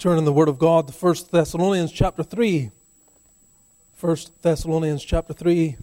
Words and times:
turn 0.00 0.16
in 0.16 0.24
the 0.24 0.32
Word 0.32 0.48
of 0.48 0.58
God 0.58 0.88
to 0.88 0.94
1 0.94 1.14
Thessalonians 1.30 1.92
chapter 1.92 2.22
3. 2.22 2.70
1 4.00 4.16
Thessalonians 4.40 5.04
chapter 5.04 5.34
3. 5.34 5.76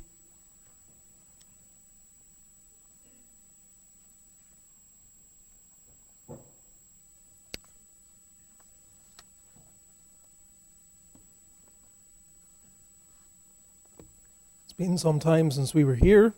It's 14.63 14.73
been 14.75 14.97
some 14.97 15.20
time 15.20 15.52
since 15.52 15.75
we 15.75 15.84
were 15.84 15.93
here. 15.93 16.34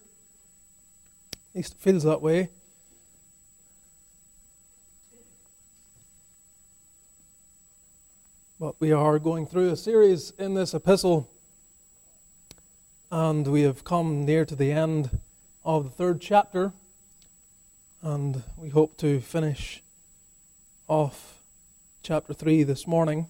At 1.32 1.56
least 1.56 1.76
it 1.76 1.80
feels 1.80 2.04
that 2.04 2.22
way. 2.22 2.50
We 8.82 8.94
are 8.94 9.20
going 9.20 9.46
through 9.46 9.70
a 9.72 9.76
series 9.76 10.32
in 10.40 10.54
this 10.54 10.74
epistle, 10.74 11.30
and 13.12 13.46
we 13.46 13.64
have 13.64 13.84
come 13.84 14.24
near 14.24 14.46
to 14.46 14.56
the 14.56 14.72
end 14.72 15.20
of 15.66 15.84
the 15.84 15.90
third 15.90 16.22
chapter, 16.22 16.72
and 18.02 18.42
we 18.56 18.70
hope 18.70 18.96
to 18.96 19.20
finish 19.20 19.84
off 20.88 21.40
chapter 22.04 22.34
3 22.34 22.64
this 22.64 22.88
morning. 22.88 23.28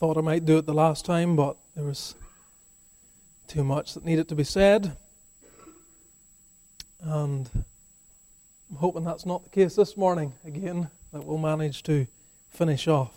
Thought 0.00 0.16
I 0.16 0.22
might 0.22 0.46
do 0.46 0.56
it 0.56 0.64
the 0.64 0.72
last 0.72 1.04
time, 1.04 1.36
but 1.36 1.58
there 1.74 1.84
was 1.84 2.14
too 3.48 3.62
much 3.62 3.92
that 3.92 4.06
needed 4.06 4.30
to 4.30 4.34
be 4.34 4.44
said. 4.44 4.96
And 7.02 7.50
I'm 8.70 8.76
hoping 8.78 9.04
that's 9.04 9.24
not 9.24 9.44
the 9.44 9.50
case 9.50 9.76
this 9.76 9.96
morning 9.96 10.32
again, 10.44 10.90
that 11.12 11.24
we'll 11.24 11.38
manage 11.38 11.84
to 11.84 12.06
finish 12.50 12.88
off 12.88 13.14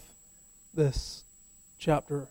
this 0.75 1.23
chapter. 1.79 2.27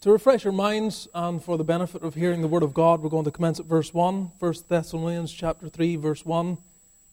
To 0.00 0.10
refresh 0.10 0.44
our 0.44 0.50
minds 0.50 1.06
and 1.14 1.42
for 1.42 1.56
the 1.56 1.62
benefit 1.62 2.02
of 2.02 2.16
hearing 2.16 2.42
the 2.42 2.48
Word 2.48 2.64
of 2.64 2.74
God, 2.74 3.00
we're 3.00 3.10
going 3.10 3.24
to 3.26 3.30
commence 3.30 3.60
at 3.60 3.66
verse 3.66 3.94
1, 3.94 4.32
1 4.40 4.54
Thessalonians 4.68 5.32
chapter 5.32 5.68
3, 5.68 5.96
verse 5.96 6.26
1, 6.26 6.58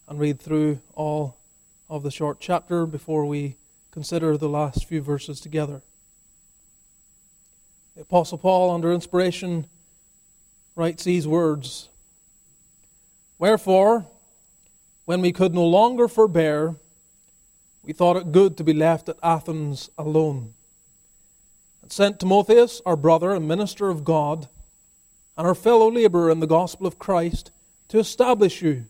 and 0.08 0.18
read 0.18 0.40
through 0.40 0.80
all 0.94 1.36
of 1.88 2.02
the 2.02 2.10
short 2.10 2.38
chapter 2.40 2.86
before 2.86 3.24
we 3.24 3.54
consider 3.92 4.36
the 4.36 4.48
last 4.48 4.84
few 4.84 5.00
verses 5.00 5.40
together. 5.40 5.80
The 7.94 8.02
Apostle 8.02 8.38
Paul, 8.38 8.72
under 8.72 8.92
inspiration, 8.92 9.66
writes 10.74 11.04
these 11.04 11.28
words 11.28 11.88
Wherefore, 13.42 14.06
when 15.04 15.20
we 15.20 15.32
could 15.32 15.52
no 15.52 15.66
longer 15.66 16.06
forbear, 16.06 16.76
we 17.82 17.92
thought 17.92 18.16
it 18.16 18.30
good 18.30 18.56
to 18.56 18.62
be 18.62 18.72
left 18.72 19.08
at 19.08 19.18
Athens 19.20 19.90
alone, 19.98 20.54
and 21.82 21.90
sent 21.90 22.20
Timotheus, 22.20 22.80
our 22.86 22.94
brother 22.94 23.32
and 23.32 23.48
minister 23.48 23.88
of 23.88 24.04
God, 24.04 24.46
and 25.36 25.44
our 25.44 25.56
fellow 25.56 25.90
laborer 25.90 26.30
in 26.30 26.38
the 26.38 26.46
gospel 26.46 26.86
of 26.86 27.00
Christ, 27.00 27.50
to 27.88 27.98
establish 27.98 28.62
you 28.62 28.84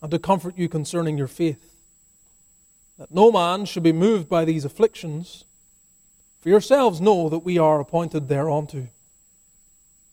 and 0.00 0.10
to 0.10 0.18
comfort 0.18 0.56
you 0.56 0.66
concerning 0.66 1.18
your 1.18 1.28
faith, 1.28 1.76
that 2.96 3.12
no 3.14 3.30
man 3.30 3.66
should 3.66 3.82
be 3.82 3.92
moved 3.92 4.26
by 4.26 4.46
these 4.46 4.64
afflictions. 4.64 5.44
For 6.40 6.48
yourselves 6.48 6.98
know 6.98 7.28
that 7.28 7.40
we 7.40 7.58
are 7.58 7.78
appointed 7.78 8.26
thereunto. 8.26 8.88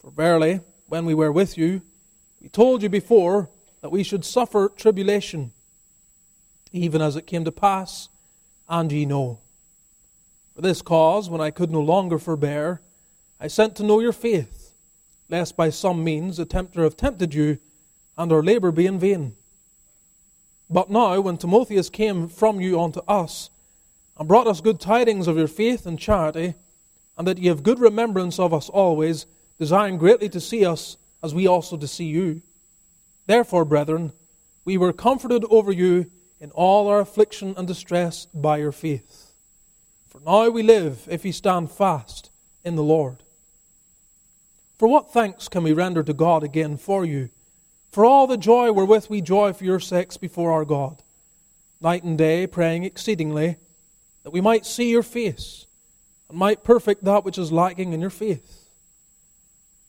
For 0.01 0.11
verily, 0.11 0.59
when 0.87 1.05
we 1.05 1.13
were 1.13 1.31
with 1.31 1.57
you, 1.57 1.81
we 2.47 2.51
told 2.51 2.81
you 2.81 2.87
before 2.87 3.49
that 3.81 3.91
we 3.91 4.03
should 4.03 4.23
suffer 4.23 4.71
tribulation, 4.73 5.51
even 6.71 7.01
as 7.01 7.17
it 7.17 7.27
came 7.27 7.43
to 7.43 7.51
pass, 7.51 8.07
and 8.69 8.89
ye 8.89 9.05
know. 9.05 9.39
For 10.55 10.61
this 10.61 10.81
cause, 10.81 11.29
when 11.29 11.41
I 11.41 11.51
could 11.51 11.71
no 11.71 11.81
longer 11.81 12.17
forbear, 12.17 12.79
I 13.37 13.47
sent 13.47 13.75
to 13.75 13.83
know 13.83 13.99
your 13.99 14.13
faith, 14.13 14.71
lest 15.27 15.57
by 15.57 15.71
some 15.71 16.05
means 16.05 16.37
the 16.37 16.45
tempter 16.45 16.83
have 16.83 16.95
tempted 16.95 17.33
you, 17.33 17.57
and 18.17 18.31
our 18.31 18.41
labour 18.41 18.71
be 18.71 18.85
in 18.85 18.97
vain. 18.97 19.35
But 20.69 20.89
now, 20.89 21.19
when 21.19 21.35
Timotheus 21.35 21.89
came 21.89 22.29
from 22.29 22.61
you 22.61 22.79
unto 22.79 23.01
us, 23.09 23.49
and 24.17 24.25
brought 24.25 24.47
us 24.47 24.61
good 24.61 24.79
tidings 24.79 25.27
of 25.27 25.35
your 25.35 25.49
faith 25.49 25.85
and 25.85 25.99
charity, 25.99 26.53
and 27.17 27.27
that 27.27 27.39
ye 27.39 27.49
have 27.49 27.61
good 27.61 27.81
remembrance 27.81 28.39
of 28.39 28.53
us 28.53 28.69
always, 28.69 29.25
desiring 29.59 29.97
greatly 29.97 30.29
to 30.29 30.39
see 30.39 30.65
us 30.65 30.95
as 31.23 31.33
we 31.33 31.47
also 31.47 31.77
to 31.77 31.87
see 31.87 32.05
you. 32.05 32.41
Therefore, 33.25 33.65
brethren, 33.65 34.13
we 34.65 34.77
were 34.77 34.93
comforted 34.93 35.43
over 35.49 35.71
you 35.71 36.09
in 36.39 36.51
all 36.51 36.87
our 36.87 36.99
affliction 36.99 37.53
and 37.57 37.67
distress 37.67 38.25
by 38.33 38.57
your 38.57 38.71
faith. 38.71 39.33
For 40.09 40.19
now 40.19 40.49
we 40.49 40.63
live 40.63 41.07
if 41.09 41.23
we 41.23 41.31
stand 41.31 41.71
fast 41.71 42.29
in 42.63 42.75
the 42.75 42.83
Lord. 42.83 43.23
For 44.77 44.87
what 44.87 45.11
thanks 45.11 45.47
can 45.47 45.63
we 45.63 45.73
render 45.73 46.03
to 46.03 46.13
God 46.13 46.43
again 46.43 46.77
for 46.77 47.03
you, 47.03 47.29
for 47.91 48.05
all 48.05 48.27
the 48.27 48.37
joy 48.37 48.71
wherewith 48.71 49.07
we 49.09 49.21
joy 49.21 49.53
for 49.53 49.63
your 49.63 49.79
sakes 49.79 50.17
before 50.17 50.51
our 50.51 50.65
God, 50.65 51.01
night 51.81 52.03
and 52.03 52.17
day 52.17 52.45
praying 52.45 52.83
exceedingly, 52.83 53.57
that 54.23 54.31
we 54.31 54.41
might 54.41 54.65
see 54.65 54.91
your 54.91 55.03
face, 55.03 55.65
and 56.29 56.37
might 56.37 56.63
perfect 56.63 57.03
that 57.05 57.23
which 57.23 57.37
is 57.37 57.51
lacking 57.51 57.93
in 57.93 58.01
your 58.01 58.09
faith. 58.11 58.66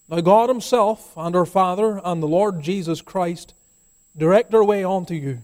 Now, 0.09 0.21
God 0.21 0.49
Himself 0.49 1.13
and 1.17 1.37
our 1.37 1.45
Father 1.45 2.01
and 2.03 2.23
the 2.23 2.29
Lord 2.29 2.63
Jesus 2.63 3.03
Christ 3.03 3.53
direct 4.17 4.55
our 4.55 4.65
way 4.65 4.83
unto 4.83 5.15
you. 5.15 5.43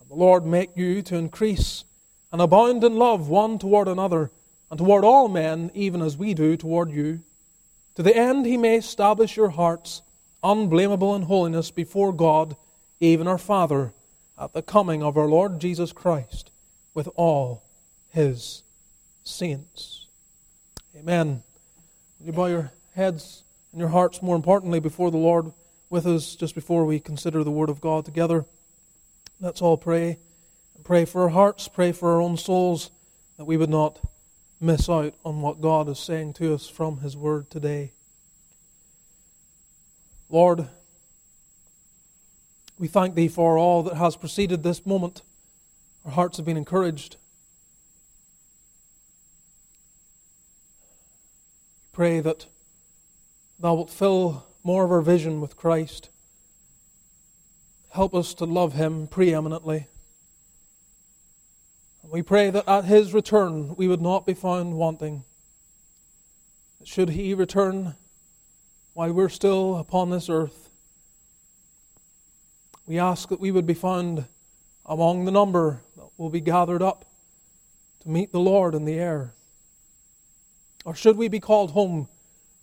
And 0.00 0.08
the 0.08 0.14
Lord 0.14 0.46
make 0.46 0.76
you 0.76 1.02
to 1.02 1.16
increase 1.16 1.84
and 2.32 2.40
abound 2.40 2.84
in 2.84 2.96
love 2.96 3.28
one 3.28 3.58
toward 3.58 3.88
another 3.88 4.30
and 4.70 4.78
toward 4.78 5.04
all 5.04 5.28
men, 5.28 5.70
even 5.74 6.00
as 6.00 6.16
we 6.16 6.32
do 6.32 6.56
toward 6.56 6.92
you, 6.92 7.20
to 7.96 8.02
the 8.02 8.16
end 8.16 8.46
He 8.46 8.56
may 8.56 8.76
establish 8.76 9.36
your 9.36 9.50
hearts 9.50 10.02
unblameable 10.44 11.16
in 11.16 11.22
holiness 11.22 11.72
before 11.72 12.12
God, 12.12 12.56
even 13.00 13.26
our 13.26 13.38
Father, 13.38 13.92
at 14.38 14.52
the 14.52 14.62
coming 14.62 15.02
of 15.02 15.16
our 15.16 15.26
Lord 15.26 15.60
Jesus 15.60 15.92
Christ 15.92 16.50
with 16.94 17.08
all 17.16 17.64
His 18.10 18.62
saints. 19.24 20.06
Amen. 20.96 21.42
Will 22.20 22.26
you 22.26 22.32
bow 22.32 22.46
your 22.46 22.72
heads? 22.94 23.42
And 23.76 23.80
your 23.82 23.90
hearts, 23.90 24.22
more 24.22 24.36
importantly, 24.36 24.80
before 24.80 25.10
the 25.10 25.18
Lord 25.18 25.52
with 25.90 26.06
us 26.06 26.34
just 26.34 26.54
before 26.54 26.86
we 26.86 26.98
consider 26.98 27.44
the 27.44 27.50
Word 27.50 27.68
of 27.68 27.82
God 27.82 28.06
together. 28.06 28.46
Let's 29.38 29.60
all 29.60 29.76
pray. 29.76 30.16
Pray 30.82 31.04
for 31.04 31.24
our 31.24 31.28
hearts, 31.28 31.68
pray 31.68 31.92
for 31.92 32.14
our 32.14 32.22
own 32.22 32.38
souls, 32.38 32.90
that 33.36 33.44
we 33.44 33.58
would 33.58 33.68
not 33.68 34.00
miss 34.62 34.88
out 34.88 35.12
on 35.26 35.42
what 35.42 35.60
God 35.60 35.90
is 35.90 35.98
saying 35.98 36.32
to 36.34 36.54
us 36.54 36.66
from 36.66 37.00
His 37.00 37.18
Word 37.18 37.50
today. 37.50 37.92
Lord, 40.30 40.68
we 42.78 42.88
thank 42.88 43.14
Thee 43.14 43.28
for 43.28 43.58
all 43.58 43.82
that 43.82 43.96
has 43.96 44.16
preceded 44.16 44.62
this 44.62 44.86
moment. 44.86 45.20
Our 46.06 46.12
hearts 46.12 46.38
have 46.38 46.46
been 46.46 46.56
encouraged. 46.56 47.18
Pray 51.92 52.20
that 52.20 52.46
Thou 53.58 53.74
wilt 53.74 53.90
fill 53.90 54.44
more 54.62 54.84
of 54.84 54.92
our 54.92 55.00
vision 55.00 55.40
with 55.40 55.56
Christ. 55.56 56.10
Help 57.90 58.14
us 58.14 58.34
to 58.34 58.44
love 58.44 58.74
Him 58.74 59.06
preeminently. 59.06 59.86
We 62.02 62.20
pray 62.20 62.50
that 62.50 62.68
at 62.68 62.84
His 62.84 63.14
return 63.14 63.74
we 63.76 63.88
would 63.88 64.02
not 64.02 64.26
be 64.26 64.34
found 64.34 64.74
wanting. 64.74 65.24
Should 66.84 67.10
He 67.10 67.32
return 67.32 67.94
while 68.92 69.12
we're 69.12 69.30
still 69.30 69.76
upon 69.76 70.10
this 70.10 70.28
earth, 70.28 70.68
we 72.86 72.98
ask 72.98 73.30
that 73.30 73.40
we 73.40 73.50
would 73.50 73.66
be 73.66 73.74
found 73.74 74.26
among 74.84 75.24
the 75.24 75.32
number 75.32 75.80
that 75.96 76.08
will 76.18 76.30
be 76.30 76.40
gathered 76.40 76.82
up 76.82 77.06
to 78.00 78.08
meet 78.10 78.32
the 78.32 78.38
Lord 78.38 78.74
in 78.74 78.84
the 78.84 78.98
air. 78.98 79.32
Or 80.84 80.94
should 80.94 81.16
we 81.16 81.28
be 81.28 81.40
called 81.40 81.70
home 81.70 82.08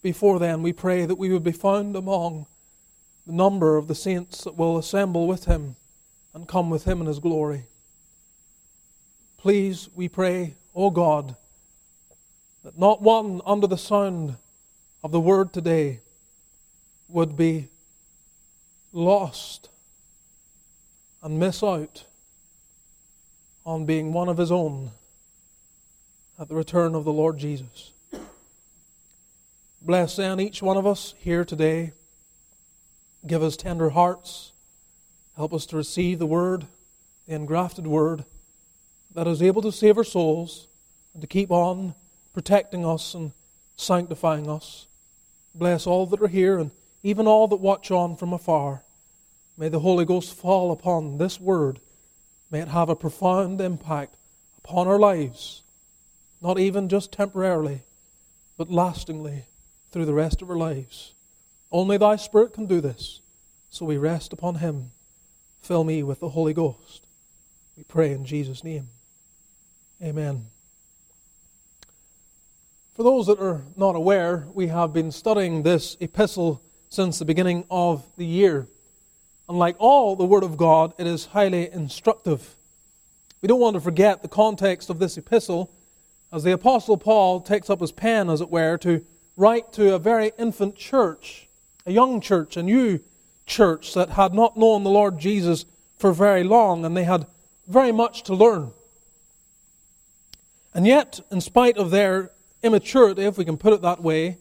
before 0.04 0.38
then, 0.38 0.62
we 0.62 0.74
pray 0.74 1.06
that 1.06 1.16
we 1.16 1.30
would 1.30 1.44
be 1.44 1.54
found 1.54 1.96
among 1.96 2.46
the 3.26 3.34
number 3.34 3.78
of 3.78 3.88
the 3.88 3.96
saints 3.96 4.44
that 4.44 4.58
will 4.58 4.78
assemble 4.78 5.26
with 5.26 5.46
him 5.46 5.78
and 6.34 6.48
come 6.48 6.70
with 6.70 6.84
him 6.84 7.00
in 7.00 7.08
his 7.08 7.20
glory. 7.20 7.64
Please, 9.38 9.90
we 9.96 10.10
pray, 10.10 10.56
O 10.76 10.90
God, 10.90 11.36
that 12.64 12.78
not 12.78 13.02
one 13.02 13.42
under 13.46 13.66
the 13.66 13.78
sound 13.78 14.36
of 15.04 15.12
the 15.12 15.20
word 15.20 15.54
today 15.54 16.02
would 17.08 17.38
be 17.38 17.70
lost 18.92 19.70
and 21.22 21.40
miss 21.40 21.64
out 21.64 22.04
on 23.66 23.86
being 23.86 24.12
one 24.12 24.28
of 24.28 24.38
his 24.38 24.52
own 24.52 24.92
at 26.38 26.50
the 26.50 26.56
return 26.56 26.94
of 26.94 27.06
the 27.06 27.14
Lord 27.14 27.38
Jesus. 27.38 27.92
Bless 29.84 30.16
then 30.16 30.40
each 30.40 30.62
one 30.62 30.78
of 30.78 30.88
us 30.88 31.14
here 31.20 31.46
today. 31.46 31.92
Give 33.28 33.44
us 33.44 33.56
tender 33.56 33.92
hearts 33.92 34.54
Help 35.36 35.54
us 35.54 35.66
to 35.68 35.78
receive 35.78 36.20
the 36.20 36.28
Word, 36.28 36.68
the 37.28 37.34
engrafted 37.34 37.88
Word, 37.88 38.26
that 39.16 39.28
is 39.28 39.42
able 39.42 39.62
to 39.64 39.72
save 39.72 39.98
our 39.98 40.04
souls 40.04 40.68
and 41.14 41.22
to 41.22 41.28
keep 41.28 41.50
on 41.50 41.96
protecting 42.34 42.86
us 42.86 43.16
and 43.16 43.32
sanctifying 43.76 44.48
us. 44.48 44.88
Bless 45.56 45.88
all 45.88 46.06
that 46.08 46.22
are 46.22 46.28
here 46.28 46.60
and 46.60 46.72
even 47.02 47.28
all 47.28 47.48
that 47.48 47.58
watch 47.58 47.90
on 47.90 48.16
from 48.16 48.32
afar. 48.32 48.84
May 49.58 49.70
the 49.70 49.80
Holy 49.80 50.06
Ghost 50.06 50.36
fall 50.36 50.72
upon 50.72 51.18
this 51.18 51.40
Word. 51.40 51.80
May 52.52 52.60
it 52.60 52.68
have 52.68 52.90
a 52.90 52.96
profound 52.96 53.60
impact 53.60 54.16
upon 54.60 54.88
our 54.88 55.00
lives, 55.00 55.64
not 56.42 56.60
even 56.60 56.90
just 56.90 57.12
temporarily, 57.12 57.82
but 58.56 58.70
lastingly 58.70 59.46
through 59.94 60.06
the 60.06 60.14
rest 60.14 60.42
of 60.42 60.50
our 60.50 60.58
lives. 60.58 61.14
Only 61.72 61.98
Thy 61.98 62.16
Spirit 62.16 62.52
can 62.52 62.66
do 62.66 62.82
this, 62.82 63.22
so 63.70 63.86
we 63.86 63.96
rest 63.98 64.34
upon 64.34 64.56
Him. 64.56 64.90
Fill 65.62 65.84
me 65.84 66.02
with 66.02 66.20
the 66.20 66.30
Holy 66.30 66.54
Ghost. 66.54 67.06
We 67.78 67.84
pray 67.84 68.12
in 68.12 68.26
Jesus' 68.26 68.64
name. 68.64 68.88
Amen. 70.02 70.48
For 72.96 73.04
those 73.04 73.28
that 73.28 73.40
are 73.40 73.62
not 73.76 73.96
aware, 73.96 74.48
we 74.56 74.68
have 74.68 74.94
been 74.94 75.12
studying 75.12 75.62
this 75.62 75.96
epistle 76.00 76.64
since 76.90 77.20
the 77.20 77.26
beginning 77.26 77.66
of 77.70 78.04
the 78.18 78.26
year. 78.26 78.68
And 79.48 79.60
like 79.60 79.76
all 79.78 80.16
the 80.16 80.26
Word 80.26 80.44
of 80.44 80.58
God, 80.58 80.94
it 80.98 81.06
is 81.06 81.28
highly 81.28 81.72
instructive. 81.72 82.56
We 83.42 83.48
don't 83.48 83.60
want 83.60 83.76
to 83.76 83.80
forget 83.80 84.24
the 84.24 84.28
context 84.28 84.90
of 84.90 84.98
this 84.98 85.18
epistle 85.18 85.72
as 86.32 86.44
the 86.44 86.52
Apostle 86.52 86.98
Paul 86.98 87.42
takes 87.42 87.70
up 87.70 87.80
his 87.80 87.92
pen, 87.92 88.28
as 88.30 88.42
it 88.42 88.50
were, 88.50 88.78
to 88.80 89.06
write 89.36 89.74
to 89.74 89.94
a 89.94 90.00
very 90.00 90.32
infant 90.38 90.76
church, 90.76 91.48
a 91.86 91.92
young 91.92 92.22
church, 92.22 92.58
a 92.58 92.64
new 92.64 93.00
church 93.46 93.94
that 93.94 94.12
had 94.12 94.34
not 94.34 94.58
known 94.58 94.84
the 94.84 94.90
Lord 94.90 95.20
Jesus 95.20 95.66
for 95.98 96.14
very 96.14 96.44
long, 96.44 96.86
and 96.86 96.96
they 96.96 97.04
had 97.04 97.28
very 97.68 97.92
much 97.92 98.24
to 98.24 98.34
learn. 98.34 98.72
And 100.74 100.88
yet, 100.88 101.20
in 101.32 101.42
spite 101.42 101.78
of 101.78 101.92
their 101.92 102.32
immaturity, 102.62 103.24
if 103.24 103.38
we 103.38 103.46
can 103.46 103.58
put 103.58 103.74
it 103.74 103.82
that 103.82 104.02
way, 104.02 104.38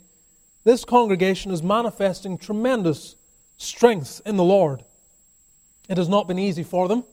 this 0.64 0.84
congregation 0.84 1.50
is 1.50 1.62
manifesting 1.62 2.38
tremendous 2.38 3.16
strength 3.58 4.20
in 4.24 4.36
the 4.36 4.44
Lord. 4.44 4.84
It 5.88 5.98
has 5.98 6.08
not 6.08 6.28
been 6.28 6.38
easy 6.38 6.62
for 6.62 6.88
them. 6.88 7.04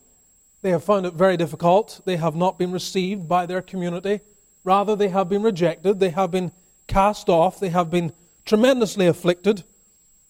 They 0.61 0.69
have 0.71 0.83
found 0.83 1.05
it 1.05 1.13
very 1.13 1.37
difficult. 1.37 2.01
They 2.05 2.17
have 2.17 2.35
not 2.35 2.59
been 2.59 2.71
received 2.71 3.27
by 3.27 3.45
their 3.45 3.61
community. 3.61 4.19
Rather, 4.63 4.95
they 4.95 5.07
have 5.09 5.29
been 5.29 5.41
rejected. 5.41 5.99
They 5.99 6.09
have 6.09 6.31
been 6.31 6.51
cast 6.89 7.30
off. 7.30 7.59
They 7.59 7.69
have 7.69 7.89
been 7.89 8.12
tremendously 8.45 9.07
afflicted. 9.07 9.63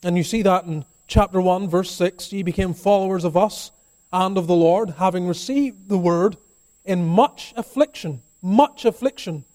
And 0.03 0.15
you 0.15 0.23
see 0.23 0.43
that 0.43 0.65
in 0.65 0.85
chapter 1.07 1.41
1, 1.41 1.67
verse 1.67 1.91
6. 1.91 2.31
Ye 2.31 2.43
became 2.43 2.75
followers 2.75 3.23
of 3.23 3.35
us 3.35 3.71
and 4.13 4.37
of 4.37 4.45
the 4.45 4.55
Lord, 4.55 4.91
having 4.99 5.27
received 5.27 5.89
the 5.89 5.97
word 5.97 6.37
in 6.85 7.07
much 7.07 7.53
affliction 7.57 8.21
much 8.41 8.85
affliction, 8.85 9.45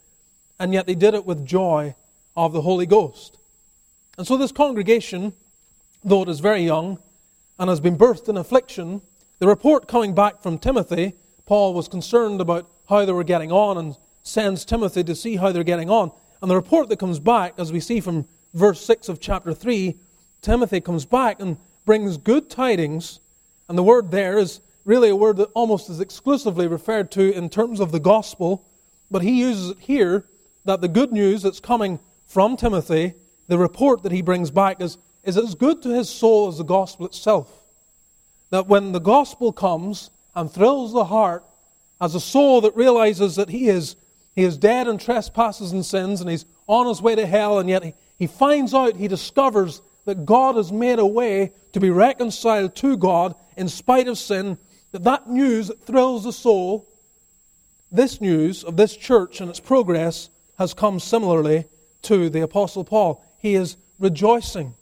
and 0.58 0.72
yet 0.72 0.86
they 0.86 0.94
did 0.94 1.14
it 1.14 1.26
with 1.26 1.46
joy 1.46 1.94
of 2.36 2.52
the 2.52 2.62
Holy 2.62 2.86
Ghost. 2.86 3.38
And 4.18 4.26
so, 4.26 4.36
this 4.36 4.52
congregation, 4.52 5.32
though 6.02 6.22
it 6.22 6.28
is 6.28 6.40
very 6.40 6.62
young 6.62 6.98
and 7.58 7.68
has 7.68 7.80
been 7.80 7.96
birthed 7.96 8.28
in 8.28 8.36
affliction, 8.36 9.02
the 9.38 9.48
report 9.48 9.88
coming 9.88 10.14
back 10.14 10.42
from 10.42 10.58
Timothy, 10.58 11.14
Paul 11.46 11.74
was 11.74 11.88
concerned 11.88 12.40
about 12.40 12.68
how 12.88 13.04
they 13.04 13.12
were 13.12 13.24
getting 13.24 13.50
on 13.50 13.76
and 13.76 13.96
sends 14.22 14.64
Timothy 14.64 15.04
to 15.04 15.14
see 15.14 15.36
how 15.36 15.52
they're 15.52 15.64
getting 15.64 15.90
on. 15.90 16.12
And 16.44 16.50
the 16.50 16.56
report 16.56 16.90
that 16.90 16.98
comes 16.98 17.18
back, 17.18 17.54
as 17.56 17.72
we 17.72 17.80
see 17.80 18.00
from 18.00 18.28
verse 18.52 18.84
6 18.84 19.08
of 19.08 19.18
chapter 19.18 19.54
3, 19.54 19.96
Timothy 20.42 20.78
comes 20.78 21.06
back 21.06 21.40
and 21.40 21.56
brings 21.86 22.18
good 22.18 22.50
tidings. 22.50 23.20
And 23.66 23.78
the 23.78 23.82
word 23.82 24.10
there 24.10 24.36
is 24.36 24.60
really 24.84 25.08
a 25.08 25.16
word 25.16 25.38
that 25.38 25.48
almost 25.54 25.88
is 25.88 26.00
exclusively 26.00 26.66
referred 26.66 27.10
to 27.12 27.32
in 27.32 27.48
terms 27.48 27.80
of 27.80 27.92
the 27.92 27.98
gospel 27.98 28.66
but 29.10 29.22
he 29.22 29.40
uses 29.40 29.70
it 29.70 29.78
here 29.78 30.24
that 30.64 30.80
the 30.80 30.88
good 30.88 31.12
news 31.12 31.42
that's 31.42 31.60
coming 31.60 32.00
from 32.26 32.56
Timothy, 32.56 33.14
the 33.46 33.58
report 33.58 34.02
that 34.02 34.10
he 34.10 34.22
brings 34.22 34.50
back, 34.50 34.80
is, 34.80 34.98
is 35.22 35.38
as 35.38 35.54
good 35.54 35.82
to 35.82 35.90
his 35.90 36.08
soul 36.08 36.48
as 36.48 36.58
the 36.58 36.64
gospel 36.64 37.06
itself. 37.06 37.48
That 38.50 38.66
when 38.66 38.92
the 38.92 39.00
gospel 39.00 39.52
comes 39.52 40.10
and 40.34 40.50
thrills 40.50 40.92
the 40.92 41.04
heart, 41.04 41.44
as 42.00 42.14
a 42.16 42.20
soul 42.20 42.60
that 42.62 42.74
realizes 42.74 43.36
that 43.36 43.50
he 43.50 43.68
is, 43.68 43.94
he 44.34 44.42
is 44.42 44.56
dead 44.56 44.88
in 44.88 44.98
trespasses 44.98 45.72
and 45.72 45.84
sins 45.84 46.20
and 46.20 46.30
he's 46.30 46.44
on 46.66 46.86
his 46.86 47.02
way 47.02 47.14
to 47.14 47.26
hell, 47.26 47.58
and 47.58 47.68
yet 47.68 47.84
he, 47.84 47.94
he 48.18 48.26
finds 48.26 48.74
out, 48.74 48.96
he 48.96 49.08
discovers 49.08 49.82
that 50.06 50.24
God 50.24 50.56
has 50.56 50.72
made 50.72 50.98
a 50.98 51.06
way 51.06 51.52
to 51.72 51.80
be 51.80 51.90
reconciled 51.90 52.74
to 52.76 52.96
God 52.96 53.34
in 53.56 53.68
spite 53.68 54.08
of 54.08 54.18
sin, 54.18 54.58
that 54.92 55.04
that 55.04 55.28
news 55.28 55.68
that 55.68 55.84
thrills 55.84 56.24
the 56.24 56.32
soul 56.32 56.88
this 57.94 58.20
news 58.20 58.64
of 58.64 58.76
this 58.76 58.96
church 58.96 59.40
and 59.40 59.48
its 59.48 59.60
progress 59.60 60.28
has 60.58 60.74
come 60.74 60.98
similarly 60.98 61.66
to 62.02 62.28
the 62.28 62.40
Apostle 62.40 62.82
Paul. 62.82 63.24
He 63.38 63.54
is 63.54 63.76
rejoicing. 64.00 64.74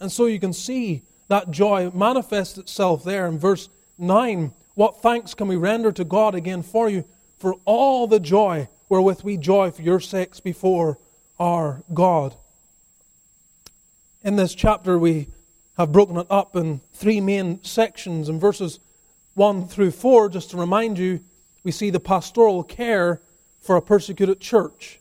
And 0.00 0.10
so 0.10 0.26
you 0.26 0.40
can 0.40 0.52
see 0.52 1.02
that 1.28 1.52
joy 1.52 1.90
manifest 1.94 2.58
itself 2.58 3.04
there 3.04 3.28
in 3.28 3.38
verse 3.38 3.68
9. 3.96 4.52
What 4.74 5.00
thanks 5.00 5.34
can 5.34 5.46
we 5.46 5.54
render 5.54 5.92
to 5.92 6.04
God 6.04 6.34
again 6.34 6.64
for 6.64 6.90
you 6.90 7.04
for 7.38 7.54
all 7.64 8.08
the 8.08 8.18
joy 8.18 8.68
wherewith 8.88 9.22
we 9.22 9.36
joy 9.36 9.70
for 9.70 9.82
your 9.82 10.00
sakes 10.00 10.40
before 10.40 10.98
our 11.38 11.82
God? 11.92 12.34
In 14.22 14.36
this 14.36 14.54
chapter, 14.54 14.98
we 14.98 15.28
have 15.76 15.92
broken 15.92 16.16
it 16.16 16.26
up 16.28 16.56
in 16.56 16.80
three 16.92 17.20
main 17.20 17.62
sections. 17.62 18.28
In 18.28 18.40
verses 18.40 18.80
1 19.34 19.68
through 19.68 19.92
4, 19.92 20.28
just 20.28 20.50
to 20.50 20.56
remind 20.56 20.98
you, 20.98 21.20
we 21.62 21.70
see 21.70 21.90
the 21.90 22.00
pastoral 22.00 22.62
care 22.64 23.20
for 23.60 23.76
a 23.76 23.82
persecuted 23.82 24.40
church. 24.40 25.00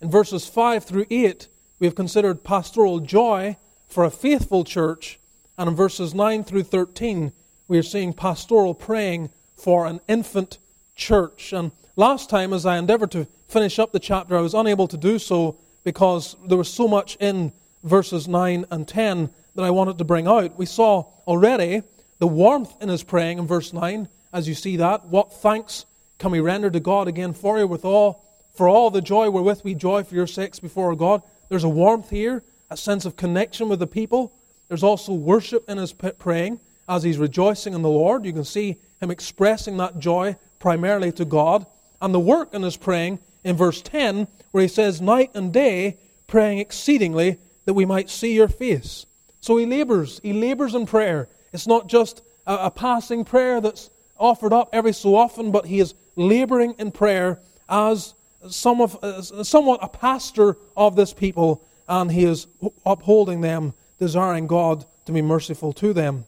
In 0.00 0.10
verses 0.10 0.46
5 0.46 0.84
through 0.84 1.06
8, 1.10 1.48
we 1.78 1.86
have 1.86 1.94
considered 1.94 2.44
pastoral 2.44 3.00
joy 3.00 3.56
for 3.88 4.04
a 4.04 4.10
faithful 4.10 4.64
church. 4.64 5.18
And 5.56 5.68
in 5.68 5.76
verses 5.76 6.14
9 6.14 6.44
through 6.44 6.64
13, 6.64 7.32
we 7.68 7.78
are 7.78 7.82
seeing 7.82 8.12
pastoral 8.12 8.74
praying 8.74 9.30
for 9.54 9.86
an 9.86 10.00
infant 10.08 10.58
church. 10.96 11.52
And 11.52 11.72
last 12.00 12.30
time, 12.30 12.54
as 12.54 12.64
I 12.64 12.78
endeavored 12.78 13.10
to 13.10 13.26
finish 13.46 13.78
up 13.78 13.92
the 13.92 14.00
chapter, 14.00 14.34
I 14.34 14.40
was 14.40 14.54
unable 14.54 14.88
to 14.88 14.96
do 14.96 15.18
so 15.18 15.58
because 15.84 16.34
there 16.48 16.56
was 16.56 16.72
so 16.72 16.88
much 16.88 17.16
in 17.20 17.52
verses 17.84 18.26
9 18.26 18.64
and 18.70 18.88
10 18.88 19.28
that 19.54 19.62
I 19.62 19.70
wanted 19.70 19.98
to 19.98 20.04
bring 20.04 20.26
out. 20.26 20.56
We 20.56 20.64
saw 20.64 21.04
already 21.26 21.82
the 22.18 22.26
warmth 22.26 22.72
in 22.80 22.88
his 22.88 23.02
praying 23.02 23.38
in 23.38 23.46
verse 23.46 23.74
9, 23.74 24.08
as 24.32 24.48
you 24.48 24.54
see 24.54 24.76
that. 24.78 25.08
What 25.08 25.30
thanks 25.30 25.84
can 26.18 26.30
we 26.30 26.40
render 26.40 26.70
to 26.70 26.80
God 26.80 27.06
again 27.06 27.34
for 27.34 27.58
you 27.58 27.66
with 27.66 27.84
all 27.84 28.24
for 28.54 28.66
all 28.66 28.90
the 28.90 29.02
joy 29.02 29.28
wherewith 29.28 29.60
we 29.62 29.74
joy 29.74 30.02
for 30.02 30.14
your 30.14 30.26
sakes 30.26 30.58
before 30.58 30.96
God? 30.96 31.20
There's 31.50 31.64
a 31.64 31.68
warmth 31.68 32.08
here, 32.08 32.42
a 32.70 32.78
sense 32.78 33.04
of 33.04 33.16
connection 33.16 33.68
with 33.68 33.78
the 33.78 33.86
people. 33.86 34.32
There's 34.68 34.82
also 34.82 35.12
worship 35.12 35.68
in 35.68 35.76
his 35.76 35.92
praying 35.92 36.60
as 36.88 37.02
he's 37.02 37.18
rejoicing 37.18 37.74
in 37.74 37.82
the 37.82 37.90
Lord. 37.90 38.24
You 38.24 38.32
can 38.32 38.44
see 38.44 38.76
him 39.02 39.10
expressing 39.10 39.76
that 39.76 39.98
joy 39.98 40.36
primarily 40.58 41.12
to 41.12 41.26
God. 41.26 41.66
And 42.00 42.14
the 42.14 42.20
work 42.20 42.54
in 42.54 42.62
his 42.62 42.76
praying 42.76 43.18
in 43.44 43.56
verse 43.56 43.82
10, 43.82 44.26
where 44.50 44.62
he 44.62 44.68
says, 44.68 45.00
Night 45.00 45.30
and 45.34 45.52
day, 45.52 45.98
praying 46.26 46.58
exceedingly 46.58 47.38
that 47.64 47.74
we 47.74 47.84
might 47.84 48.10
see 48.10 48.34
your 48.34 48.48
face. 48.48 49.06
So 49.40 49.56
he 49.56 49.66
labors. 49.66 50.20
He 50.22 50.32
labors 50.32 50.74
in 50.74 50.86
prayer. 50.86 51.28
It's 51.52 51.66
not 51.66 51.88
just 51.88 52.22
a, 52.46 52.66
a 52.66 52.70
passing 52.70 53.24
prayer 53.24 53.60
that's 53.60 53.90
offered 54.18 54.52
up 54.52 54.68
every 54.72 54.92
so 54.92 55.16
often, 55.16 55.50
but 55.50 55.66
he 55.66 55.80
is 55.80 55.94
laboring 56.16 56.74
in 56.78 56.92
prayer 56.92 57.40
as 57.68 58.14
some 58.48 58.80
of, 58.80 59.02
uh, 59.02 59.22
somewhat 59.22 59.80
a 59.82 59.88
pastor 59.88 60.56
of 60.76 60.96
this 60.96 61.12
people, 61.12 61.64
and 61.88 62.10
he 62.12 62.24
is 62.24 62.46
upholding 62.86 63.40
them, 63.40 63.74
desiring 63.98 64.46
God 64.46 64.84
to 65.06 65.12
be 65.12 65.22
merciful 65.22 65.72
to 65.74 65.92
them. 65.92 66.24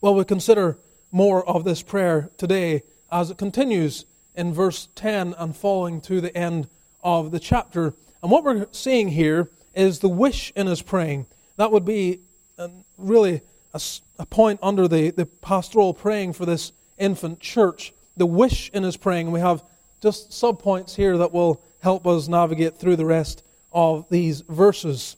Well, 0.00 0.14
we 0.14 0.24
consider 0.24 0.78
more 1.12 1.46
of 1.46 1.64
this 1.64 1.82
prayer 1.82 2.30
today 2.38 2.82
as 3.10 3.30
it 3.30 3.38
continues 3.38 4.04
in 4.34 4.52
verse 4.52 4.88
10 4.94 5.34
and 5.38 5.56
following 5.56 6.00
to 6.02 6.20
the 6.20 6.36
end 6.36 6.68
of 7.02 7.30
the 7.30 7.40
chapter. 7.40 7.94
And 8.22 8.30
what 8.30 8.44
we're 8.44 8.66
seeing 8.72 9.08
here 9.08 9.48
is 9.74 10.00
the 10.00 10.08
wish 10.08 10.52
in 10.56 10.66
his 10.66 10.82
praying. 10.82 11.26
That 11.56 11.72
would 11.72 11.84
be 11.84 12.20
really 12.98 13.40
a, 13.72 13.80
a 14.18 14.26
point 14.26 14.60
under 14.62 14.88
the, 14.88 15.10
the 15.10 15.26
pastoral 15.26 15.94
praying 15.94 16.34
for 16.34 16.46
this 16.46 16.72
infant 16.98 17.40
church 17.40 17.92
the 18.16 18.26
wish 18.26 18.70
in 18.70 18.82
his 18.82 18.96
praying. 18.96 19.26
And 19.26 19.32
we 19.32 19.40
have 19.40 19.62
just 20.02 20.30
subpoints 20.30 20.94
here 20.94 21.16
that 21.18 21.32
will 21.32 21.62
help 21.82 22.06
us 22.06 22.28
navigate 22.28 22.76
through 22.76 22.96
the 22.96 23.06
rest 23.06 23.42
of 23.72 24.06
these 24.10 24.42
verses. 24.42 25.16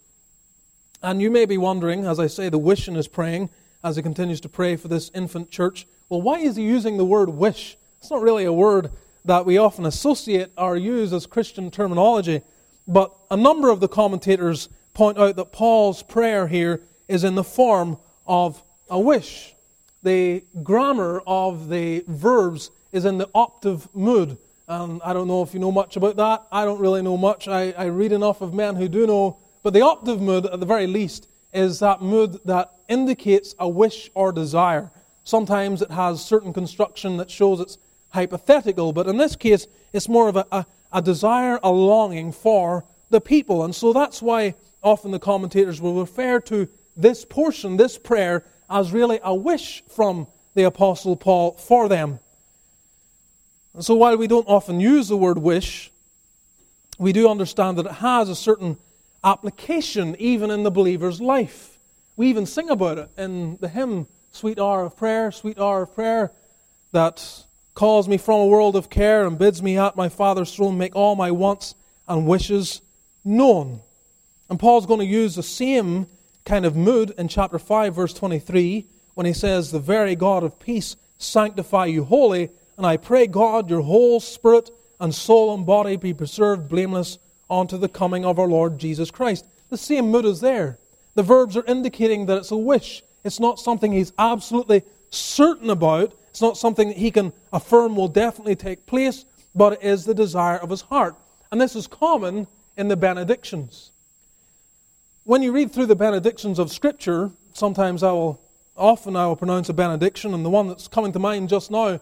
And 1.03 1.21
you 1.21 1.31
may 1.31 1.47
be 1.47 1.59
wondering, 1.59 2.05
as 2.05 2.21
I 2.21 2.29
say, 2.29 2.49
the 2.49 2.59
wish 2.59 2.87
in 2.87 2.95
his 2.95 3.09
praying, 3.09 3.51
as 3.83 3.97
he 3.97 4.03
continues 4.03 4.41
to 4.43 4.49
pray 4.49 4.77
for 4.77 4.89
this 4.89 5.11
infant 5.15 5.51
church, 5.51 5.87
well, 6.09 6.23
why 6.23 6.39
is 6.39 6.57
he 6.57 6.63
using 6.63 6.97
the 6.97 7.05
word 7.05 7.31
wish? 7.31 7.77
It's 8.03 8.11
not 8.11 8.21
really 8.21 8.47
a 8.47 8.53
word 8.53 8.91
that 9.25 9.47
we 9.47 9.59
often 9.59 9.87
associate 9.87 10.51
or 10.59 10.77
use 10.77 11.13
as 11.13 11.25
Christian 11.25 11.71
terminology. 11.71 12.43
But 12.89 13.15
a 13.31 13.37
number 13.37 13.71
of 13.71 13.79
the 13.79 13.87
commentators 13.87 14.69
point 14.93 15.19
out 15.19 15.37
that 15.37 15.53
Paul's 15.53 16.03
prayer 16.03 16.49
here 16.49 16.83
is 17.07 17.23
in 17.23 17.37
the 17.37 17.45
form 17.45 17.99
of 18.27 18.61
a 18.91 18.99
wish. 18.99 19.55
the 20.03 20.43
grammar 20.65 21.23
of 21.29 21.69
the 21.69 22.03
verbs 22.09 22.73
is 22.91 23.05
in 23.05 23.19
the 23.19 23.29
optative 23.29 23.87
mood. 23.95 24.37
And 24.67 25.01
I 25.05 25.13
don't 25.13 25.29
know 25.29 25.45
if 25.45 25.55
you 25.55 25.61
know 25.61 25.71
much 25.71 25.95
about 25.95 26.17
that. 26.17 26.43
I 26.51 26.65
don't 26.65 26.81
really 26.81 27.03
know 27.03 27.17
much. 27.17 27.47
I, 27.47 27.71
I 27.71 27.85
read 27.85 28.11
enough 28.11 28.41
of 28.41 28.53
men 28.53 28.75
who 28.75 28.89
do 28.89 29.07
know. 29.07 29.39
But 29.63 29.75
the 29.75 29.81
optative 29.81 30.21
mood, 30.21 30.45
at 30.47 30.59
the 30.59 30.67
very 30.67 30.89
least, 30.89 31.29
is 31.53 31.79
that 31.79 32.03
mood 32.03 32.41
that 32.47 32.73
indicates 32.89 33.55
a 33.61 33.69
wish 33.69 34.11
or 34.15 34.33
desire. 34.33 34.91
Sometimes 35.23 35.83
it 35.83 35.93
has 35.93 36.25
certain 36.25 36.53
construction 36.53 37.17
that 37.19 37.31
shows 37.31 37.61
it's 37.61 37.79
hypothetical, 38.13 38.93
but 38.93 39.07
in 39.07 39.17
this 39.17 39.37
case, 39.37 39.67
it's 39.93 40.09
more 40.09 40.29
of 40.29 40.37
a, 40.37 40.47
a, 40.53 40.67
a 40.93 41.03
desire, 41.03 41.59
a 41.63 41.71
longing 41.71 42.33
for 42.33 42.85
the 43.11 43.21
people. 43.21 43.65
And 43.65 43.75
so 43.75 43.93
that's 43.93 44.23
why 44.23 44.55
often 44.83 45.11
the 45.11 45.19
commentators 45.19 45.81
will 45.81 46.01
refer 46.01 46.41
to 46.41 46.69
this 46.97 47.25
portion, 47.25 47.77
this 47.77 47.99
prayer, 47.99 48.45
as 48.69 48.93
really 48.93 49.21
a 49.23 49.35
wish 49.35 49.83
from 49.89 50.27
the 50.55 50.65
Apostle 50.65 51.17
Paul 51.17 51.53
for 51.53 51.89
them. 51.89 52.21
And 53.75 53.85
so 53.85 53.95
while 53.95 54.17
we 54.17 54.27
don't 54.27 54.49
often 54.49 54.81
use 54.81 55.09
the 55.09 55.17
word 55.17 55.39
wish, 55.39 55.91
we 56.99 57.13
do 57.13 57.29
understand 57.29 57.79
that 57.79 57.87
it 57.87 57.93
has 57.93 58.29
a 58.29 58.37
certain 58.37 58.77
application 59.25 60.17
even 60.19 60.51
in 60.51 60.63
the 60.63 60.71
believer's 60.71 61.21
life. 61.21 61.79
We 62.17 62.29
even 62.29 62.45
sing 62.45 62.69
about 62.69 62.99
it 62.99 63.11
in 63.17 63.57
the 63.61 63.69
hymn, 63.69 64.07
Sweet 64.33 64.59
Hour 64.59 64.85
of 64.85 64.97
Prayer, 64.97 65.33
Sweet 65.33 65.59
Hour 65.59 65.83
of 65.83 65.95
Prayer, 65.95 66.33
that 66.93 67.45
calls 67.75 68.09
me 68.09 68.19
from 68.19 68.41
a 68.41 68.47
world 68.47 68.77
of 68.77 68.91
care 68.91 69.27
and 69.27 69.39
bids 69.39 69.63
me 69.63 69.79
at 69.79 69.97
my 69.97 70.09
Father's 70.09 70.55
throne 70.55 70.77
make 70.79 70.95
all 70.95 71.17
my 71.17 71.31
wants 71.31 71.75
and 72.07 72.27
wishes 72.27 72.81
known. 73.25 73.81
And 74.51 74.61
Paul's 74.61 74.87
going 74.87 75.01
to 75.01 75.07
use 75.07 75.35
the 75.35 75.43
same 75.43 76.07
kind 76.45 76.67
of 76.67 76.77
mood 76.77 77.15
in 77.17 77.29
chapter 77.29 77.59
5, 77.59 77.95
verse 77.95 78.13
23, 78.13 78.87
when 79.15 79.27
he 79.27 79.33
says, 79.33 79.71
The 79.71 79.79
very 79.79 80.15
God 80.15 80.43
of 80.43 80.59
peace 80.61 80.97
sanctify 81.19 81.87
you 81.87 82.05
wholly, 82.05 82.51
and 82.77 82.87
I 82.87 82.97
pray 82.97 83.27
God 83.27 83.71
your 83.71 83.83
whole 83.83 84.21
spirit 84.21 84.71
and 85.01 85.15
soul 85.15 85.55
and 85.55 85.65
body 85.65 85.97
be 85.97 86.13
preserved 86.13 86.69
blameless 86.69 87.19
unto 87.49 87.77
the 87.77 87.89
coming 87.89 88.25
of 88.25 88.39
our 88.39 88.47
Lord 88.47 88.79
Jesus 88.79 89.11
Christ. 89.11 89.47
The 89.71 89.77
same 89.77 90.11
mood 90.11 90.25
is 90.25 90.41
there. 90.41 90.79
The 91.15 91.23
verbs 91.23 91.57
are 91.57 91.65
indicating 91.67 92.27
that 92.27 92.39
it's 92.39 92.51
a 92.51 92.57
wish. 92.57 93.03
It's 93.25 93.41
not 93.41 93.59
something 93.59 93.93
he's 93.93 94.13
absolutely 94.19 94.83
certain 95.11 95.71
about. 95.71 96.13
It's 96.33 96.41
not 96.41 96.57
something 96.57 96.89
that 96.89 96.97
he 96.97 97.11
can 97.11 97.35
affirm 97.53 97.95
will 97.95 98.09
definitely 98.09 98.57
take 98.57 98.87
place, 98.87 99.27
but 99.55 99.75
it 99.75 99.83
is 99.83 100.07
the 100.07 100.15
desire 100.15 100.57
of 100.57 100.71
his 100.71 100.81
heart. 100.81 101.15
And 101.51 101.61
this 101.61 101.77
is 101.77 101.87
common 101.87 102.47
in 102.75 102.89
the 102.89 102.97
benedictions. 102.97 103.91
When 105.25 105.43
you 105.43 105.53
read 105.53 105.73
through 105.73 105.87
the 105.87 105.95
benedictions 105.95 106.59
of 106.59 106.73
Scripture, 106.73 107.33
sometimes 107.53 108.03
I 108.03 108.13
will, 108.13 108.41
often 108.79 109.15
I 109.15 109.27
will 109.27 109.37
pronounce 109.37 109.69
a 109.69 109.75
benediction, 109.75 110.33
and 110.33 110.43
the 110.43 110.49
one 110.49 110.69
that's 110.69 110.89
coming 110.89 111.13
to 111.13 111.19
mind 111.19 111.51
just 111.51 111.71
now 111.71 112.01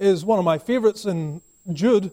is 0.00 0.24
one 0.24 0.40
of 0.40 0.44
my 0.44 0.58
favorites 0.58 1.04
in 1.04 1.40
Jude, 1.72 2.10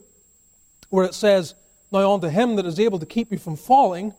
where 0.92 1.04
it 1.04 1.16
says, 1.16 1.56
Now 1.92 2.14
unto 2.14 2.28
him 2.28 2.58
that 2.58 2.68
is 2.68 2.80
able 2.80 3.00
to 3.00 3.08
keep 3.08 3.32
you 3.32 3.40
from 3.40 3.56
falling, 3.56 4.14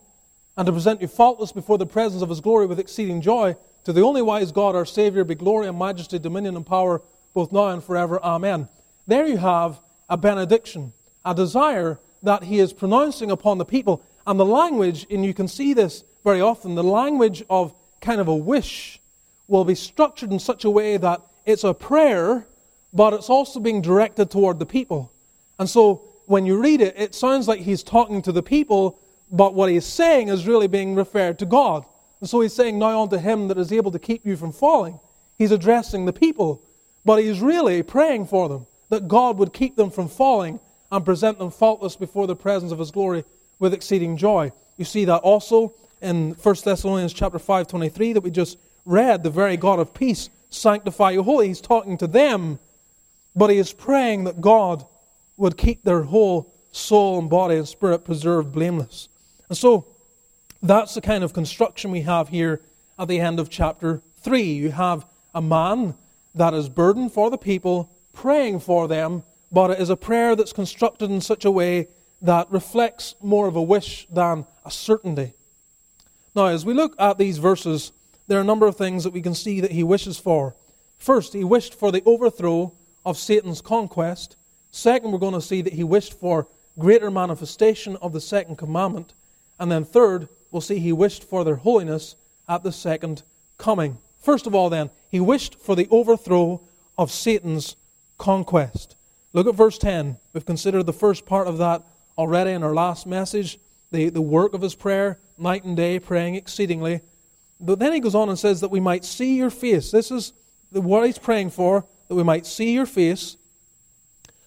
and 0.57 0.65
to 0.65 0.73
present 0.73 1.01
you 1.01 1.07
faultless 1.07 1.53
before 1.53 1.77
the 1.77 1.85
presence 1.85 2.21
of 2.21 2.27
his 2.27 2.41
glory 2.41 2.65
with 2.65 2.77
exceeding 2.77 3.21
joy, 3.21 3.55
to 3.85 3.93
the 3.93 4.01
only 4.01 4.21
wise 4.21 4.51
God, 4.51 4.75
our 4.75 4.83
Saviour, 4.83 5.23
be 5.23 5.33
glory 5.33 5.65
and 5.65 5.79
majesty, 5.79 6.19
dominion 6.19 6.57
and 6.57 6.65
power, 6.65 7.01
both 7.37 7.51
now 7.51 7.67
and 7.67 7.83
forever. 7.83 8.19
Amen. 8.23 8.67
There 9.05 9.27
you 9.27 9.37
have 9.37 9.79
a 10.09 10.17
benediction, 10.17 10.93
a 11.23 11.35
desire 11.35 11.99
that 12.23 12.45
he 12.45 12.57
is 12.57 12.73
pronouncing 12.73 13.29
upon 13.29 13.59
the 13.59 13.63
people. 13.63 14.01
And 14.25 14.39
the 14.39 14.45
language, 14.45 15.05
and 15.11 15.23
you 15.23 15.35
can 15.35 15.47
see 15.47 15.75
this 15.75 16.03
very 16.23 16.41
often, 16.41 16.73
the 16.73 16.83
language 16.83 17.43
of 17.47 17.75
kind 18.01 18.19
of 18.19 18.27
a 18.27 18.35
wish 18.35 18.99
will 19.47 19.65
be 19.65 19.75
structured 19.75 20.31
in 20.31 20.39
such 20.39 20.65
a 20.65 20.69
way 20.71 20.97
that 20.97 21.21
it's 21.45 21.63
a 21.63 21.75
prayer, 21.75 22.47
but 22.91 23.13
it's 23.13 23.29
also 23.29 23.59
being 23.59 23.83
directed 23.83 24.31
toward 24.31 24.57
the 24.57 24.65
people. 24.65 25.11
And 25.59 25.69
so 25.69 26.05
when 26.25 26.47
you 26.47 26.59
read 26.59 26.81
it, 26.81 26.95
it 26.97 27.13
sounds 27.13 27.47
like 27.47 27.59
he's 27.59 27.83
talking 27.83 28.23
to 28.23 28.31
the 28.31 28.41
people, 28.41 28.99
but 29.31 29.53
what 29.53 29.69
he's 29.69 29.85
saying 29.85 30.29
is 30.29 30.47
really 30.47 30.67
being 30.67 30.95
referred 30.95 31.37
to 31.37 31.45
God. 31.45 31.85
And 32.19 32.27
so 32.27 32.41
he's 32.41 32.55
saying, 32.55 32.79
Now 32.79 33.03
unto 33.03 33.17
him 33.17 33.47
that 33.49 33.59
is 33.59 33.71
able 33.71 33.91
to 33.91 33.99
keep 33.99 34.25
you 34.25 34.35
from 34.37 34.51
falling. 34.51 34.99
He's 35.37 35.51
addressing 35.51 36.05
the 36.05 36.13
people, 36.13 36.63
but 37.07 37.23
he's 37.23 37.39
really 37.39 37.81
praying 37.83 38.25
for 38.25 38.49
them, 38.49 38.67
that 38.89 39.07
God 39.07 39.37
would 39.37 39.53
keep 39.53 39.77
them 39.77 39.89
from 39.89 40.09
falling 40.09 40.59
and 40.91 41.05
present 41.05 41.39
them 41.39 41.51
faultless 41.51 41.95
before 41.95 42.27
the 42.27 42.35
presence 42.35 42.73
of 42.73 42.79
his 42.79 42.91
glory 42.91 43.23
with 43.59 43.73
exceeding 43.73 44.17
joy. 44.17 44.51
You 44.75 44.83
see 44.83 45.05
that 45.05 45.19
also 45.19 45.73
in 46.01 46.33
1 46.33 46.55
Thessalonians 46.65 47.13
chapter 47.13 47.39
5, 47.39 47.65
23 47.69 48.11
that 48.11 48.21
we 48.21 48.29
just 48.29 48.57
read, 48.83 49.23
the 49.23 49.29
very 49.29 49.55
God 49.55 49.79
of 49.79 49.93
peace 49.93 50.29
sanctify 50.49 51.11
you 51.11 51.23
wholly. 51.23 51.47
He's 51.47 51.61
talking 51.61 51.97
to 51.97 52.07
them, 52.07 52.59
but 53.33 53.49
he 53.51 53.57
is 53.57 53.71
praying 53.71 54.25
that 54.25 54.41
God 54.41 54.85
would 55.37 55.57
keep 55.57 55.83
their 55.83 56.03
whole 56.03 56.53
soul 56.73 57.19
and 57.19 57.29
body 57.29 57.55
and 57.55 57.67
spirit 57.67 58.03
preserved 58.03 58.51
blameless. 58.51 59.07
And 59.47 59.57
so 59.57 59.87
that's 60.61 60.93
the 60.93 61.01
kind 61.01 61.23
of 61.23 61.31
construction 61.31 61.89
we 61.89 62.01
have 62.01 62.27
here 62.27 62.59
at 62.99 63.07
the 63.07 63.21
end 63.21 63.39
of 63.39 63.49
chapter 63.49 64.01
3. 64.17 64.41
You 64.41 64.71
have 64.71 65.05
a 65.33 65.41
man 65.41 65.95
that 66.35 66.53
is 66.53 66.69
burden 66.69 67.09
for 67.09 67.29
the 67.29 67.37
people, 67.37 67.91
praying 68.13 68.59
for 68.59 68.87
them, 68.87 69.23
but 69.51 69.71
it 69.71 69.79
is 69.79 69.89
a 69.89 69.95
prayer 69.95 70.35
that's 70.35 70.53
constructed 70.53 71.09
in 71.09 71.21
such 71.21 71.45
a 71.45 71.51
way 71.51 71.87
that 72.21 72.51
reflects 72.51 73.15
more 73.21 73.47
of 73.47 73.55
a 73.55 73.61
wish 73.61 74.07
than 74.09 74.45
a 74.65 74.71
certainty. 74.71 75.33
Now, 76.35 76.47
as 76.47 76.65
we 76.65 76.73
look 76.73 76.95
at 76.99 77.17
these 77.17 77.37
verses, 77.37 77.91
there 78.27 78.37
are 78.37 78.41
a 78.41 78.45
number 78.45 78.67
of 78.67 78.75
things 78.75 79.03
that 79.03 79.13
we 79.13 79.21
can 79.21 79.33
see 79.33 79.61
that 79.61 79.71
he 79.71 79.83
wishes 79.83 80.17
for. 80.17 80.55
First, 80.97 81.33
he 81.33 81.43
wished 81.43 81.73
for 81.73 81.91
the 81.91 82.03
overthrow 82.05 82.73
of 83.05 83.17
Satan's 83.17 83.61
conquest. 83.61 84.35
Second, 84.71 85.11
we're 85.11 85.19
going 85.19 85.33
to 85.33 85.41
see 85.41 85.61
that 85.61 85.73
he 85.73 85.83
wished 85.83 86.13
for 86.13 86.47
greater 86.77 87.09
manifestation 87.09 87.95
of 88.01 88.13
the 88.13 88.21
second 88.21 88.57
commandment. 88.57 89.13
And 89.59 89.71
then 89.71 89.85
third, 89.85 90.27
we'll 90.51 90.61
see 90.61 90.79
he 90.79 90.93
wished 90.93 91.23
for 91.23 91.43
their 91.43 91.55
holiness 91.55 92.15
at 92.47 92.63
the 92.63 92.71
second 92.71 93.23
coming. 93.57 93.97
First 94.27 94.45
of 94.45 94.53
all, 94.53 94.69
then, 94.69 94.89
he 95.09 95.21
wished 95.21 95.55
for 95.55 95.73
the 95.73 95.87
overthrow 95.89 96.59
of 96.97 97.13
Satan's 97.13 97.77
conquest. 98.17 98.97
Look 99.31 99.47
at 99.47 99.55
verse 99.55 99.77
10. 99.77 100.17
We've 100.33 100.45
considered 100.45 100.83
the 100.83 100.91
first 100.91 101.25
part 101.25 101.47
of 101.47 101.59
that 101.59 101.83
already 102.17 102.51
in 102.51 102.61
our 102.61 102.73
last 102.73 103.07
message 103.07 103.57
the, 103.89 104.09
the 104.09 104.21
work 104.21 104.53
of 104.53 104.61
his 104.61 104.75
prayer, 104.75 105.17
night 105.37 105.63
and 105.63 105.77
day, 105.77 105.97
praying 105.97 106.35
exceedingly. 106.35 106.99
But 107.61 107.79
then 107.79 107.93
he 107.93 108.01
goes 108.01 108.15
on 108.15 108.27
and 108.27 108.37
says 108.37 108.59
that 108.59 108.69
we 108.69 108.81
might 108.81 109.05
see 109.05 109.37
your 109.37 109.49
face. 109.49 109.91
This 109.91 110.11
is 110.11 110.33
the, 110.73 110.81
what 110.81 111.05
he's 111.05 111.17
praying 111.17 111.51
for, 111.51 111.85
that 112.09 112.15
we 112.15 112.23
might 112.23 112.45
see 112.45 112.73
your 112.73 112.85
face 112.85 113.37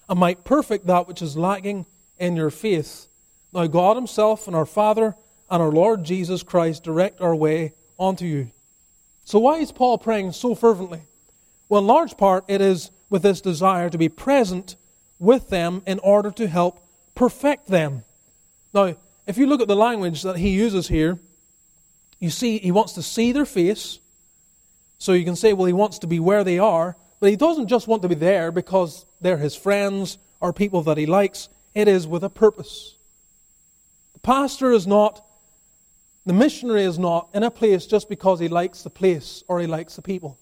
and 0.07 0.19
might 0.19 0.43
perfect 0.43 0.85
that 0.85 1.07
which 1.07 1.23
is 1.23 1.35
lacking 1.35 1.87
in 2.19 2.35
your 2.35 2.51
faith. 2.51 3.07
Now, 3.51 3.65
God 3.65 3.97
Himself 3.97 4.45
and 4.45 4.55
our 4.55 4.67
Father 4.67 5.15
and 5.49 5.59
our 5.59 5.71
Lord 5.71 6.03
Jesus 6.03 6.43
Christ 6.43 6.83
direct 6.83 7.19
our 7.19 7.35
way 7.35 7.73
unto 7.99 8.25
you. 8.25 8.51
So, 9.31 9.39
why 9.39 9.59
is 9.59 9.71
Paul 9.71 9.97
praying 9.97 10.33
so 10.33 10.53
fervently? 10.55 11.03
Well, 11.69 11.79
in 11.79 11.87
large 11.87 12.17
part, 12.17 12.43
it 12.49 12.59
is 12.59 12.91
with 13.09 13.21
this 13.21 13.39
desire 13.39 13.89
to 13.89 13.97
be 13.97 14.09
present 14.09 14.75
with 15.19 15.47
them 15.47 15.83
in 15.87 15.99
order 15.99 16.31
to 16.31 16.49
help 16.49 16.85
perfect 17.15 17.67
them. 17.67 18.03
Now, 18.73 18.97
if 19.25 19.37
you 19.37 19.45
look 19.45 19.61
at 19.61 19.69
the 19.69 19.75
language 19.77 20.23
that 20.23 20.35
he 20.35 20.49
uses 20.49 20.89
here, 20.89 21.17
you 22.19 22.29
see 22.29 22.57
he 22.57 22.73
wants 22.73 22.91
to 22.95 23.01
see 23.01 23.31
their 23.31 23.45
face. 23.45 23.99
So 24.97 25.13
you 25.13 25.23
can 25.23 25.37
say, 25.37 25.53
well, 25.53 25.65
he 25.65 25.71
wants 25.71 25.99
to 25.99 26.07
be 26.07 26.19
where 26.19 26.43
they 26.43 26.59
are, 26.59 26.97
but 27.21 27.29
he 27.29 27.37
doesn't 27.37 27.69
just 27.69 27.87
want 27.87 28.01
to 28.01 28.09
be 28.09 28.15
there 28.15 28.51
because 28.51 29.05
they're 29.21 29.37
his 29.37 29.55
friends 29.55 30.17
or 30.41 30.51
people 30.51 30.81
that 30.81 30.97
he 30.97 31.05
likes. 31.05 31.47
It 31.73 31.87
is 31.87 32.05
with 32.05 32.25
a 32.25 32.29
purpose. 32.29 32.97
The 34.11 34.19
pastor 34.19 34.73
is 34.73 34.85
not, 34.85 35.25
the 36.25 36.33
missionary 36.33 36.83
is 36.83 36.99
not 36.99 37.29
in 37.33 37.43
a 37.43 37.51
place 37.51 37.85
just 37.85 38.09
because 38.09 38.39
he 38.39 38.47
likes 38.47 38.83
the 38.83 38.89
place 38.89 39.43
or 39.47 39.59
he 39.59 39.67
likes 39.67 39.95
the 39.95 40.01
people. 40.01 40.37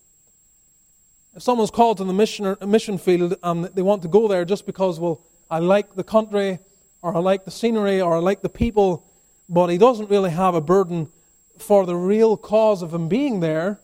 If 1.36 1.44
someone's 1.44 1.72
called 1.72 1.98
to 1.98 2.04
the 2.04 2.14
mission, 2.14 2.56
mission 2.66 2.98
field 2.98 3.36
and 3.44 3.66
they 3.66 3.82
want 3.82 4.02
to 4.02 4.08
go 4.08 4.28
there 4.28 4.44
just 4.44 4.66
because, 4.66 5.00
well, 5.00 5.22
I 5.50 5.60
like 5.60 5.96
the 5.96 6.04
country 6.04 6.60
or 7.02 7.16
I 7.16 7.20
like 7.20 7.46
the 7.46 7.52
scenery 7.52 8.02
or 8.02 8.16
I 8.16 8.20
like 8.20 8.42
the 8.42 8.50
people, 8.50 9.06
but 9.48 9.68
he 9.68 9.78
doesn't 9.78 10.10
really 10.10 10.32
have 10.32 10.54
a 10.54 10.62
burden 10.62 11.10
for 11.58 11.86
the 11.86 11.96
real 11.96 12.36
cause 12.36 12.82
of 12.82 12.94
him 12.94 13.08
being 13.08 13.40
there, 13.40 13.80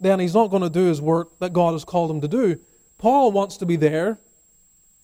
then 0.00 0.20
he's 0.20 0.34
not 0.34 0.50
going 0.50 0.62
to 0.62 0.70
do 0.70 0.84
his 0.84 1.00
work 1.00 1.38
that 1.38 1.52
God 1.52 1.72
has 1.72 1.84
called 1.84 2.10
him 2.10 2.20
to 2.20 2.28
do. 2.28 2.58
Paul 2.98 3.32
wants 3.32 3.56
to 3.58 3.66
be 3.66 3.76
there. 3.76 4.18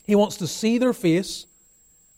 He 0.05 0.15
wants 0.15 0.37
to 0.37 0.47
see 0.47 0.79
their 0.79 0.93
face 0.93 1.47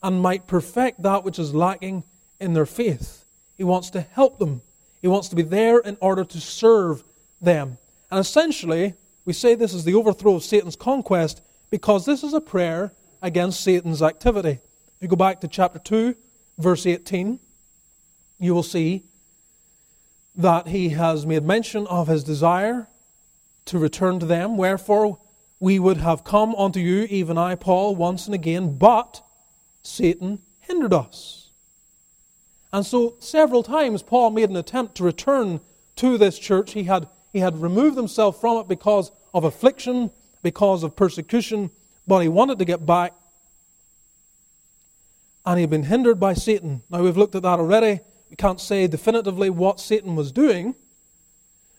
and 0.02 0.20
might 0.20 0.46
perfect 0.46 1.02
that 1.02 1.24
which 1.24 1.38
is 1.38 1.54
lacking 1.54 2.04
in 2.40 2.54
their 2.54 2.66
faith. 2.66 3.23
He 3.56 3.64
wants 3.64 3.90
to 3.90 4.00
help 4.00 4.38
them. 4.38 4.62
He 5.00 5.08
wants 5.08 5.28
to 5.28 5.36
be 5.36 5.42
there 5.42 5.78
in 5.78 5.96
order 6.00 6.24
to 6.24 6.40
serve 6.40 7.04
them. 7.40 7.78
And 8.10 8.20
essentially, 8.20 8.94
we 9.24 9.32
say 9.32 9.54
this 9.54 9.74
is 9.74 9.84
the 9.84 9.94
overthrow 9.94 10.36
of 10.36 10.44
Satan's 10.44 10.76
conquest 10.76 11.42
because 11.70 12.04
this 12.06 12.22
is 12.22 12.34
a 12.34 12.40
prayer 12.40 12.92
against 13.22 13.60
Satan's 13.60 14.02
activity. 14.02 14.60
If 14.60 15.02
you 15.02 15.08
go 15.08 15.16
back 15.16 15.40
to 15.40 15.48
chapter 15.48 15.78
2, 15.78 16.14
verse 16.58 16.86
18, 16.86 17.38
you 18.38 18.54
will 18.54 18.62
see 18.62 19.04
that 20.36 20.68
he 20.68 20.90
has 20.90 21.26
made 21.26 21.44
mention 21.44 21.86
of 21.86 22.08
his 22.08 22.24
desire 22.24 22.88
to 23.66 23.78
return 23.78 24.18
to 24.20 24.26
them. 24.26 24.56
Wherefore 24.56 25.18
we 25.60 25.78
would 25.78 25.98
have 25.98 26.24
come 26.24 26.54
unto 26.56 26.80
you, 26.80 27.04
even 27.04 27.38
I, 27.38 27.54
Paul, 27.54 27.94
once 27.96 28.26
and 28.26 28.34
again, 28.34 28.76
but 28.76 29.22
Satan 29.82 30.40
hindered 30.60 30.92
us. 30.92 31.43
And 32.74 32.84
so 32.84 33.14
several 33.20 33.62
times 33.62 34.02
Paul 34.02 34.30
made 34.30 34.50
an 34.50 34.56
attempt 34.56 34.96
to 34.96 35.04
return 35.04 35.60
to 35.94 36.18
this 36.18 36.36
church. 36.36 36.72
He 36.72 36.82
had, 36.82 37.06
he 37.32 37.38
had 37.38 37.62
removed 37.62 37.96
himself 37.96 38.40
from 38.40 38.58
it 38.58 38.66
because 38.66 39.12
of 39.32 39.44
affliction, 39.44 40.10
because 40.42 40.82
of 40.82 40.96
persecution, 40.96 41.70
but 42.04 42.18
he 42.18 42.26
wanted 42.26 42.58
to 42.58 42.64
get 42.64 42.84
back. 42.84 43.12
And 45.46 45.56
he 45.56 45.60
had 45.60 45.70
been 45.70 45.84
hindered 45.84 46.18
by 46.18 46.34
Satan. 46.34 46.82
Now 46.90 47.04
we've 47.04 47.16
looked 47.16 47.36
at 47.36 47.44
that 47.44 47.60
already. 47.60 48.00
We 48.28 48.34
can't 48.34 48.60
say 48.60 48.88
definitively 48.88 49.50
what 49.50 49.78
Satan 49.78 50.16
was 50.16 50.32
doing. 50.32 50.74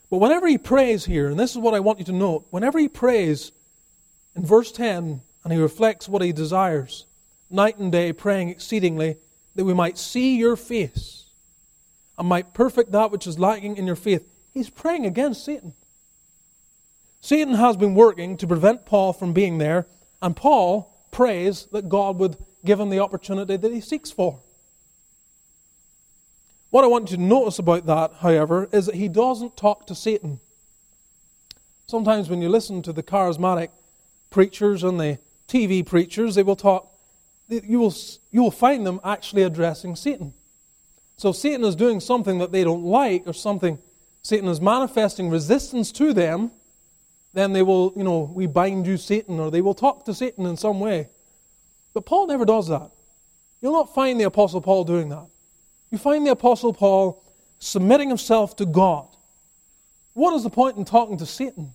But 0.09 0.19
whenever 0.19 0.47
he 0.47 0.57
prays 0.57 1.03
here, 1.03 1.27
and 1.27 1.37
this 1.37 1.51
is 1.51 1.57
what 1.57 1.73
I 1.73 1.81
want 1.81 1.99
you 1.99 2.05
to 2.05 2.13
note, 2.13 2.45
whenever 2.51 2.79
he 2.79 2.87
prays 2.87 3.51
in 4.33 4.45
verse 4.45 4.71
10 4.71 5.19
and 5.43 5.53
he 5.53 5.59
reflects 5.59 6.07
what 6.07 6.21
he 6.21 6.31
desires, 6.31 7.05
night 7.49 7.77
and 7.77 7.91
day 7.91 8.13
praying 8.13 8.47
exceedingly 8.47 9.17
that 9.55 9.65
we 9.65 9.73
might 9.73 9.97
see 9.97 10.37
your 10.37 10.55
face 10.55 11.25
and 12.17 12.27
might 12.27 12.53
perfect 12.53 12.91
that 12.91 13.11
which 13.11 13.27
is 13.27 13.39
lacking 13.39 13.77
in 13.77 13.87
your 13.87 13.95
faith, 13.95 14.27
he's 14.53 14.69
praying 14.69 15.05
against 15.05 15.43
Satan. 15.43 15.73
Satan 17.21 17.55
has 17.55 17.75
been 17.75 17.95
working 17.95 18.37
to 18.37 18.47
prevent 18.47 18.85
Paul 18.85 19.11
from 19.11 19.33
being 19.33 19.57
there, 19.57 19.87
and 20.21 20.35
Paul 20.35 20.95
prays 21.11 21.67
that 21.71 21.89
God 21.89 22.19
would 22.19 22.37
give 22.63 22.79
him 22.79 22.89
the 22.89 22.99
opportunity 22.99 23.57
that 23.57 23.71
he 23.71 23.81
seeks 23.81 24.11
for. 24.11 24.41
What 26.69 26.83
I 26.83 26.87
want 26.87 27.11
you 27.11 27.17
to 27.17 27.23
notice 27.23 27.57
about 27.57 27.85
that, 27.85 28.15
however, 28.19 28.67
is 28.71 28.87
that 28.87 28.95
he 28.95 29.07
doesn't 29.07 29.55
talk 29.55 29.87
to 29.87 29.95
Satan. 29.95 30.39
Sometimes 31.87 32.29
when 32.29 32.41
you 32.41 32.49
listen 32.49 32.81
to 32.81 32.91
the 32.91 33.03
charismatic 33.03 33.69
preachers 34.29 34.83
and 34.83 34.99
the 34.99 35.19
TV 35.47 35.85
preachers, 35.85 36.35
they 36.35 36.43
will 36.43 36.55
talk, 36.55 36.91
you 37.47 37.79
will, 37.79 37.93
you 38.31 38.41
will 38.41 38.51
find 38.51 38.85
them 38.85 38.99
actually 39.03 39.43
addressing 39.43 39.95
Satan. 39.95 40.33
So 41.17 41.31
Satan 41.31 41.63
is 41.63 41.75
doing 41.75 41.99
something 41.99 42.39
that 42.39 42.51
they 42.51 42.63
don't 42.63 42.83
like 42.83 43.23
or 43.25 43.33
something 43.33 43.79
Satan 44.21 44.49
is 44.49 44.59
manifesting 44.59 45.29
resistance 45.29 45.91
to 45.93 46.11
them, 46.11 46.49
then 47.33 47.53
they 47.53 47.61
will, 47.61 47.93
you 47.95 48.03
know, 48.03 48.31
we 48.33 48.47
bind 48.47 48.87
you, 48.87 48.97
Satan, 48.97 49.39
or 49.39 49.51
they 49.51 49.61
will 49.61 49.75
talk 49.75 50.03
to 50.05 50.15
Satan 50.15 50.47
in 50.47 50.57
some 50.57 50.79
way. 50.79 51.09
But 51.93 52.07
Paul 52.07 52.25
never 52.25 52.43
does 52.43 52.67
that. 52.69 52.89
You'll 53.61 53.73
not 53.73 53.93
find 53.93 54.19
the 54.19 54.23
Apostle 54.23 54.61
Paul 54.61 54.83
doing 54.83 55.09
that 55.09 55.27
you 55.95 55.99
find 55.99 56.25
the 56.25 56.31
Apostle 56.31 56.73
Paul 56.73 57.23
submitting 57.59 58.09
himself 58.09 58.55
to 58.57 58.65
God. 58.65 59.07
What 60.13 60.33
is 60.33 60.43
the 60.43 60.49
point 60.49 60.75
in 60.75 60.83
talking 60.83 61.17
to 61.19 61.25
Satan? 61.25 61.71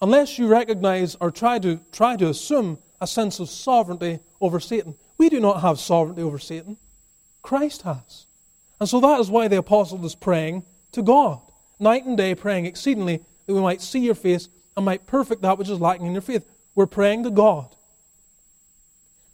Unless 0.00 0.38
you 0.38 0.46
recognize 0.46 1.16
or 1.16 1.32
try 1.32 1.58
to, 1.58 1.80
try 1.90 2.14
to 2.16 2.28
assume 2.28 2.78
a 3.00 3.06
sense 3.06 3.40
of 3.40 3.48
sovereignty 3.48 4.20
over 4.40 4.60
Satan. 4.60 4.94
We 5.16 5.28
do 5.28 5.40
not 5.40 5.60
have 5.60 5.78
sovereignty 5.78 6.22
over 6.22 6.38
Satan. 6.38 6.76
Christ 7.42 7.82
has. 7.82 8.26
And 8.80 8.88
so 8.88 9.00
that 9.00 9.20
is 9.20 9.30
why 9.30 9.48
the 9.48 9.58
apostle 9.58 10.04
is 10.04 10.14
praying 10.14 10.64
to 10.92 11.02
God, 11.02 11.40
night 11.78 12.04
and 12.04 12.16
day, 12.16 12.34
praying 12.34 12.66
exceedingly 12.66 13.20
that 13.46 13.54
we 13.54 13.60
might 13.60 13.82
see 13.82 14.00
your 14.00 14.14
face 14.14 14.48
and 14.76 14.84
might 14.84 15.06
perfect 15.06 15.42
that 15.42 15.58
which 15.58 15.68
is 15.68 15.80
lacking 15.80 16.06
in 16.06 16.12
your 16.12 16.22
faith. 16.22 16.48
We're 16.74 16.86
praying 16.86 17.24
to 17.24 17.30
God. 17.30 17.74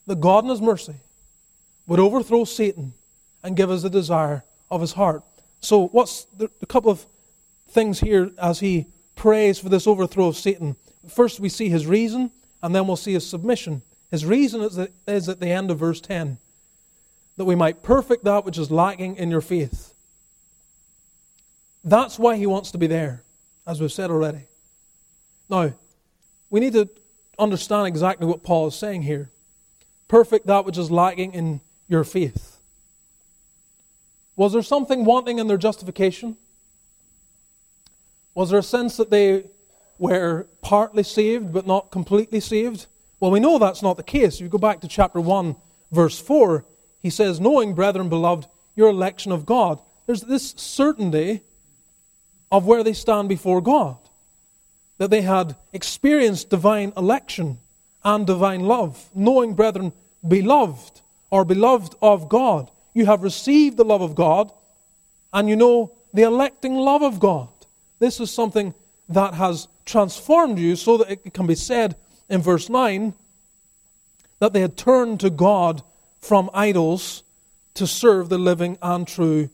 That 0.06 0.20
God 0.20 0.44
in 0.44 0.50
His 0.50 0.60
mercy 0.60 0.96
would 1.86 2.00
overthrow 2.00 2.44
Satan 2.44 2.94
and 3.42 3.56
give 3.56 3.70
us 3.70 3.82
the 3.82 3.90
desire 3.90 4.42
of 4.70 4.80
his 4.80 4.94
heart. 4.94 5.22
So, 5.60 5.88
what's 5.88 6.24
the, 6.36 6.48
couple 6.66 6.90
of 6.90 7.06
things 7.68 8.00
here 8.00 8.30
as 8.38 8.60
he 8.60 8.86
prays 9.14 9.58
for 9.58 9.68
this 9.68 9.86
overthrow 9.86 10.26
of 10.26 10.36
Satan? 10.36 10.76
First, 11.08 11.40
we 11.40 11.48
see 11.48 11.68
his 11.68 11.86
reason, 11.86 12.30
and 12.64 12.74
then 12.74 12.86
we'll 12.86 12.96
see 12.96 13.12
his 13.12 13.28
submission. 13.28 13.82
His 14.10 14.24
reason 14.24 14.62
is, 14.62 14.76
that, 14.76 14.90
is 15.06 15.28
at 15.28 15.38
the 15.38 15.48
end 15.48 15.70
of 15.70 15.78
verse 15.78 16.00
10 16.00 16.38
that 17.36 17.44
we 17.44 17.54
might 17.54 17.82
perfect 17.82 18.24
that 18.24 18.46
which 18.46 18.56
is 18.56 18.70
lacking 18.70 19.16
in 19.16 19.30
your 19.30 19.42
faith. 19.42 19.92
That's 21.84 22.18
why 22.18 22.36
he 22.36 22.46
wants 22.46 22.70
to 22.70 22.78
be 22.78 22.86
there, 22.86 23.22
as 23.66 23.82
we've 23.82 23.92
said 23.92 24.10
already. 24.10 24.46
Now, 25.50 25.74
we 26.48 26.58
need 26.58 26.72
to 26.72 26.88
understand 27.38 27.86
exactly 27.86 28.26
what 28.26 28.42
Paul 28.42 28.68
is 28.68 28.74
saying 28.74 29.02
here. 29.02 29.28
Perfect 30.08 30.46
that 30.46 30.64
which 30.64 30.78
is 30.78 30.90
lacking 30.90 31.34
in 31.34 31.60
your 31.86 32.02
faith. 32.02 32.56
Was 34.36 34.54
there 34.54 34.62
something 34.62 35.04
wanting 35.04 35.38
in 35.38 35.48
their 35.48 35.58
justification? 35.58 36.38
Was 38.34 38.48
there 38.48 38.60
a 38.60 38.62
sense 38.62 38.96
that 38.96 39.10
they 39.10 39.44
were 39.98 40.46
partly 40.64 41.04
saved 41.04 41.52
but 41.52 41.66
not 41.66 41.92
completely 41.92 42.40
saved? 42.40 42.86
Well, 43.20 43.30
we 43.30 43.38
know 43.38 43.58
that's 43.58 43.82
not 43.82 43.96
the 43.96 44.02
case. 44.02 44.34
If 44.34 44.40
you 44.40 44.48
go 44.48 44.58
back 44.58 44.80
to 44.80 44.88
chapter 44.88 45.20
1, 45.20 45.54
verse 45.92 46.18
4, 46.18 46.64
he 47.00 47.10
says, 47.10 47.38
Knowing, 47.38 47.74
brethren 47.74 48.08
beloved, 48.08 48.48
your 48.74 48.88
election 48.88 49.30
of 49.30 49.46
God. 49.46 49.80
There's 50.06 50.22
this 50.22 50.54
certainty 50.56 51.42
of 52.50 52.66
where 52.66 52.82
they 52.82 52.92
stand 52.92 53.28
before 53.28 53.60
God, 53.60 53.96
that 54.98 55.10
they 55.10 55.22
had 55.22 55.54
experienced 55.72 56.50
divine 56.50 56.92
election 56.96 57.58
and 58.02 58.26
divine 58.26 58.60
love, 58.60 59.08
knowing, 59.14 59.54
brethren, 59.54 59.92
beloved 60.26 61.00
or 61.30 61.44
beloved 61.44 61.94
of 62.02 62.28
God 62.28 62.70
you 62.94 63.06
have 63.06 63.22
received 63.22 63.76
the 63.76 63.84
love 63.84 64.00
of 64.00 64.14
God, 64.14 64.52
and 65.32 65.48
you 65.48 65.56
know 65.56 65.92
the 66.14 66.22
electing 66.22 66.76
love 66.76 67.02
of 67.02 67.18
God. 67.18 67.48
This 67.98 68.20
is 68.20 68.30
something 68.30 68.72
that 69.08 69.34
has 69.34 69.68
transformed 69.84 70.58
you 70.58 70.76
so 70.76 70.96
that 70.98 71.10
it 71.10 71.34
can 71.34 71.46
be 71.46 71.54
said 71.54 71.96
in 72.28 72.40
verse 72.40 72.68
9 72.68 73.14
that 74.38 74.52
they 74.52 74.60
had 74.60 74.76
turned 74.76 75.20
to 75.20 75.30
God 75.30 75.82
from 76.20 76.50
idols 76.54 77.22
to 77.74 77.86
serve 77.86 78.28
the 78.28 78.38
living 78.38 78.78
and 78.82 79.06
true 79.06 79.50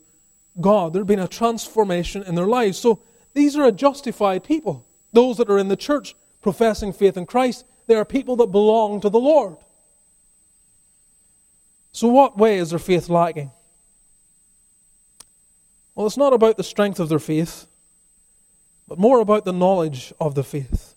God. 0.59 0.93
There 0.93 1.01
had 1.01 1.07
been 1.07 1.19
a 1.19 1.27
transformation 1.27 2.23
in 2.23 2.35
their 2.35 2.47
lives. 2.47 2.77
So 2.77 3.01
these 3.33 3.55
are 3.55 3.65
a 3.65 3.71
justified 3.71 4.43
people. 4.43 4.85
Those 5.13 5.37
that 5.37 5.49
are 5.49 5.57
in 5.57 5.67
the 5.67 5.75
church 5.75 6.15
professing 6.41 6.93
faith 6.93 7.17
in 7.17 7.25
Christ, 7.25 7.65
they 7.87 7.95
are 7.95 8.05
people 8.05 8.35
that 8.37 8.47
belong 8.47 9.01
to 9.01 9.09
the 9.09 9.19
Lord. 9.19 9.57
So, 11.91 12.07
what 12.07 12.37
way 12.37 12.57
is 12.57 12.69
their 12.69 12.79
faith 12.79 13.09
lacking? 13.09 13.51
Well, 15.93 16.07
it's 16.07 16.17
not 16.17 16.33
about 16.33 16.57
the 16.57 16.63
strength 16.63 16.99
of 16.99 17.09
their 17.09 17.19
faith, 17.19 17.67
but 18.91 18.99
more 18.99 19.21
about 19.21 19.45
the 19.45 19.53
knowledge 19.53 20.11
of 20.19 20.35
the 20.35 20.43
faith. 20.43 20.95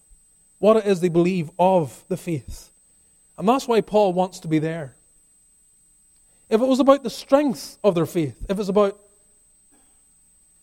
What 0.58 0.78
it 0.78 0.84
is 0.84 0.98
they 0.98 1.08
believe 1.08 1.48
of 1.60 2.02
the 2.08 2.16
faith. 2.16 2.72
And 3.38 3.48
that's 3.48 3.68
why 3.68 3.82
Paul 3.82 4.12
wants 4.12 4.40
to 4.40 4.48
be 4.48 4.58
there. 4.58 4.96
If 6.50 6.60
it 6.60 6.66
was 6.66 6.80
about 6.80 7.04
the 7.04 7.08
strength 7.08 7.78
of 7.84 7.94
their 7.94 8.04
faith, 8.04 8.34
if 8.48 8.58
it's 8.58 8.68
about, 8.68 8.98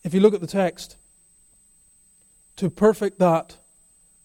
if 0.04 0.12
you 0.12 0.20
look 0.20 0.34
at 0.34 0.42
the 0.42 0.46
text, 0.46 0.98
to 2.56 2.68
perfect 2.68 3.18
that 3.18 3.56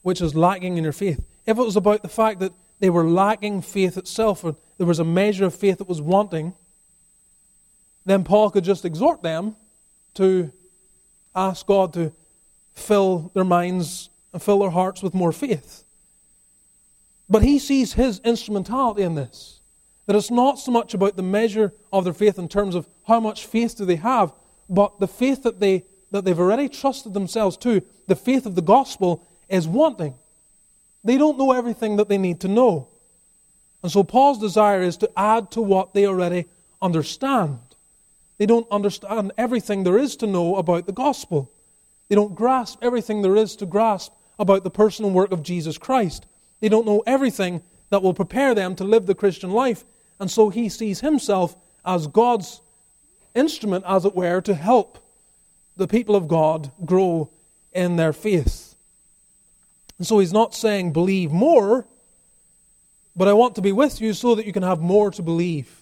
which 0.02 0.20
is 0.20 0.36
lacking 0.36 0.76
in 0.76 0.84
your 0.84 0.91
faith, 0.91 1.24
if 1.46 1.58
it 1.58 1.63
was 1.63 1.78
about 1.78 2.02
the 2.02 2.10
fact 2.10 2.41
that 2.41 2.52
they 2.82 2.89
were 2.89 3.08
lacking 3.08 3.62
faith 3.62 3.96
itself, 3.96 4.43
or 4.43 4.58
there 4.78 4.86
was 4.86 5.00
a 5.00 5.06
measure 5.06 5.46
of 5.46 5.56
faith 5.56 5.78
that 5.78 5.88
was 5.88 6.02
wanting, 6.02 6.56
then 8.06 8.26
Paul 8.26 8.50
could 8.50 8.65
just 8.65 8.84
exhort 8.84 9.24
them 9.24 9.56
to 10.15 10.52
ask 11.34 11.65
God 11.65 11.93
to 11.93 12.12
fill 12.78 13.32
their 13.34 13.44
minds 13.44 14.10
and 14.34 14.42
fill 14.42 14.60
their 14.60 14.70
hearts 14.70 15.02
with 15.02 15.13
more 15.13 15.32
faith. 15.32 15.84
But 17.30 17.44
he 17.44 17.60
sees 17.60 17.94
his 17.94 18.20
instrumentality 18.20 19.04
in 19.04 19.16
this. 19.16 19.60
That 20.06 20.16
it's 20.16 20.32
not 20.32 20.60
so 20.60 20.72
much 20.72 20.94
about 20.94 21.18
the 21.18 21.24
measure 21.24 21.74
of 21.92 22.06
their 22.06 22.13
faith 22.13 22.40
in 22.40 22.48
terms 22.48 22.76
of 22.76 22.88
how 23.08 23.20
much 23.20 23.46
faith 23.46 23.76
do 23.78 23.86
they 23.86 23.98
have, 23.98 24.32
but 24.70 25.00
the 25.00 25.08
faith 25.08 25.44
that, 25.44 25.60
they, 25.60 25.84
that 26.12 26.24
they've 26.24 26.40
already 26.40 26.70
trusted 26.70 27.13
themselves 27.13 27.58
to, 27.58 27.82
the 28.08 28.16
faith 28.16 28.46
of 28.46 28.56
the 28.56 28.62
gospel, 28.62 29.26
is 29.50 29.68
wanting. 29.68 30.16
They 31.04 31.18
don't 31.18 31.38
know 31.38 31.52
everything 31.52 31.98
that 31.98 32.10
they 32.10 32.18
need 32.18 32.40
to 32.42 32.48
know. 32.48 32.88
And 33.84 33.92
so 33.92 34.04
Paul's 34.04 34.40
desire 34.40 34.82
is 34.82 34.98
to 34.98 35.10
add 35.18 35.52
to 35.52 35.62
what 35.62 35.94
they 35.94 36.06
already 36.06 36.46
understand. 36.82 37.60
They 38.38 38.46
don't 38.46 38.68
understand 38.72 39.32
everything 39.38 39.84
there 39.84 39.98
is 39.98 40.16
to 40.18 40.28
know 40.28 40.56
about 40.56 40.86
the 40.86 40.92
gospel. 40.94 41.52
They 42.10 42.15
don't 42.15 42.36
grasp 42.36 42.80
everything 42.82 43.22
there 43.22 43.36
is 43.36 43.56
to 43.58 43.65
grasp 43.65 44.13
about 44.39 44.63
the 44.63 44.70
personal 44.70 45.12
work 45.12 45.32
of 45.32 45.43
Jesus 45.43 45.78
Christ. 45.78 46.26
They 46.60 46.70
don't 46.70 46.86
know 46.86 47.04
everything 47.06 47.62
that 47.89 48.02
will 48.02 48.13
prepare 48.13 48.54
them 48.56 48.76
to 48.76 48.84
live 48.84 49.06
the 49.06 49.15
Christian 49.15 49.52
life. 49.52 49.84
And 50.20 50.30
so 50.30 50.50
he 50.50 50.70
sees 50.70 51.02
himself 51.02 51.56
as 51.86 52.08
God's 52.08 52.62
instrument, 53.36 53.86
as 53.88 54.06
it 54.06 54.15
were, 54.15 54.41
to 54.41 54.54
help 54.54 55.00
the 55.76 55.88
people 55.88 56.15
of 56.15 56.28
God 56.28 56.72
grow 56.86 57.30
in 57.72 57.96
their 57.96 58.13
faith. 58.13 58.76
And 59.98 60.06
so 60.06 60.20
he's 60.20 60.34
not 60.34 60.54
saying 60.54 60.93
believe 60.93 61.32
more, 61.32 61.86
but 63.15 63.28
I 63.28 63.34
want 63.34 63.56
to 63.56 63.62
be 63.62 63.72
with 63.72 64.00
you 64.02 64.13
so 64.13 64.36
that 64.36 64.46
you 64.46 64.54
can 64.54 64.63
have 64.63 64.80
more 64.80 65.12
to 65.12 65.22
believe. 65.22 65.82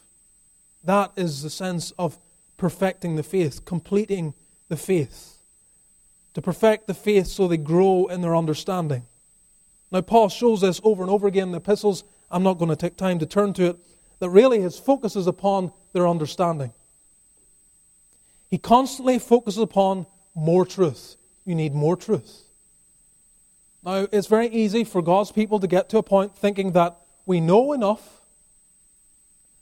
That 0.84 1.12
is 1.16 1.42
the 1.42 1.50
sense 1.50 1.92
of 1.98 2.18
perfecting 2.58 3.16
the 3.16 3.24
faith, 3.24 3.66
completing 3.66 4.34
the 4.70 4.78
faith. 4.78 5.35
To 6.36 6.41
perfect 6.41 6.86
the 6.86 6.93
faith 6.93 7.28
so 7.28 7.48
they 7.48 7.58
grow 7.58 8.06
in 8.06 8.21
their 8.21 8.36
understanding. 8.36 9.04
Now, 9.91 10.02
Paul 10.02 10.30
shows 10.30 10.62
this 10.62 10.82
over 10.84 11.02
and 11.02 11.10
over 11.10 11.28
again 11.28 11.48
in 11.48 11.52
the 11.52 11.58
epistles. 11.58 12.04
I'm 12.30 12.43
not 12.43 12.58
going 12.58 12.69
to 12.69 12.76
take 12.76 12.98
time 12.98 13.19
to 13.19 13.26
turn 13.26 13.54
to 13.54 13.65
it. 13.67 13.78
That 14.19 14.30
really 14.30 14.62
his 14.62 14.78
focus 14.78 15.15
is 15.15 15.28
upon 15.28 15.71
their 15.93 16.08
understanding. 16.08 16.74
He 18.50 18.58
constantly 18.58 19.17
focuses 19.17 19.62
upon 19.62 20.06
more 20.36 20.65
truth. 20.65 21.15
You 21.45 21.56
need 21.56 21.74
more 21.74 21.95
truth. 21.95 22.43
Now, 23.84 24.08
it's 24.12 24.28
very 24.28 24.48
easy 24.48 24.84
for 24.84 25.02
God's 25.02 25.32
people 25.32 25.60
to 25.60 25.67
get 25.67 25.89
to 25.89 25.98
a 25.98 26.04
point 26.04 26.36
thinking 26.36 26.74
that 26.74 26.98
we 27.26 27.39
know 27.39 27.71
enough. 27.71 28.19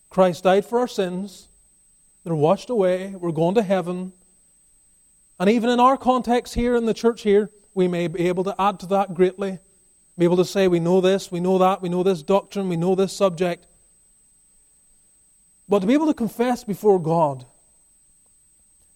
Christ 0.10 0.44
died 0.44 0.66
for 0.66 0.80
our 0.80 0.88
sins. 0.88 1.50
They're 2.24 2.34
washed 2.34 2.70
away. 2.70 3.10
We're 3.10 3.32
going 3.32 3.56
to 3.56 3.64
heaven. 3.64 4.14
And 5.40 5.50
even 5.50 5.70
in 5.70 5.80
our 5.80 5.98
context 5.98 6.54
here 6.54 6.76
in 6.76 6.86
the 6.86 6.94
church 6.94 7.24
here, 7.24 7.50
we 7.74 7.88
may 7.88 8.08
be 8.08 8.28
able 8.28 8.44
to 8.44 8.56
add 8.62 8.80
to 8.82 8.86
that 8.88 9.14
greatly. 9.14 9.60
Be 10.18 10.26
able 10.26 10.38
to 10.38 10.46
say, 10.46 10.68
we 10.68 10.80
know 10.80 11.02
this, 11.02 11.32
we 11.32 11.40
know 11.40 11.58
that, 11.58 11.82
we 11.82 11.90
know 11.90 12.04
this 12.04 12.22
doctrine, 12.22 12.70
we 12.70 12.78
know 12.78 12.94
this 12.94 13.14
subject. 13.14 13.66
But 15.68 15.80
to 15.80 15.88
be 15.88 15.94
able 15.94 16.08
to 16.08 16.14
confess 16.14 16.64
before 16.64 17.02
God 17.02 17.46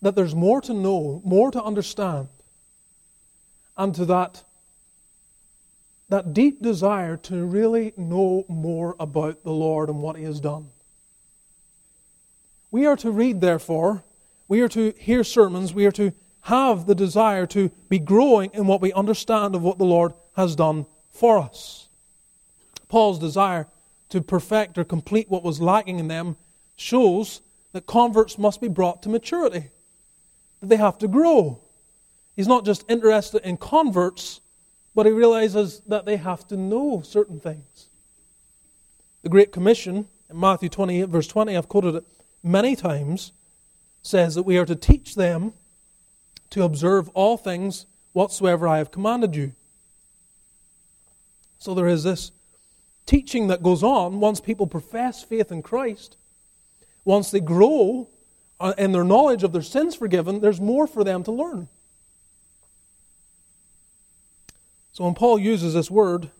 that 0.01 0.15
there's 0.15 0.35
more 0.35 0.61
to 0.61 0.73
know, 0.73 1.21
more 1.25 1.49
to 1.49 1.63
understand, 1.63 2.27
and 3.75 3.95
to 3.95 4.05
that, 4.05 4.43
that 6.09 6.33
deep 6.33 6.61
desire 6.61 7.17
to 7.17 7.45
really 7.45 7.93
know 7.97 8.45
more 8.47 8.95
about 8.99 9.43
the 9.43 9.51
Lord 9.51 9.89
and 9.89 10.01
what 10.01 10.17
He 10.17 10.23
has 10.23 10.39
done. 10.39 10.67
We 12.69 12.85
are 12.85 12.97
to 12.97 13.09
read, 13.09 13.41
therefore, 13.41 14.03
we 14.47 14.61
are 14.61 14.69
to 14.69 14.93
hear 14.99 15.23
sermons, 15.23 15.73
we 15.73 15.85
are 15.87 15.91
to 15.93 16.13
have 16.47 16.85
the 16.85 16.95
desire 16.95 17.45
to 17.45 17.69
be 17.89 17.99
growing 17.99 18.49
in 18.53 18.67
what 18.67 18.79
we 18.79 18.93
understand 18.93 19.53
of 19.53 19.61
what 19.61 19.77
the 19.77 19.83
Lord 19.83 20.13
has 20.37 20.55
done 20.55 20.85
for 21.11 21.37
us. 21.37 21.89
Paul's 22.87 23.19
desire 23.19 23.67
to 24.07 24.21
perfect 24.21 24.77
or 24.77 24.85
complete 24.85 25.29
what 25.29 25.43
was 25.43 25.59
lacking 25.59 25.99
in 25.99 26.07
them 26.07 26.37
shows 26.77 27.41
that 27.73 27.85
converts 27.85 28.37
must 28.37 28.61
be 28.61 28.69
brought 28.69 29.03
to 29.03 29.09
maturity, 29.09 29.71
that 30.61 30.69
they 30.69 30.77
have 30.77 30.97
to 30.99 31.07
grow. 31.09 31.59
He's 32.33 32.47
not 32.47 32.63
just 32.63 32.85
interested 32.87 33.41
in 33.43 33.57
converts, 33.57 34.39
but 34.95 35.05
he 35.05 35.11
realizes 35.11 35.81
that 35.85 36.05
they 36.05 36.15
have 36.15 36.47
to 36.47 36.55
know 36.55 37.01
certain 37.01 37.41
things. 37.41 37.89
The 39.21 39.29
Great 39.29 39.51
Commission 39.51 40.07
in 40.29 40.39
Matthew 40.39 40.69
28, 40.69 41.09
verse 41.09 41.27
20, 41.27 41.57
I've 41.57 41.67
quoted 41.67 41.95
it 41.95 42.05
many 42.41 42.73
times, 42.77 43.33
says 44.01 44.35
that 44.35 44.43
we 44.43 44.57
are 44.57 44.65
to 44.65 44.77
teach 44.77 45.15
them 45.15 45.51
to 46.49 46.63
observe 46.63 47.09
all 47.09 47.37
things 47.37 47.85
whatsoever 48.13 48.67
I 48.67 48.77
have 48.77 48.91
commanded 48.91 49.35
you. 49.35 49.53
So 51.59 51.73
there 51.73 51.87
is 51.87 52.03
this 52.03 52.31
teaching 53.05 53.47
that 53.47 53.63
goes 53.63 53.83
on 53.83 54.19
once 54.19 54.39
people 54.39 54.67
profess 54.67 55.23
faith 55.23 55.51
in 55.51 55.61
Christ. 55.61 56.17
Once 57.05 57.31
they 57.31 57.39
grow 57.39 58.09
uh, 58.59 58.73
in 58.77 58.91
their 58.91 59.03
knowledge 59.03 59.43
of 59.43 59.53
their 59.53 59.61
sins 59.61 59.95
forgiven, 59.95 60.41
there's 60.41 60.61
more 60.61 60.87
for 60.87 61.03
them 61.03 61.23
to 61.23 61.31
learn. 61.31 61.67
So 64.91 65.03
when 65.03 65.13
Paul 65.13 65.39
uses 65.39 65.73
this 65.73 65.91
word 65.91 66.31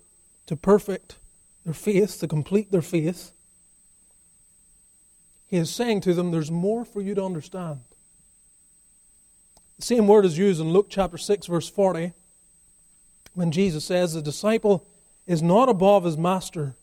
to 0.48 0.56
perfect 0.56 1.18
their 1.64 1.74
faith, 1.74 2.20
to 2.20 2.28
complete 2.28 2.72
their 2.72 2.82
faith, 2.82 3.32
he 5.48 5.58
is 5.58 5.70
saying 5.70 6.02
to 6.02 6.14
them, 6.14 6.32
There's 6.32 6.52
more 6.52 6.84
for 6.84 7.02
you 7.02 7.16
to 7.16 7.24
understand. 7.24 7.82
The 9.80 9.86
same 9.86 10.08
word 10.08 10.26
is 10.26 10.40
used 10.40 10.60
in 10.60 10.72
Luke 10.72 10.88
chapter 10.90 11.20
6, 11.20 11.46
verse 11.46 11.70
40, 11.70 12.14
when 13.36 13.52
Jesus 13.52 13.86
says, 13.86 14.14
The 14.14 14.24
disciple 14.24 14.88
is 15.28 15.44
not 15.44 15.70
above 15.70 16.04
his 16.04 16.18
master, 16.18 16.76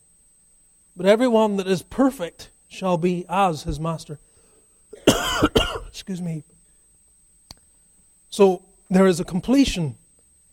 but 0.96 1.04
everyone 1.04 1.56
that 1.56 1.66
is 1.66 1.82
perfect 1.82 2.50
shall 2.68 2.96
be 2.96 3.26
as 3.28 3.64
his 3.64 3.80
master. 3.80 4.20
Excuse 5.88 6.22
me. 6.22 6.44
So 8.30 8.62
there 8.88 9.08
is 9.08 9.18
a 9.18 9.24
completion 9.24 9.96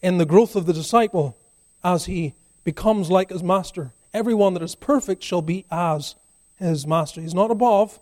in 0.01 0.17
the 0.17 0.25
growth 0.25 0.56
of 0.56 0.65
the 0.65 0.73
disciple 0.73 1.38
as 1.84 2.06
he 2.06 2.34
becomes 2.63 3.12
like 3.12 3.30
his 3.30 3.43
master. 3.43 3.93
Everyone 4.15 4.56
that 4.56 4.63
is 4.63 4.73
perfect 4.73 5.21
shall 5.21 5.43
be 5.43 5.65
as 5.69 6.15
his 6.58 6.88
master. 6.88 7.21
He's 7.21 7.36
not 7.36 7.51
above, 7.51 7.99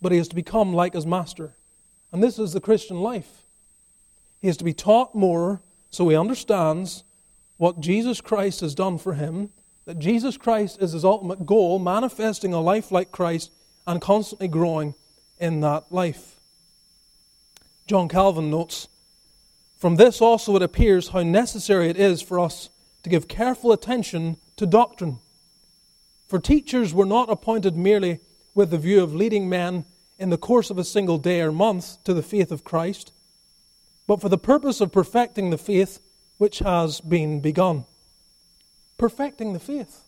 but 0.00 0.10
he 0.10 0.16
is 0.16 0.28
to 0.28 0.34
become 0.34 0.72
like 0.72 0.94
his 0.94 1.04
master. 1.04 1.52
And 2.12 2.22
this 2.22 2.38
is 2.38 2.54
the 2.54 2.60
Christian 2.60 3.00
life. 3.00 3.41
He 4.42 4.48
is 4.48 4.56
to 4.56 4.64
be 4.64 4.74
taught 4.74 5.14
more 5.14 5.62
so 5.88 6.08
he 6.08 6.16
understands 6.16 7.04
what 7.58 7.78
Jesus 7.78 8.20
Christ 8.20 8.60
has 8.60 8.74
done 8.74 8.98
for 8.98 9.14
him, 9.14 9.50
that 9.84 10.00
Jesus 10.00 10.36
Christ 10.36 10.82
is 10.82 10.92
his 10.92 11.04
ultimate 11.04 11.46
goal, 11.46 11.78
manifesting 11.78 12.52
a 12.52 12.60
life 12.60 12.90
like 12.90 13.12
Christ 13.12 13.52
and 13.86 14.00
constantly 14.00 14.48
growing 14.48 14.94
in 15.38 15.60
that 15.60 15.92
life. 15.92 16.40
John 17.86 18.08
Calvin 18.08 18.50
notes 18.50 18.88
From 19.78 19.94
this 19.96 20.20
also 20.20 20.56
it 20.56 20.62
appears 20.62 21.08
how 21.08 21.22
necessary 21.22 21.88
it 21.88 21.96
is 21.96 22.20
for 22.20 22.40
us 22.40 22.68
to 23.04 23.10
give 23.10 23.28
careful 23.28 23.70
attention 23.70 24.38
to 24.56 24.66
doctrine. 24.66 25.18
For 26.26 26.40
teachers 26.40 26.92
were 26.92 27.06
not 27.06 27.30
appointed 27.30 27.76
merely 27.76 28.18
with 28.54 28.70
the 28.70 28.78
view 28.78 29.02
of 29.02 29.14
leading 29.14 29.48
men 29.48 29.84
in 30.18 30.30
the 30.30 30.38
course 30.38 30.70
of 30.70 30.78
a 30.78 30.84
single 30.84 31.18
day 31.18 31.40
or 31.42 31.52
month 31.52 32.02
to 32.04 32.14
the 32.14 32.22
faith 32.22 32.50
of 32.50 32.64
Christ 32.64 33.11
but 34.06 34.20
for 34.20 34.28
the 34.28 34.38
purpose 34.38 34.80
of 34.80 34.92
perfecting 34.92 35.50
the 35.50 35.58
faith 35.58 36.00
which 36.38 36.58
has 36.58 37.00
been 37.00 37.40
begun. 37.40 37.84
Perfecting 38.98 39.52
the 39.52 39.60
faith. 39.60 40.02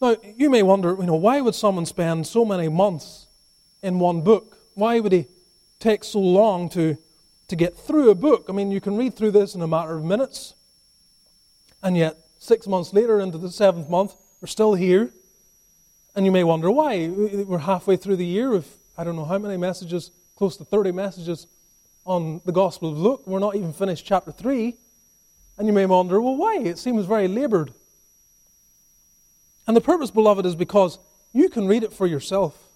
Now, 0.00 0.16
you 0.36 0.50
may 0.50 0.62
wonder, 0.62 0.96
you 0.98 1.06
know, 1.06 1.14
why 1.14 1.40
would 1.40 1.54
someone 1.54 1.86
spend 1.86 2.26
so 2.26 2.44
many 2.44 2.68
months 2.68 3.26
in 3.82 3.98
one 3.98 4.22
book? 4.22 4.58
Why 4.74 4.98
would 4.98 5.12
he 5.12 5.26
take 5.78 6.04
so 6.04 6.18
long 6.18 6.68
to, 6.70 6.96
to 7.48 7.56
get 7.56 7.76
through 7.76 8.10
a 8.10 8.14
book? 8.14 8.46
I 8.48 8.52
mean, 8.52 8.70
you 8.70 8.80
can 8.80 8.96
read 8.96 9.14
through 9.14 9.32
this 9.32 9.54
in 9.54 9.62
a 9.62 9.68
matter 9.68 9.94
of 9.94 10.04
minutes. 10.04 10.54
And 11.82 11.96
yet, 11.96 12.16
six 12.38 12.66
months 12.66 12.92
later, 12.92 13.20
into 13.20 13.38
the 13.38 13.50
seventh 13.50 13.88
month, 13.88 14.14
we're 14.40 14.48
still 14.48 14.74
here. 14.74 15.10
And 16.16 16.24
you 16.26 16.32
may 16.32 16.44
wonder 16.44 16.70
why. 16.70 17.08
We're 17.08 17.58
halfway 17.58 17.96
through 17.96 18.16
the 18.16 18.26
year 18.26 18.50
with, 18.50 18.78
I 18.96 19.04
don't 19.04 19.16
know 19.16 19.24
how 19.24 19.38
many 19.38 19.56
messages, 19.56 20.10
close 20.34 20.56
to 20.56 20.64
30 20.64 20.92
messages 20.92 21.46
on 22.10 22.40
the 22.44 22.50
Gospel 22.50 22.90
of 22.90 22.98
Luke. 22.98 23.22
We're 23.24 23.38
not 23.38 23.54
even 23.54 23.72
finished 23.72 24.04
chapter 24.04 24.32
3. 24.32 24.74
And 25.56 25.68
you 25.68 25.72
may 25.72 25.86
wonder, 25.86 26.20
well, 26.20 26.34
why? 26.34 26.56
It 26.56 26.76
seems 26.76 27.06
very 27.06 27.28
labored. 27.28 27.72
And 29.68 29.76
the 29.76 29.80
purpose, 29.80 30.10
beloved, 30.10 30.44
is 30.44 30.56
because 30.56 30.98
you 31.32 31.48
can 31.48 31.68
read 31.68 31.84
it 31.84 31.92
for 31.92 32.08
yourself. 32.08 32.66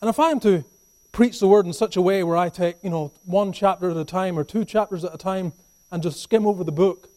And 0.00 0.08
if 0.08 0.20
I'm 0.20 0.38
to 0.40 0.64
preach 1.10 1.40
the 1.40 1.48
word 1.48 1.66
in 1.66 1.72
such 1.72 1.96
a 1.96 2.00
way 2.00 2.22
where 2.22 2.36
I 2.36 2.48
take, 2.48 2.76
you 2.84 2.90
know, 2.90 3.10
one 3.24 3.52
chapter 3.52 3.90
at 3.90 3.96
a 3.96 4.04
time 4.04 4.38
or 4.38 4.44
two 4.44 4.64
chapters 4.64 5.04
at 5.04 5.12
a 5.12 5.18
time 5.18 5.52
and 5.90 6.04
just 6.04 6.22
skim 6.22 6.46
over 6.46 6.62
the 6.62 6.70
book, 6.70 7.08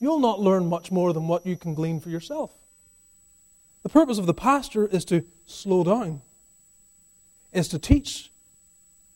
you'll 0.00 0.20
not 0.20 0.38
learn 0.38 0.66
much 0.66 0.92
more 0.92 1.14
than 1.14 1.28
what 1.28 1.46
you 1.46 1.56
can 1.56 1.72
glean 1.72 1.98
for 1.98 2.10
yourself. 2.10 2.50
The 3.84 3.88
purpose 3.88 4.18
of 4.18 4.26
the 4.26 4.34
pastor 4.34 4.86
is 4.86 5.06
to 5.06 5.24
slow 5.46 5.82
down, 5.82 6.20
is 7.54 7.68
to 7.68 7.78
teach 7.78 8.30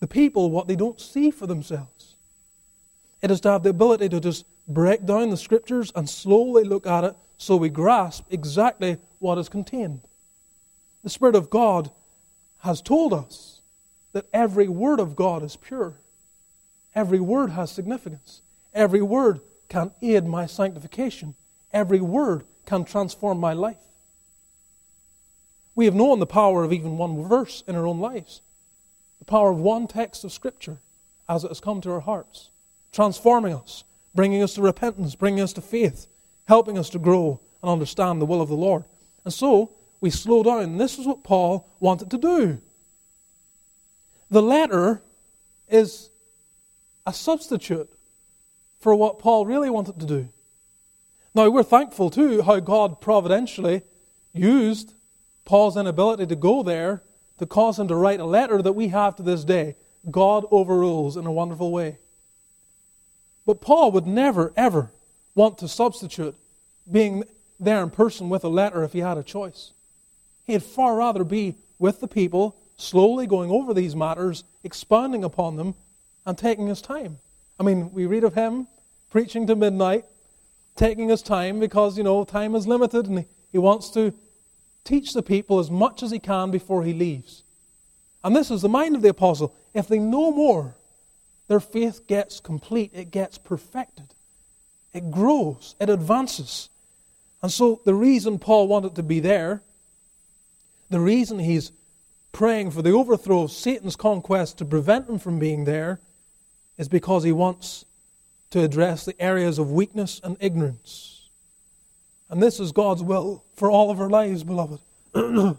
the 0.00 0.06
people 0.06 0.50
what 0.50 0.66
they 0.66 0.76
don't 0.76 1.00
see 1.00 1.30
for 1.30 1.46
themselves. 1.46 2.16
It 3.20 3.30
is 3.30 3.40
to 3.42 3.50
have 3.50 3.62
the 3.62 3.70
ability 3.70 4.08
to 4.10 4.20
just 4.20 4.44
break 4.68 5.04
down 5.04 5.30
the 5.30 5.36
scriptures 5.36 5.90
and 5.94 6.08
slowly 6.08 6.64
look 6.64 6.86
at 6.86 7.04
it 7.04 7.16
so 7.36 7.56
we 7.56 7.68
grasp 7.68 8.24
exactly 8.30 8.98
what 9.18 9.38
is 9.38 9.48
contained. 9.48 10.02
The 11.02 11.10
Spirit 11.10 11.34
of 11.34 11.50
God 11.50 11.90
has 12.60 12.82
told 12.82 13.12
us 13.12 13.60
that 14.12 14.26
every 14.32 14.68
word 14.68 15.00
of 15.00 15.16
God 15.16 15.42
is 15.42 15.56
pure. 15.56 15.94
Every 16.94 17.20
word 17.20 17.50
has 17.50 17.70
significance. 17.70 18.42
Every 18.74 19.02
word 19.02 19.40
can 19.68 19.92
aid 20.02 20.26
my 20.26 20.46
sanctification. 20.46 21.34
Every 21.72 22.00
word 22.00 22.44
can 22.66 22.84
transform 22.84 23.38
my 23.38 23.52
life. 23.52 23.76
We 25.74 25.84
have 25.84 25.94
known 25.94 26.18
the 26.18 26.26
power 26.26 26.64
of 26.64 26.72
even 26.72 26.96
one 26.96 27.22
verse 27.28 27.62
in 27.66 27.76
our 27.76 27.86
own 27.86 28.00
lives 28.00 28.40
power 29.28 29.50
of 29.50 29.60
one 29.60 29.86
text 29.86 30.24
of 30.24 30.32
Scripture 30.32 30.78
as 31.28 31.44
it 31.44 31.48
has 31.48 31.60
come 31.60 31.80
to 31.82 31.92
our 31.92 32.00
hearts, 32.00 32.50
transforming 32.90 33.54
us, 33.54 33.84
bringing 34.14 34.42
us 34.42 34.54
to 34.54 34.62
repentance, 34.62 35.14
bringing 35.14 35.40
us 35.40 35.52
to 35.52 35.60
faith, 35.60 36.08
helping 36.46 36.76
us 36.76 36.90
to 36.90 36.98
grow 36.98 37.38
and 37.62 37.70
understand 37.70 38.20
the 38.20 38.26
will 38.26 38.40
of 38.40 38.48
the 38.48 38.56
Lord. 38.56 38.84
And 39.24 39.32
so 39.32 39.70
we 40.00 40.10
slow 40.10 40.42
down. 40.42 40.78
This 40.78 40.98
is 40.98 41.06
what 41.06 41.22
Paul 41.22 41.68
wanted 41.78 42.10
to 42.10 42.18
do. 42.18 42.60
The 44.30 44.42
letter 44.42 45.02
is 45.68 46.10
a 47.06 47.12
substitute 47.12 47.90
for 48.80 48.94
what 48.94 49.18
Paul 49.18 49.46
really 49.46 49.70
wanted 49.70 50.00
to 50.00 50.06
do. 50.06 50.28
Now, 51.34 51.50
we're 51.50 51.62
thankful 51.62 52.10
too 52.10 52.42
how 52.42 52.60
God 52.60 53.00
providentially 53.00 53.82
used 54.32 54.94
Paul's 55.44 55.76
inability 55.76 56.26
to 56.26 56.36
go 56.36 56.62
there 56.62 57.02
to 57.38 57.46
cause 57.46 57.78
him 57.78 57.88
to 57.88 57.96
write 57.96 58.20
a 58.20 58.24
letter 58.24 58.60
that 58.62 58.72
we 58.72 58.88
have 58.88 59.16
to 59.16 59.22
this 59.22 59.44
day. 59.44 59.76
God 60.10 60.44
overrules 60.50 61.16
in 61.16 61.26
a 61.26 61.32
wonderful 61.32 61.70
way. 61.70 61.98
But 63.46 63.60
Paul 63.60 63.92
would 63.92 64.06
never, 64.06 64.52
ever 64.56 64.90
want 65.34 65.58
to 65.58 65.68
substitute 65.68 66.34
being 66.90 67.24
there 67.58 67.82
in 67.82 67.90
person 67.90 68.28
with 68.28 68.44
a 68.44 68.48
letter 68.48 68.82
if 68.84 68.92
he 68.92 69.00
had 69.00 69.18
a 69.18 69.22
choice. 69.22 69.72
He'd 70.46 70.62
far 70.62 70.96
rather 70.96 71.24
be 71.24 71.56
with 71.78 72.00
the 72.00 72.08
people, 72.08 72.56
slowly 72.76 73.26
going 73.26 73.50
over 73.50 73.74
these 73.74 73.96
matters, 73.96 74.44
expounding 74.64 75.24
upon 75.24 75.56
them, 75.56 75.74
and 76.26 76.36
taking 76.36 76.66
his 76.66 76.82
time. 76.82 77.18
I 77.58 77.62
mean, 77.62 77.92
we 77.92 78.06
read 78.06 78.24
of 78.24 78.34
him 78.34 78.66
preaching 79.10 79.46
to 79.46 79.56
midnight, 79.56 80.04
taking 80.76 81.08
his 81.08 81.22
time 81.22 81.58
because, 81.60 81.96
you 81.96 82.04
know, 82.04 82.24
time 82.24 82.54
is 82.54 82.66
limited 82.66 83.06
and 83.06 83.24
he 83.50 83.58
wants 83.58 83.90
to 83.90 84.12
teach 84.88 85.12
the 85.12 85.22
people 85.22 85.58
as 85.58 85.70
much 85.70 86.02
as 86.02 86.10
he 86.10 86.18
can 86.18 86.50
before 86.50 86.82
he 86.82 86.94
leaves. 86.94 87.44
And 88.24 88.34
this 88.34 88.50
is 88.50 88.62
the 88.62 88.68
mind 88.70 88.96
of 88.96 89.02
the 89.02 89.10
apostle. 89.10 89.54
If 89.74 89.86
they 89.86 89.98
know 89.98 90.32
more, 90.32 90.74
their 91.46 91.60
faith 91.60 92.06
gets 92.06 92.40
complete, 92.40 92.90
it 92.94 93.10
gets 93.10 93.36
perfected, 93.36 94.14
it 94.94 95.10
grows, 95.10 95.76
it 95.78 95.90
advances. 95.90 96.70
And 97.42 97.52
so, 97.52 97.80
the 97.84 97.94
reason 97.94 98.38
Paul 98.38 98.66
wanted 98.66 98.96
to 98.96 99.02
be 99.02 99.20
there, 99.20 99.62
the 100.90 101.00
reason 101.00 101.38
he's 101.38 101.70
praying 102.32 102.70
for 102.70 102.82
the 102.82 102.90
overthrow 102.90 103.42
of 103.42 103.52
Satan's 103.52 103.94
conquest 103.94 104.58
to 104.58 104.64
prevent 104.64 105.08
him 105.08 105.18
from 105.18 105.38
being 105.38 105.64
there, 105.64 106.00
is 106.78 106.88
because 106.88 107.24
he 107.24 107.32
wants 107.32 107.84
to 108.50 108.62
address 108.62 109.04
the 109.04 109.20
areas 109.20 109.58
of 109.58 109.70
weakness 109.70 110.20
and 110.24 110.36
ignorance. 110.40 111.17
And 112.30 112.42
this 112.42 112.60
is 112.60 112.72
God's 112.72 113.02
will 113.02 113.44
for 113.56 113.70
all 113.70 113.90
of 113.90 114.00
our 114.00 114.10
lives, 114.10 114.44
beloved. 114.44 114.80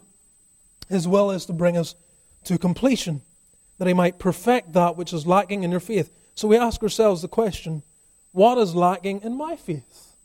His 0.90 1.08
will 1.08 1.32
is 1.32 1.46
to 1.46 1.54
bring 1.54 1.78
us 1.78 1.96
to 2.46 2.58
completion, 2.58 3.22
that 3.78 3.88
He 3.88 3.94
might 3.94 4.20
perfect 4.20 4.74
that 4.74 4.96
which 4.96 5.14
is 5.14 5.26
lacking 5.26 5.64
in 5.64 5.72
your 5.72 5.80
faith. 5.80 6.12
So 6.36 6.48
we 6.48 6.58
ask 6.58 6.82
ourselves 6.82 7.22
the 7.22 7.28
question 7.28 7.84
what 8.32 8.58
is 8.58 8.76
lacking 8.76 9.22
in 9.24 9.36
my 9.36 9.56
faith? 9.56 10.16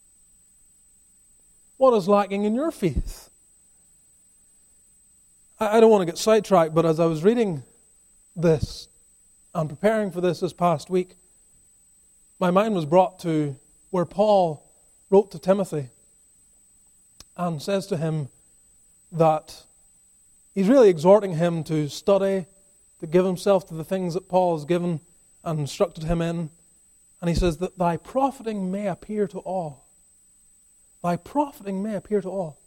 What 1.77 1.93
is 1.95 2.07
lacking 2.07 2.45
in 2.45 2.55
your 2.55 2.71
faith? 2.71 3.31
I 5.59 5.81
don't 5.81 5.91
want 5.91 6.03
to 6.03 6.07
get 6.07 6.19
sidetracked, 6.19 6.75
but 6.75 6.85
as 6.85 7.01
I 7.01 7.07
was 7.07 7.25
reading 7.25 7.63
this 8.37 8.89
and 9.55 9.69
preparing 9.69 10.11
for 10.11 10.21
this 10.21 10.41
this 10.41 10.53
past 10.53 10.91
week, 10.91 11.15
my 12.39 12.51
mind 12.51 12.75
was 12.75 12.85
brought 12.85 13.19
to 13.21 13.57
where 13.91 14.05
Paul 14.05 14.69
wrote 15.11 15.31
to 15.31 15.39
Timothy 15.39 15.91
and 17.37 17.61
says 17.61 17.87
to 17.89 17.97
him 17.97 18.29
that 19.13 19.65
he's 20.55 20.69
really 20.69 20.89
exhorting 20.89 21.35
him 21.37 21.65
to 21.65 21.89
study, 21.89 22.47
to 23.01 23.07
give 23.07 23.25
himself 23.25 23.67
to 23.69 23.75
the 23.75 23.85
things 23.85 24.15
that 24.15 24.29
Paul 24.29 24.57
has 24.57 24.65
given 24.65 25.01
and 25.43 25.61
instructed 25.61 26.05
him 26.05 26.23
in. 26.23 26.51
And 27.21 27.29
he 27.29 27.35
says 27.35 27.59
that 27.59 27.79
thy 27.79 27.97
profiting 27.97 28.71
may 28.71 28.87
appear 28.87 29.27
to 29.29 29.39
all. 29.39 29.85
Thy 31.03 31.17
profiting 31.17 31.83
may 31.83 31.95
appear 31.95 32.21
to 32.21 32.29
all. 32.29 32.59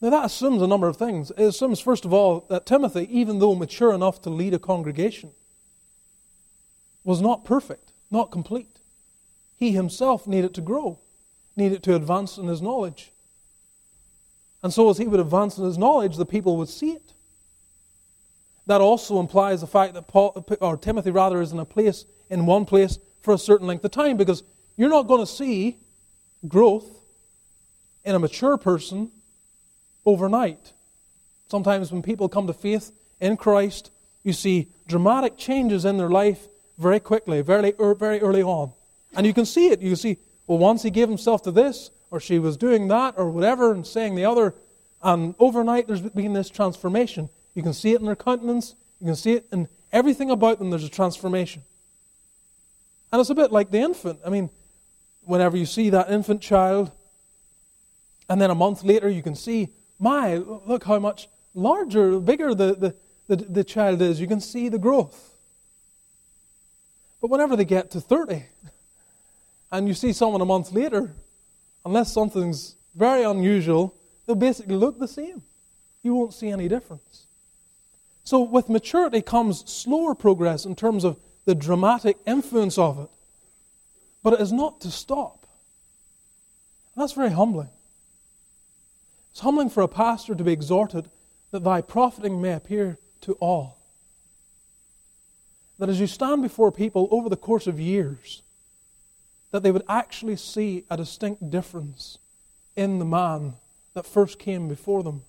Now 0.00 0.10
that 0.10 0.24
assumes 0.24 0.60
a 0.60 0.66
number 0.66 0.88
of 0.88 0.96
things. 0.96 1.30
It 1.30 1.44
assumes, 1.44 1.78
first 1.78 2.04
of 2.04 2.12
all, 2.12 2.44
that 2.50 2.66
Timothy, 2.66 3.08
even 3.10 3.38
though 3.38 3.54
mature 3.54 3.92
enough 3.92 4.20
to 4.22 4.30
lead 4.30 4.54
a 4.54 4.58
congregation, 4.58 5.30
was 7.04 7.20
not 7.20 7.44
perfect, 7.44 7.92
not 8.10 8.30
complete. 8.30 8.80
He 9.56 9.70
himself 9.70 10.26
needed 10.26 10.54
to 10.54 10.60
grow, 10.60 10.98
needed 11.56 11.84
to 11.84 11.94
advance 11.94 12.36
in 12.36 12.48
his 12.48 12.60
knowledge. 12.60 13.12
And 14.62 14.72
so, 14.72 14.88
as 14.90 14.98
he 14.98 15.06
would 15.06 15.20
advance 15.20 15.58
in 15.58 15.64
his 15.64 15.78
knowledge, 15.78 16.16
the 16.16 16.26
people 16.26 16.56
would 16.56 16.68
see 16.68 16.90
it. 16.90 17.14
That 18.66 18.80
also 18.80 19.18
implies 19.18 19.60
the 19.60 19.66
fact 19.66 19.94
that 19.94 20.06
Paul, 20.06 20.46
or 20.60 20.76
Timothy 20.76 21.10
rather, 21.10 21.40
is 21.40 21.52
in 21.52 21.58
a 21.58 21.64
place, 21.64 22.04
in 22.30 22.46
one 22.46 22.64
place 22.64 22.98
for 23.20 23.34
a 23.34 23.38
certain 23.38 23.66
length 23.66 23.84
of 23.84 23.90
time, 23.90 24.16
because 24.16 24.44
you're 24.76 24.88
not 24.88 25.08
going 25.08 25.20
to 25.20 25.26
see 25.26 25.78
growth 26.46 26.86
in 28.04 28.14
a 28.14 28.18
mature 28.18 28.56
person 28.56 29.10
overnight. 30.06 30.72
Sometimes 31.48 31.92
when 31.92 32.02
people 32.02 32.28
come 32.28 32.46
to 32.46 32.52
faith 32.52 32.92
in 33.20 33.36
Christ, 33.36 33.90
you 34.22 34.32
see 34.32 34.68
dramatic 34.86 35.36
changes 35.36 35.84
in 35.84 35.98
their 35.98 36.08
life 36.08 36.48
very 36.78 37.00
quickly, 37.00 37.42
very, 37.42 37.72
very 37.78 38.20
early 38.20 38.42
on. 38.42 38.72
And 39.14 39.26
you 39.26 39.34
can 39.34 39.44
see 39.44 39.68
it. 39.68 39.80
You 39.80 39.96
see, 39.96 40.18
well, 40.46 40.58
once 40.58 40.82
he 40.82 40.90
gave 40.90 41.08
himself 41.08 41.42
to 41.42 41.50
this, 41.50 41.90
or 42.12 42.20
she 42.20 42.38
was 42.38 42.56
doing 42.56 42.86
that 42.88 43.14
or 43.16 43.30
whatever 43.30 43.72
and 43.72 43.84
saying 43.84 44.14
the 44.14 44.26
other. 44.26 44.54
And 45.02 45.34
overnight 45.40 45.88
there's 45.88 46.02
been 46.02 46.34
this 46.34 46.50
transformation. 46.50 47.30
You 47.54 47.62
can 47.62 47.72
see 47.72 47.92
it 47.92 48.00
in 48.00 48.06
their 48.06 48.14
countenance, 48.14 48.76
you 49.00 49.06
can 49.06 49.16
see 49.16 49.32
it 49.32 49.46
in 49.50 49.66
everything 49.90 50.30
about 50.30 50.58
them, 50.58 50.70
there's 50.70 50.84
a 50.84 50.90
transformation. 50.90 51.62
And 53.10 53.20
it's 53.20 53.30
a 53.30 53.34
bit 53.34 53.50
like 53.50 53.70
the 53.70 53.80
infant. 53.80 54.20
I 54.24 54.30
mean, 54.30 54.50
whenever 55.22 55.56
you 55.56 55.66
see 55.66 55.90
that 55.90 56.10
infant 56.10 56.42
child, 56.42 56.92
and 58.28 58.40
then 58.40 58.50
a 58.50 58.54
month 58.54 58.84
later 58.84 59.08
you 59.08 59.22
can 59.22 59.34
see, 59.34 59.70
my, 59.98 60.36
look 60.36 60.84
how 60.84 60.98
much 60.98 61.28
larger, 61.54 62.20
bigger 62.20 62.54
the, 62.54 62.74
the, 62.74 62.94
the, 63.28 63.36
the 63.44 63.64
child 63.64 64.02
is. 64.02 64.20
You 64.20 64.26
can 64.26 64.40
see 64.40 64.68
the 64.68 64.78
growth. 64.78 65.34
But 67.20 67.30
whenever 67.30 67.56
they 67.56 67.64
get 67.64 67.90
to 67.92 68.00
30, 68.00 68.44
and 69.70 69.88
you 69.88 69.94
see 69.94 70.12
someone 70.12 70.40
a 70.42 70.46
month 70.46 70.72
later, 70.72 71.12
unless 71.84 72.12
something's 72.12 72.76
very 72.94 73.22
unusual, 73.22 73.94
they'll 74.26 74.36
basically 74.36 74.76
look 74.76 74.98
the 74.98 75.08
same. 75.08 75.42
You 76.02 76.14
won't 76.14 76.34
see 76.34 76.48
any 76.48 76.68
difference. 76.68 77.26
So, 78.24 78.40
with 78.40 78.68
maturity 78.68 79.22
comes 79.22 79.68
slower 79.70 80.14
progress 80.14 80.64
in 80.64 80.76
terms 80.76 81.04
of 81.04 81.18
the 81.44 81.54
dramatic 81.54 82.18
influence 82.26 82.78
of 82.78 82.98
it. 83.00 83.10
But 84.22 84.34
it 84.34 84.40
is 84.40 84.52
not 84.52 84.80
to 84.82 84.90
stop. 84.90 85.46
And 86.94 87.02
that's 87.02 87.14
very 87.14 87.30
humbling. 87.30 87.70
It's 89.32 89.40
humbling 89.40 89.70
for 89.70 89.82
a 89.82 89.88
pastor 89.88 90.34
to 90.34 90.44
be 90.44 90.52
exhorted 90.52 91.08
that 91.50 91.64
thy 91.64 91.80
profiting 91.80 92.40
may 92.40 92.52
appear 92.52 92.98
to 93.22 93.32
all. 93.34 93.78
That 95.78 95.88
as 95.88 95.98
you 95.98 96.06
stand 96.06 96.42
before 96.42 96.70
people 96.70 97.08
over 97.10 97.28
the 97.28 97.36
course 97.36 97.66
of 97.66 97.80
years, 97.80 98.42
that 99.52 99.62
they 99.62 99.70
would 99.70 99.84
actually 99.88 100.34
see 100.34 100.84
a 100.90 100.96
distinct 100.96 101.50
difference 101.50 102.18
in 102.74 102.98
the 102.98 103.04
man 103.04 103.54
that 103.94 104.06
first 104.06 104.38
came 104.38 104.66
before 104.66 105.02
them 105.02 105.22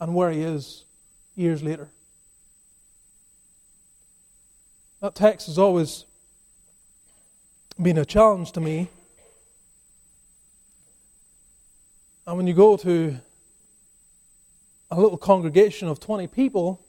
and 0.00 0.14
where 0.14 0.30
he 0.30 0.42
is 0.42 0.84
years 1.36 1.62
later. 1.62 1.88
That 5.00 5.14
text 5.14 5.46
has 5.46 5.58
always 5.58 6.04
been 7.80 7.96
a 7.98 8.04
challenge 8.04 8.52
to 8.52 8.60
me. 8.60 8.90
And 12.26 12.36
when 12.36 12.46
you 12.46 12.54
go 12.54 12.76
to 12.76 13.18
a 14.90 15.00
little 15.00 15.16
congregation 15.16 15.88
of 15.88 16.00
20 16.00 16.26
people, 16.26 16.84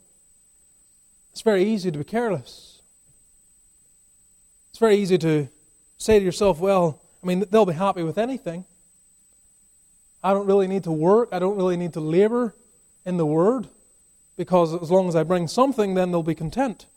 it's 1.31 1.41
very 1.41 1.63
easy 1.63 1.91
to 1.91 1.97
be 1.97 2.03
careless. 2.03 2.81
It's 4.71 4.79
very 4.79 4.97
easy 4.97 5.19
to 5.19 5.47
say 6.03 6.19
to 6.19 6.25
yourself, 6.25 6.59
well, 6.59 6.99
I 7.23 7.25
mean, 7.25 7.45
they'll 7.49 7.65
be 7.65 7.73
happy 7.73 8.03
with 8.03 8.17
anything. 8.17 8.65
I 10.21 10.33
don't 10.33 10.45
really 10.45 10.67
need 10.67 10.83
to 10.83 10.91
work. 10.91 11.29
I 11.31 11.39
don't 11.39 11.55
really 11.55 11.77
need 11.77 11.93
to 11.93 12.01
labor 12.01 12.53
in 13.05 13.15
the 13.15 13.25
Word 13.25 13.69
because 14.35 14.73
as 14.73 14.91
long 14.91 15.07
as 15.07 15.15
I 15.15 15.23
bring 15.23 15.47
something, 15.47 15.93
then 15.93 16.11
they'll 16.11 16.21
be 16.21 16.35
content. 16.35 16.87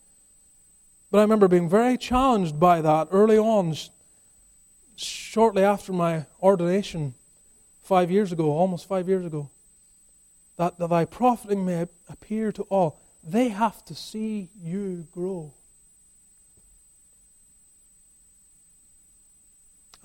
But 1.12 1.18
I 1.18 1.22
remember 1.22 1.46
being 1.46 1.68
very 1.68 1.96
challenged 1.96 2.58
by 2.58 2.80
that 2.82 3.06
early 3.12 3.38
on, 3.38 3.76
shortly 4.96 5.62
after 5.62 5.92
my 5.92 6.26
ordination, 6.42 7.14
five 7.84 8.10
years 8.10 8.32
ago, 8.32 8.50
almost 8.50 8.88
five 8.88 9.08
years 9.08 9.24
ago, 9.24 9.50
that, 10.56 10.78
that 10.80 10.90
thy 10.90 11.04
profiting 11.04 11.64
may 11.64 11.86
appear 12.08 12.50
to 12.50 12.62
all. 12.62 13.00
They 13.22 13.50
have 13.50 13.84
to 13.84 13.94
see 13.94 14.50
you 14.60 15.06
grow. 15.12 15.52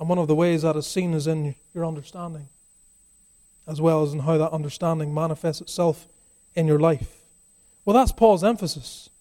And 0.02 0.10
one 0.10 0.18
of 0.18 0.28
the 0.28 0.34
ways 0.34 0.64
that 0.64 0.76
is 0.76 0.88
seen 0.88 1.14
is 1.14 1.28
in 1.28 1.54
your 1.76 1.86
understanding, 1.86 2.50
as 3.68 3.80
well 3.80 4.02
as 4.02 4.14
in 4.14 4.20
how 4.22 4.36
that 4.40 4.52
understanding 4.52 5.14
manifests 5.14 5.62
itself 5.62 6.08
in 6.56 6.66
your 6.66 6.80
life. 6.80 7.22
Well, 7.86 7.96
that's 7.96 8.12
Paul's 8.12 8.44
emphasis. 8.44 9.12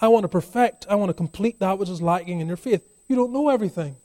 I 0.00 0.06
want 0.06 0.22
to 0.22 0.28
perfect, 0.28 0.86
I 0.88 0.94
want 0.94 1.08
to 1.08 1.12
complete 1.12 1.58
that 1.58 1.80
which 1.80 1.88
is 1.88 2.00
lacking 2.00 2.38
in 2.38 2.46
your 2.46 2.56
faith. 2.56 2.86
You 3.08 3.16
don't 3.16 3.32
know 3.32 3.48
everything. 3.48 3.96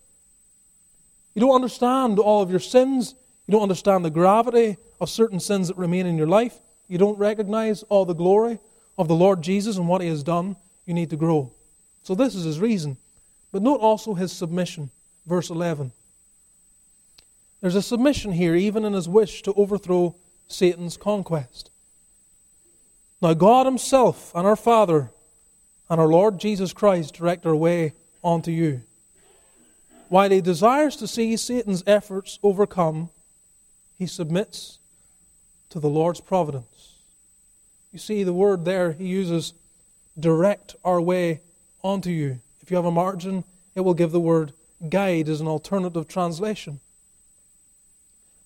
You 1.36 1.42
don't 1.42 1.54
understand 1.54 2.18
all 2.18 2.42
of 2.42 2.50
your 2.50 2.60
sins. 2.60 3.14
You 3.46 3.52
don't 3.52 3.62
understand 3.62 4.04
the 4.04 4.10
gravity 4.10 4.78
of 5.00 5.08
certain 5.08 5.40
sins 5.40 5.68
that 5.68 5.78
remain 5.78 6.08
in 6.08 6.18
your 6.18 6.26
life. 6.26 6.62
You 6.88 6.98
don't 6.98 7.20
recognize 7.20 7.84
all 7.84 8.06
the 8.06 8.16
glory 8.16 8.58
of 8.98 9.08
the 9.08 9.14
Lord 9.14 9.44
Jesus 9.44 9.78
and 9.78 9.88
what 9.88 10.02
He 10.02 10.08
has 10.08 10.24
done. 10.24 10.56
You 10.88 10.96
need 10.96 11.12
to 11.12 11.16
grow. 11.16 11.54
So, 12.02 12.16
this 12.16 12.34
is 12.34 12.44
His 12.44 12.60
reason. 12.60 12.98
But 13.52 13.62
note 13.62 13.82
also 13.82 14.16
His 14.16 14.32
submission 14.32 14.90
verse 15.26 15.50
11. 15.50 15.92
There's 17.62 17.76
a 17.76 17.82
submission 17.82 18.32
here, 18.32 18.56
even 18.56 18.86
in 18.86 18.94
his 18.94 19.08
wish 19.08 19.44
to 19.44 19.54
overthrow 19.54 20.16
Satan's 20.48 20.98
conquest. 20.98 21.70
Now, 23.22 23.34
God 23.36 23.68
Himself 23.68 24.34
and 24.34 24.48
our 24.48 24.56
Father 24.56 25.12
and 25.90 26.00
our 26.02 26.08
Lord 26.08 26.40
Jesus 26.40 26.74
Christ 26.74 27.14
direct 27.14 27.46
our 27.46 27.56
way 27.56 27.94
onto 28.24 28.52
you. 28.52 28.82
While 30.10 30.32
he 30.32 30.42
desires 30.42 30.96
to 30.98 31.08
see 31.08 31.38
Satan's 31.38 31.84
efforts 31.86 32.40
overcome, 32.44 33.10
he 33.98 34.08
submits 34.08 34.80
to 35.70 35.80
the 35.80 35.88
Lord's 35.88 36.20
providence. 36.20 36.96
You 37.94 38.00
see, 38.00 38.24
the 38.24 38.34
word 38.34 38.66
there 38.66 38.94
he 38.94 39.08
uses 39.08 39.54
direct 40.20 40.76
our 40.84 41.00
way 41.00 41.42
onto 41.84 42.10
you. 42.10 42.40
If 42.62 42.72
you 42.72 42.78
have 42.78 42.86
a 42.86 42.92
margin, 42.92 43.44
it 43.76 43.82
will 43.82 43.94
give 43.94 44.12
the 44.12 44.20
word 44.20 44.54
guide 44.90 45.28
is 45.28 45.42
an 45.42 45.48
alternative 45.48 46.08
translation. 46.08 46.80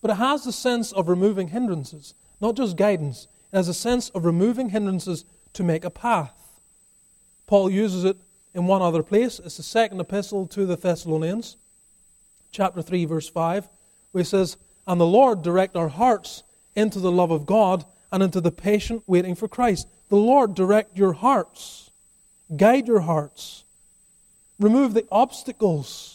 But 0.01 0.11
it 0.11 0.15
has 0.15 0.43
the 0.43 0.51
sense 0.51 0.91
of 0.91 1.09
removing 1.09 1.47
hindrances, 1.47 2.13
not 2.39 2.55
just 2.55 2.77
guidance. 2.77 3.27
It 3.51 3.57
has 3.57 3.67
a 3.67 3.73
sense 3.73 4.09
of 4.09 4.25
removing 4.25 4.69
hindrances 4.69 5.25
to 5.53 5.63
make 5.63 5.83
a 5.83 5.89
path. 5.89 6.33
Paul 7.47 7.69
uses 7.69 8.03
it 8.03 8.17
in 8.53 8.67
one 8.67 8.81
other 8.81 9.03
place. 9.03 9.39
It's 9.39 9.57
the 9.57 9.63
second 9.63 9.99
epistle 9.99 10.47
to 10.47 10.65
the 10.65 10.75
Thessalonians, 10.75 11.57
chapter 12.51 12.81
3, 12.81 13.05
verse 13.05 13.27
5, 13.27 13.67
where 14.11 14.23
he 14.23 14.25
says, 14.27 14.57
And 14.87 14.99
the 14.99 15.05
Lord 15.05 15.41
direct 15.41 15.75
our 15.75 15.89
hearts 15.89 16.43
into 16.75 16.99
the 16.99 17.11
love 17.11 17.31
of 17.31 17.45
God 17.45 17.85
and 18.11 18.21
into 18.21 18.41
the 18.41 18.51
patient 18.51 19.03
waiting 19.07 19.35
for 19.35 19.47
Christ. 19.47 19.87
The 20.09 20.15
Lord 20.15 20.53
direct 20.53 20.97
your 20.97 21.13
hearts, 21.13 21.89
guide 22.55 22.87
your 22.87 23.01
hearts, 23.01 23.63
remove 24.59 24.93
the 24.93 25.05
obstacles 25.11 26.14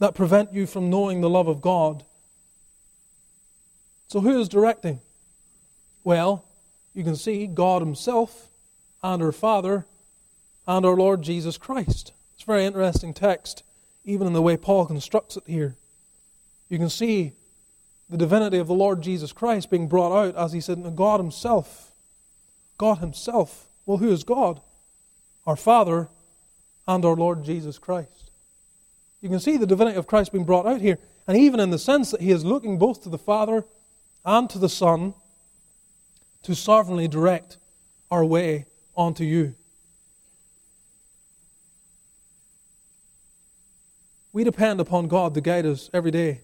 that 0.00 0.14
prevent 0.14 0.52
you 0.52 0.66
from 0.66 0.90
knowing 0.90 1.20
the 1.20 1.30
love 1.30 1.46
of 1.46 1.60
God. 1.60 2.04
So, 4.08 4.20
who 4.20 4.40
is 4.40 4.48
directing? 4.48 5.00
Well, 6.02 6.44
you 6.94 7.04
can 7.04 7.14
see 7.14 7.46
God 7.46 7.82
Himself 7.82 8.48
and 9.02 9.22
our 9.22 9.30
Father 9.30 9.86
and 10.66 10.84
our 10.84 10.96
Lord 10.96 11.22
Jesus 11.22 11.56
Christ. 11.56 12.12
It's 12.34 12.42
a 12.42 12.46
very 12.46 12.64
interesting 12.64 13.14
text, 13.14 13.62
even 14.04 14.26
in 14.26 14.32
the 14.32 14.42
way 14.42 14.56
Paul 14.56 14.86
constructs 14.86 15.36
it 15.36 15.44
here. 15.46 15.76
You 16.68 16.78
can 16.78 16.90
see 16.90 17.32
the 18.08 18.16
divinity 18.16 18.58
of 18.58 18.66
the 18.66 18.74
Lord 18.74 19.02
Jesus 19.02 19.32
Christ 19.32 19.70
being 19.70 19.86
brought 19.86 20.16
out 20.16 20.34
as 20.34 20.52
He 20.52 20.60
said, 20.60 20.96
God 20.96 21.20
Himself. 21.20 21.92
God 22.78 22.98
Himself. 22.98 23.68
Well, 23.84 23.98
who 23.98 24.10
is 24.10 24.24
God? 24.24 24.60
Our 25.46 25.56
Father 25.56 26.08
and 26.88 27.04
our 27.04 27.16
Lord 27.16 27.44
Jesus 27.44 27.78
Christ. 27.78 28.29
You 29.20 29.28
can 29.28 29.40
see 29.40 29.56
the 29.56 29.66
divinity 29.66 29.96
of 29.96 30.06
Christ 30.06 30.32
being 30.32 30.44
brought 30.44 30.66
out 30.66 30.80
here, 30.80 30.98
and 31.26 31.36
even 31.36 31.60
in 31.60 31.70
the 31.70 31.78
sense 31.78 32.10
that 32.10 32.20
He 32.20 32.30
is 32.30 32.44
looking 32.44 32.78
both 32.78 33.02
to 33.02 33.08
the 33.08 33.18
Father 33.18 33.64
and 34.24 34.48
to 34.50 34.58
the 34.58 34.68
Son 34.68 35.14
to 36.42 36.54
sovereignly 36.54 37.08
direct 37.08 37.58
our 38.10 38.24
way 38.24 38.66
onto 38.96 39.24
you. 39.24 39.54
We 44.32 44.44
depend 44.44 44.80
upon 44.80 45.08
God 45.08 45.34
to 45.34 45.40
guide 45.40 45.66
us 45.66 45.90
every 45.92 46.10
day. 46.10 46.42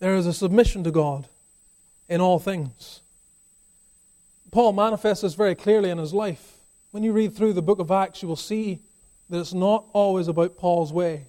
There 0.00 0.16
is 0.16 0.26
a 0.26 0.32
submission 0.32 0.82
to 0.84 0.90
God 0.90 1.28
in 2.08 2.20
all 2.20 2.38
things. 2.38 3.02
Paul 4.50 4.72
manifests 4.72 5.22
this 5.22 5.34
very 5.34 5.54
clearly 5.54 5.90
in 5.90 5.98
his 5.98 6.14
life. 6.14 6.58
When 6.90 7.02
you 7.02 7.12
read 7.12 7.34
through 7.34 7.52
the 7.52 7.62
book 7.62 7.80
of 7.80 7.90
Acts, 7.90 8.22
you 8.22 8.28
will 8.28 8.36
see 8.36 8.80
that 9.30 9.38
it's 9.38 9.54
not 9.54 9.86
always 9.92 10.28
about 10.28 10.56
Paul's 10.56 10.92
way. 10.92 11.26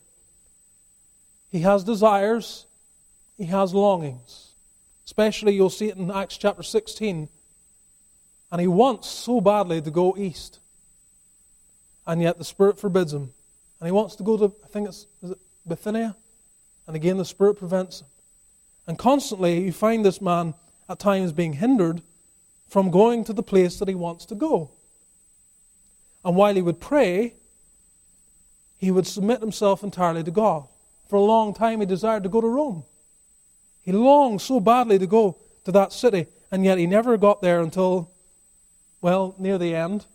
He 1.51 1.61
has 1.61 1.83
desires, 1.83 2.65
he 3.37 3.45
has 3.45 3.73
longings. 3.73 4.51
Especially, 5.05 5.53
you'll 5.53 5.69
see 5.69 5.87
it 5.87 5.97
in 5.97 6.09
Acts 6.09 6.37
chapter 6.37 6.63
16. 6.63 7.29
And 8.51 8.61
he 8.61 8.67
wants 8.67 9.07
so 9.07 9.39
badly 9.39 9.81
to 9.81 9.91
go 9.91 10.15
east. 10.17 10.59
And 12.07 12.21
yet 12.21 12.37
the 12.37 12.45
Spirit 12.45 12.79
forbids 12.79 13.13
him. 13.13 13.33
And 13.79 13.87
he 13.87 13.91
wants 13.91 14.15
to 14.17 14.23
go 14.23 14.37
to, 14.37 14.53
I 14.63 14.67
think 14.67 14.87
it's 14.87 15.05
it 15.21 15.37
Bithynia? 15.67 16.15
And 16.87 16.95
again, 16.95 17.17
the 17.17 17.25
Spirit 17.25 17.55
prevents 17.55 18.01
him. 18.01 18.07
And 18.87 18.97
constantly, 18.97 19.63
you 19.63 19.71
find 19.71 20.05
this 20.05 20.21
man 20.21 20.53
at 20.87 20.99
times 20.99 21.31
being 21.31 21.53
hindered 21.53 22.01
from 22.67 22.91
going 22.91 23.23
to 23.25 23.33
the 23.33 23.43
place 23.43 23.79
that 23.79 23.87
he 23.87 23.95
wants 23.95 24.25
to 24.27 24.35
go. 24.35 24.71
And 26.23 26.35
while 26.35 26.55
he 26.55 26.61
would 26.61 26.79
pray, 26.79 27.35
he 28.77 28.91
would 28.91 29.07
submit 29.07 29.39
himself 29.39 29.83
entirely 29.83 30.23
to 30.23 30.31
God. 30.31 30.67
For 31.07 31.15
a 31.15 31.21
long 31.21 31.53
time, 31.53 31.79
he 31.79 31.85
desired 31.85 32.23
to 32.23 32.29
go 32.29 32.41
to 32.41 32.47
Rome. 32.47 32.83
He 33.83 33.91
longed 33.91 34.41
so 34.41 34.59
badly 34.59 34.97
to 34.99 35.07
go 35.07 35.37
to 35.63 35.71
that 35.71 35.93
city, 35.93 36.27
and 36.51 36.65
yet 36.65 36.77
he 36.77 36.87
never 36.87 37.17
got 37.17 37.41
there 37.41 37.61
until, 37.61 38.11
well, 39.01 39.35
near 39.37 39.57
the 39.57 39.75
end. 39.75 40.05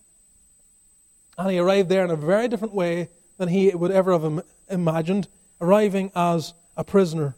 And 1.38 1.50
he 1.50 1.58
arrived 1.58 1.88
there 1.88 2.04
in 2.04 2.10
a 2.10 2.16
very 2.16 2.48
different 2.48 2.74
way 2.74 3.08
than 3.38 3.48
he 3.48 3.70
would 3.70 3.90
ever 3.90 4.12
have 4.12 4.44
imagined, 4.68 5.28
arriving 5.60 6.10
as 6.14 6.52
a 6.76 6.84
prisoner. 6.84 7.36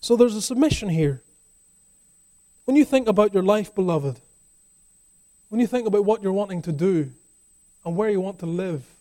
So 0.00 0.16
there's 0.16 0.34
a 0.34 0.42
submission 0.42 0.88
here. 0.88 1.22
When 2.64 2.76
you 2.76 2.84
think 2.84 3.06
about 3.06 3.32
your 3.32 3.42
life, 3.42 3.74
beloved, 3.74 4.20
when 5.48 5.60
you 5.60 5.66
think 5.66 5.86
about 5.86 6.04
what 6.04 6.22
you're 6.22 6.32
wanting 6.32 6.62
to 6.62 6.72
do, 6.72 7.12
and 7.84 7.94
where 7.96 8.10
you 8.10 8.20
want 8.20 8.40
to 8.40 8.46
live, 8.46 8.95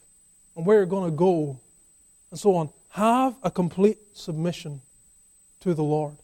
and 0.56 0.66
where 0.66 0.78
you're 0.78 0.86
going 0.86 1.10
to 1.10 1.16
go, 1.16 1.60
and 2.32 2.40
so 2.40 2.56
on, 2.56 2.70
have 2.90 3.36
a 3.44 3.52
complete 3.52 3.98
submission 4.14 4.82
to 5.62 5.74
the 5.74 5.84
Lord. 5.84 6.16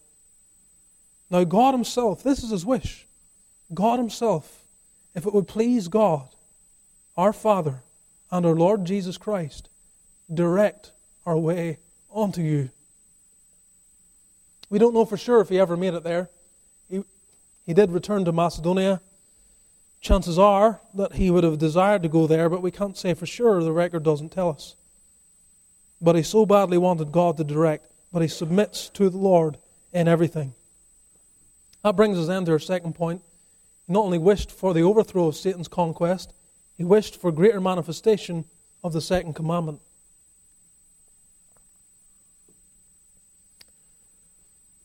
Now, 1.30 1.44
God 1.44 1.74
Himself, 1.74 2.24
this 2.24 2.44
is 2.44 2.52
His 2.52 2.66
wish. 2.66 3.06
God 3.74 4.00
Himself, 4.00 4.64
if 5.16 5.26
it 5.26 5.34
would 5.34 5.48
please 5.48 5.88
God, 5.88 6.30
our 7.18 7.34
Father, 7.34 7.82
and 8.32 8.46
our 8.46 8.56
Lord 8.56 8.86
Jesus 8.86 9.18
Christ, 9.18 9.68
direct 10.34 10.92
our 11.26 11.38
way 11.38 11.78
onto 12.10 12.42
you. 12.42 12.70
We 14.70 14.80
don't 14.80 14.94
know 14.94 15.06
for 15.06 15.18
sure 15.18 15.42
if 15.42 15.50
he 15.50 15.60
ever 15.60 15.76
made 15.76 15.94
it 15.94 16.04
there. 16.04 16.30
He, 16.90 17.04
he 17.66 17.74
did 17.74 17.92
return 17.92 18.24
to 18.26 18.32
Macedonia. 18.32 19.02
Chances 20.02 20.38
are 20.38 20.82
that 20.96 21.14
he 21.14 21.30
would 21.30 21.44
have 21.44 21.60
desired 21.60 22.04
to 22.04 22.10
go 22.10 22.28
there, 22.28 22.50
but 22.50 22.62
we 22.62 22.72
can't 22.72 22.98
say 22.98 23.14
for 23.14 23.26
sure. 23.26 23.64
The 23.64 23.72
record 23.72 24.04
doesn't 24.04 24.32
tell 24.32 24.50
us. 24.50 24.76
But 26.02 26.16
he 26.16 26.24
so 26.24 26.46
badly 26.46 26.78
wanted 26.78 27.12
God 27.12 27.38
to 27.38 27.44
direct 27.44 27.92
but 28.12 28.22
he 28.22 28.28
submits 28.28 28.90
to 28.90 29.10
the 29.10 29.18
Lord 29.18 29.58
in 29.94 30.08
everything. 30.08 30.54
That 31.84 31.96
brings 31.96 32.18
us 32.18 32.28
then 32.28 32.46
to 32.46 32.52
our 32.52 32.60
second 32.60 32.94
point. 32.94 33.22
He 33.88 33.94
not 33.94 34.04
only 34.04 34.18
wished 34.18 34.52
for 34.52 34.74
the 34.74 34.82
overthrow 34.82 35.28
of 35.28 35.36
Satan's 35.36 35.68
conquest, 35.68 36.34
he 36.78 36.84
wished 36.84 37.20
for 37.20 37.32
greater 37.32 37.62
manifestation 37.62 38.46
of 38.84 38.94
the 38.94 39.02
second 39.02 39.34
commandment. 39.34 39.80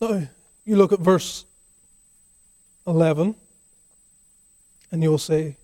Now, 0.00 0.28
you 0.64 0.76
look 0.76 0.92
at 0.92 1.00
verse 1.00 1.44
11, 2.86 3.34
and 4.90 5.02
you'll 5.02 5.18
say, 5.18 5.56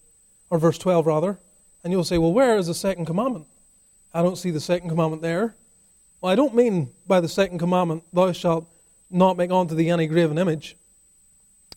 or 0.50 0.58
verse 0.58 0.78
12 0.78 1.06
rather, 1.06 1.38
and 1.84 1.92
you'll 1.92 2.04
say, 2.04 2.18
well, 2.18 2.32
where 2.32 2.56
is 2.56 2.66
the 2.66 2.74
second 2.74 3.06
commandment? 3.06 3.46
I 4.14 4.22
don't 4.22 4.36
see 4.36 4.50
the 4.50 4.60
second 4.60 4.88
commandment 4.88 5.22
there. 5.22 5.54
Well, 6.20 6.32
I 6.32 6.36
don't 6.36 6.54
mean 6.54 6.90
by 7.06 7.20
the 7.20 7.28
second 7.28 7.58
commandment, 7.58 8.04
thou 8.12 8.32
shalt 8.32 8.68
not 9.10 9.36
make 9.36 9.50
unto 9.50 9.74
thee 9.74 9.90
any 9.90 10.06
graven 10.06 10.38
image. 10.38 10.76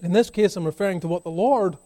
In 0.01 0.13
this 0.13 0.29
case, 0.29 0.55
I'm 0.55 0.65
referring 0.65 0.99
to 1.01 1.08
what 1.08 1.23
the 1.23 1.31
Lord 1.31 1.77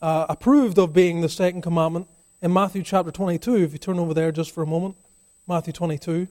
uh, 0.00 0.26
approved 0.28 0.78
of 0.78 0.92
being 0.92 1.20
the 1.20 1.28
second 1.28 1.62
commandment 1.62 2.08
in 2.40 2.52
Matthew 2.52 2.82
chapter 2.82 3.10
22. 3.10 3.56
If 3.56 3.72
you 3.72 3.78
turn 3.78 3.98
over 3.98 4.14
there 4.14 4.32
just 4.32 4.52
for 4.52 4.62
a 4.62 4.66
moment, 4.66 4.96
Matthew 5.46 5.72
22. 5.72 6.28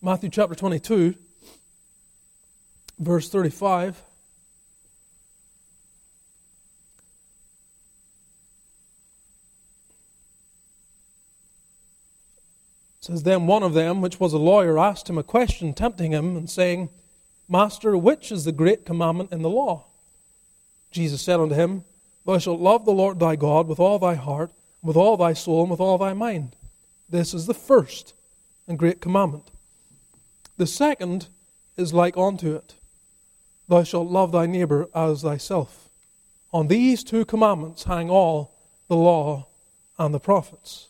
Matthew 0.00 0.30
chapter 0.30 0.54
22, 0.54 1.14
verse 2.98 3.28
35. 3.28 4.02
says, 13.08 13.22
Then 13.22 13.46
one 13.46 13.62
of 13.62 13.74
them, 13.74 14.00
which 14.00 14.20
was 14.20 14.32
a 14.32 14.38
lawyer, 14.38 14.78
asked 14.78 15.08
him 15.08 15.18
a 15.18 15.22
question, 15.22 15.72
tempting 15.72 16.12
him, 16.12 16.36
and 16.36 16.48
saying, 16.48 16.90
Master, 17.48 17.96
which 17.96 18.30
is 18.30 18.44
the 18.44 18.52
great 18.52 18.84
commandment 18.84 19.32
in 19.32 19.42
the 19.42 19.50
law? 19.50 19.86
Jesus 20.90 21.22
said 21.22 21.40
unto 21.40 21.54
him, 21.54 21.84
Thou 22.26 22.38
shalt 22.38 22.60
love 22.60 22.84
the 22.84 22.92
Lord 22.92 23.18
thy 23.18 23.34
God 23.34 23.66
with 23.66 23.80
all 23.80 23.98
thy 23.98 24.14
heart, 24.14 24.52
with 24.82 24.96
all 24.96 25.16
thy 25.16 25.32
soul, 25.32 25.62
and 25.62 25.70
with 25.70 25.80
all 25.80 25.98
thy 25.98 26.12
mind. 26.12 26.54
This 27.08 27.32
is 27.32 27.46
the 27.46 27.54
first 27.54 28.14
and 28.66 28.78
great 28.78 29.00
commandment. 29.00 29.50
The 30.58 30.66
second 30.66 31.28
is 31.76 31.94
like 31.94 32.16
unto 32.16 32.54
it 32.54 32.74
Thou 33.68 33.84
shalt 33.84 34.08
love 34.08 34.32
thy 34.32 34.46
neighbor 34.46 34.88
as 34.94 35.22
thyself. 35.22 35.88
On 36.52 36.66
these 36.66 37.04
two 37.04 37.24
commandments 37.24 37.84
hang 37.84 38.10
all 38.10 38.54
the 38.88 38.96
law 38.96 39.46
and 39.98 40.12
the 40.12 40.20
prophets. 40.20 40.88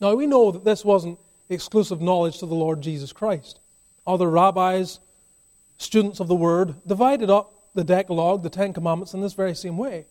Now, 0.00 0.14
we 0.14 0.26
know 0.26 0.50
that 0.50 0.64
this 0.64 0.84
wasn't 0.84 1.18
exclusive 1.48 2.00
knowledge 2.00 2.38
to 2.38 2.46
the 2.46 2.54
Lord 2.54 2.80
Jesus 2.80 3.12
Christ. 3.12 3.60
Other 4.06 4.30
rabbis, 4.30 5.00
students 5.76 6.20
of 6.20 6.28
the 6.28 6.34
Word, 6.34 6.74
divided 6.86 7.30
up 7.30 7.52
the 7.74 7.84
Decalogue, 7.84 8.42
the 8.42 8.50
Ten 8.50 8.72
Commandments, 8.72 9.12
in 9.12 9.20
this 9.20 9.34
very 9.34 9.54
same 9.54 9.76
way. 9.76 10.06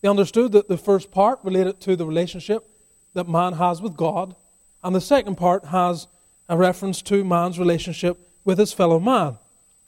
They 0.00 0.08
understood 0.08 0.52
that 0.52 0.68
the 0.68 0.76
first 0.76 1.10
part 1.10 1.38
related 1.42 1.80
to 1.82 1.96
the 1.96 2.06
relationship 2.06 2.68
that 3.14 3.28
man 3.28 3.54
has 3.54 3.80
with 3.80 3.96
God, 3.96 4.34
and 4.82 4.94
the 4.94 5.00
second 5.00 5.36
part 5.36 5.66
has 5.66 6.08
a 6.48 6.56
reference 6.56 7.02
to 7.02 7.24
man's 7.24 7.58
relationship 7.58 8.18
with 8.44 8.58
his 8.58 8.72
fellow 8.72 9.00
man. 9.00 9.38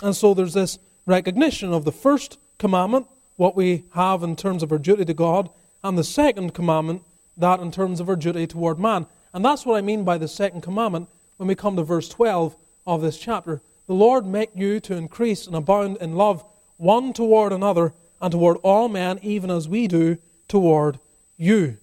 And 0.02 0.14
so 0.14 0.34
there's 0.34 0.54
this 0.54 0.78
recognition 1.06 1.72
of 1.72 1.84
the 1.84 1.92
first 1.92 2.38
commandment, 2.58 3.06
what 3.36 3.56
we 3.56 3.84
have 3.94 4.22
in 4.22 4.36
terms 4.36 4.62
of 4.62 4.72
our 4.72 4.78
duty 4.78 5.04
to 5.04 5.14
God, 5.14 5.48
and 5.82 5.96
the 5.96 6.04
second 6.04 6.54
commandment, 6.54 7.02
that 7.36 7.60
in 7.60 7.70
terms 7.70 8.00
of 8.00 8.08
our 8.08 8.16
duty 8.16 8.46
toward 8.46 8.78
man. 8.78 9.06
And 9.32 9.44
that's 9.44 9.64
what 9.64 9.76
I 9.76 9.80
mean 9.80 10.04
by 10.04 10.18
the 10.18 10.28
second 10.28 10.62
commandment 10.62 11.08
when 11.36 11.48
we 11.48 11.54
come 11.54 11.76
to 11.76 11.84
verse 11.84 12.08
12 12.08 12.56
of 12.86 13.00
this 13.00 13.18
chapter. 13.18 13.60
The 13.86 13.94
Lord 13.94 14.26
make 14.26 14.50
you 14.54 14.80
to 14.80 14.96
increase 14.96 15.46
and 15.46 15.54
abound 15.54 15.98
in 15.98 16.16
love 16.16 16.44
one 16.76 17.12
toward 17.12 17.52
another 17.52 17.94
and 18.20 18.32
toward 18.32 18.56
all 18.58 18.88
men, 18.88 19.18
even 19.22 19.50
as 19.50 19.68
we 19.68 19.86
do 19.86 20.18
toward 20.48 20.98
you. 21.36 21.78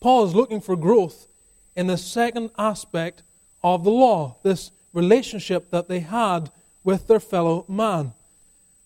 Paul 0.00 0.24
is 0.24 0.34
looking 0.34 0.60
for 0.60 0.74
growth 0.76 1.28
in 1.76 1.86
the 1.86 1.96
second 1.96 2.50
aspect 2.58 3.22
of 3.62 3.84
the 3.84 3.90
law, 3.90 4.36
this 4.42 4.72
relationship 4.92 5.70
that 5.70 5.88
they 5.88 6.00
had 6.00 6.50
with 6.84 7.06
their 7.06 7.20
fellow 7.20 7.64
man. 7.68 8.12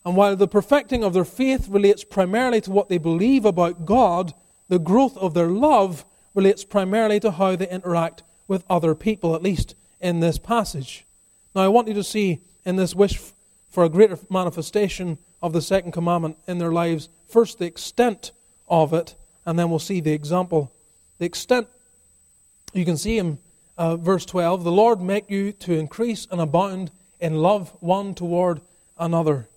And 0.05 0.17
while 0.17 0.37
the 0.37 0.47
perfecting 0.47 1.03
of 1.03 1.15
their 1.15 1.25
faith 1.25 1.69
relates 1.69 2.05
primarily 2.05 2.61
to 2.63 2.71
what 2.71 2.89
they 2.89 2.99
believe 2.99 3.45
about 3.45 3.87
God, 3.87 4.35
the 4.69 4.79
growth 4.79 5.17
of 5.17 5.35
their 5.35 5.49
love 5.49 6.05
relates 6.35 6.65
primarily 6.65 7.19
to 7.21 7.33
how 7.33 7.57
they 7.57 7.69
interact 7.69 8.23
with 8.47 8.65
other 8.71 8.95
people, 8.95 9.35
at 9.35 9.43
least 9.43 9.75
in 10.01 10.21
this 10.21 10.39
passage. 10.39 11.07
Now, 11.55 11.63
I 11.63 11.69
want 11.69 11.89
you 11.89 11.95
to 11.95 12.05
see 12.05 12.41
in 12.65 12.77
this 12.77 12.95
wish 12.95 13.21
for 13.71 13.85
a 13.85 13.89
greater 13.89 14.19
manifestation 14.31 15.19
of 15.43 15.53
the 15.53 15.63
second 15.63 15.93
commandment 15.93 16.37
in 16.47 16.59
their 16.59 16.73
lives, 16.73 17.09
first 17.27 17.59
the 17.59 17.67
extent 17.67 18.33
of 18.69 18.93
it, 18.93 19.17
and 19.45 19.59
then 19.59 19.71
we'll 19.71 19.79
see 19.79 20.01
the 20.01 20.13
example. 20.13 20.73
The 21.19 21.27
extent, 21.27 21.69
you 22.77 22.85
can 22.85 22.97
see 22.97 23.19
in 23.19 23.39
uh, 23.79 23.97
verse 23.97 24.25
12 24.25 24.65
the 24.65 24.73
Lord 24.73 25.01
make 25.01 25.31
you 25.31 25.53
to 25.53 25.75
increase 25.75 26.27
and 26.31 26.41
abound 26.41 26.91
in 27.21 27.37
love 27.37 27.75
one 27.81 28.15
toward 28.15 28.61
another. 28.99 29.49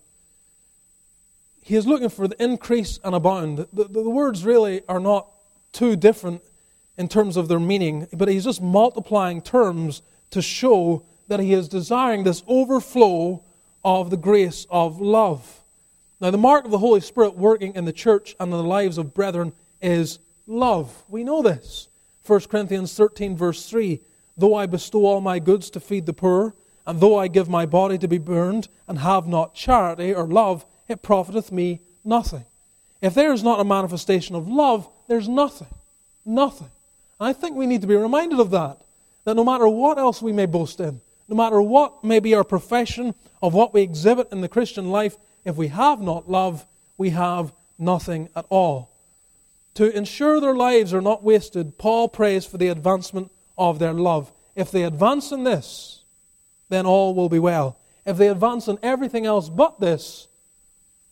He 1.62 1.76
is 1.76 1.86
looking 1.86 2.08
for 2.08 2.26
the 2.26 2.42
increase 2.42 2.98
and 3.04 3.14
abound. 3.14 3.58
The, 3.58 3.68
the, 3.72 3.84
the 3.84 4.10
words 4.10 4.44
really 4.44 4.82
are 4.88 5.00
not 5.00 5.28
too 5.72 5.96
different 5.96 6.42
in 6.96 7.08
terms 7.08 7.36
of 7.36 7.48
their 7.48 7.60
meaning, 7.60 8.08
but 8.12 8.28
he's 8.28 8.44
just 8.44 8.60
multiplying 8.60 9.40
terms 9.40 10.02
to 10.30 10.42
show 10.42 11.04
that 11.28 11.40
he 11.40 11.52
is 11.52 11.68
desiring 11.68 12.24
this 12.24 12.42
overflow 12.46 13.42
of 13.84 14.10
the 14.10 14.16
grace 14.16 14.66
of 14.68 15.00
love. 15.00 15.62
Now, 16.20 16.30
the 16.30 16.38
mark 16.38 16.64
of 16.64 16.70
the 16.70 16.78
Holy 16.78 17.00
Spirit 17.00 17.36
working 17.36 17.74
in 17.74 17.84
the 17.84 17.92
church 17.92 18.36
and 18.38 18.52
in 18.52 18.58
the 18.58 18.64
lives 18.64 18.98
of 18.98 19.14
brethren 19.14 19.52
is 19.80 20.18
love. 20.46 21.04
We 21.08 21.24
know 21.24 21.40
this. 21.40 21.88
1 22.26 22.40
Corinthians 22.42 22.94
13, 22.94 23.36
verse 23.36 23.68
3 23.68 24.00
Though 24.36 24.54
I 24.54 24.66
bestow 24.66 25.04
all 25.04 25.20
my 25.20 25.38
goods 25.38 25.70
to 25.70 25.80
feed 25.80 26.06
the 26.06 26.12
poor, 26.12 26.54
and 26.86 27.00
though 27.00 27.18
I 27.18 27.28
give 27.28 27.48
my 27.48 27.66
body 27.66 27.98
to 27.98 28.08
be 28.08 28.18
burned, 28.18 28.68
and 28.88 28.98
have 28.98 29.26
not 29.26 29.54
charity 29.54 30.14
or 30.14 30.26
love, 30.26 30.64
it 30.88 31.02
profiteth 31.02 31.52
me 31.52 31.80
nothing. 32.04 32.44
If 33.02 33.14
there 33.14 33.32
is 33.32 33.42
not 33.42 33.60
a 33.60 33.64
manifestation 33.64 34.34
of 34.34 34.48
love, 34.48 34.88
there's 35.08 35.28
nothing. 35.28 35.68
Nothing. 36.24 36.70
And 37.18 37.28
I 37.28 37.32
think 37.32 37.56
we 37.56 37.66
need 37.66 37.80
to 37.82 37.86
be 37.86 37.96
reminded 37.96 38.40
of 38.40 38.50
that. 38.50 38.80
That 39.24 39.36
no 39.36 39.44
matter 39.44 39.68
what 39.68 39.98
else 39.98 40.22
we 40.22 40.32
may 40.32 40.46
boast 40.46 40.80
in, 40.80 41.00
no 41.28 41.36
matter 41.36 41.62
what 41.62 42.02
may 42.02 42.18
be 42.18 42.34
our 42.34 42.44
profession 42.44 43.14
of 43.42 43.54
what 43.54 43.72
we 43.72 43.82
exhibit 43.82 44.32
in 44.32 44.40
the 44.40 44.48
Christian 44.48 44.90
life, 44.90 45.16
if 45.44 45.56
we 45.56 45.68
have 45.68 46.00
not 46.00 46.30
love, 46.30 46.66
we 46.98 47.10
have 47.10 47.52
nothing 47.78 48.28
at 48.34 48.46
all. 48.48 48.89
To 49.74 49.96
ensure 49.96 50.40
their 50.40 50.54
lives 50.54 50.92
are 50.92 51.00
not 51.00 51.22
wasted, 51.22 51.78
Paul 51.78 52.08
prays 52.08 52.44
for 52.44 52.58
the 52.58 52.68
advancement 52.68 53.30
of 53.56 53.78
their 53.78 53.92
love. 53.92 54.32
If 54.56 54.70
they 54.70 54.82
advance 54.82 55.32
in 55.32 55.44
this, 55.44 56.02
then 56.68 56.86
all 56.86 57.14
will 57.14 57.28
be 57.28 57.38
well. 57.38 57.78
If 58.04 58.16
they 58.16 58.28
advance 58.28 58.68
in 58.68 58.78
everything 58.82 59.26
else 59.26 59.48
but 59.48 59.80
this, 59.80 60.28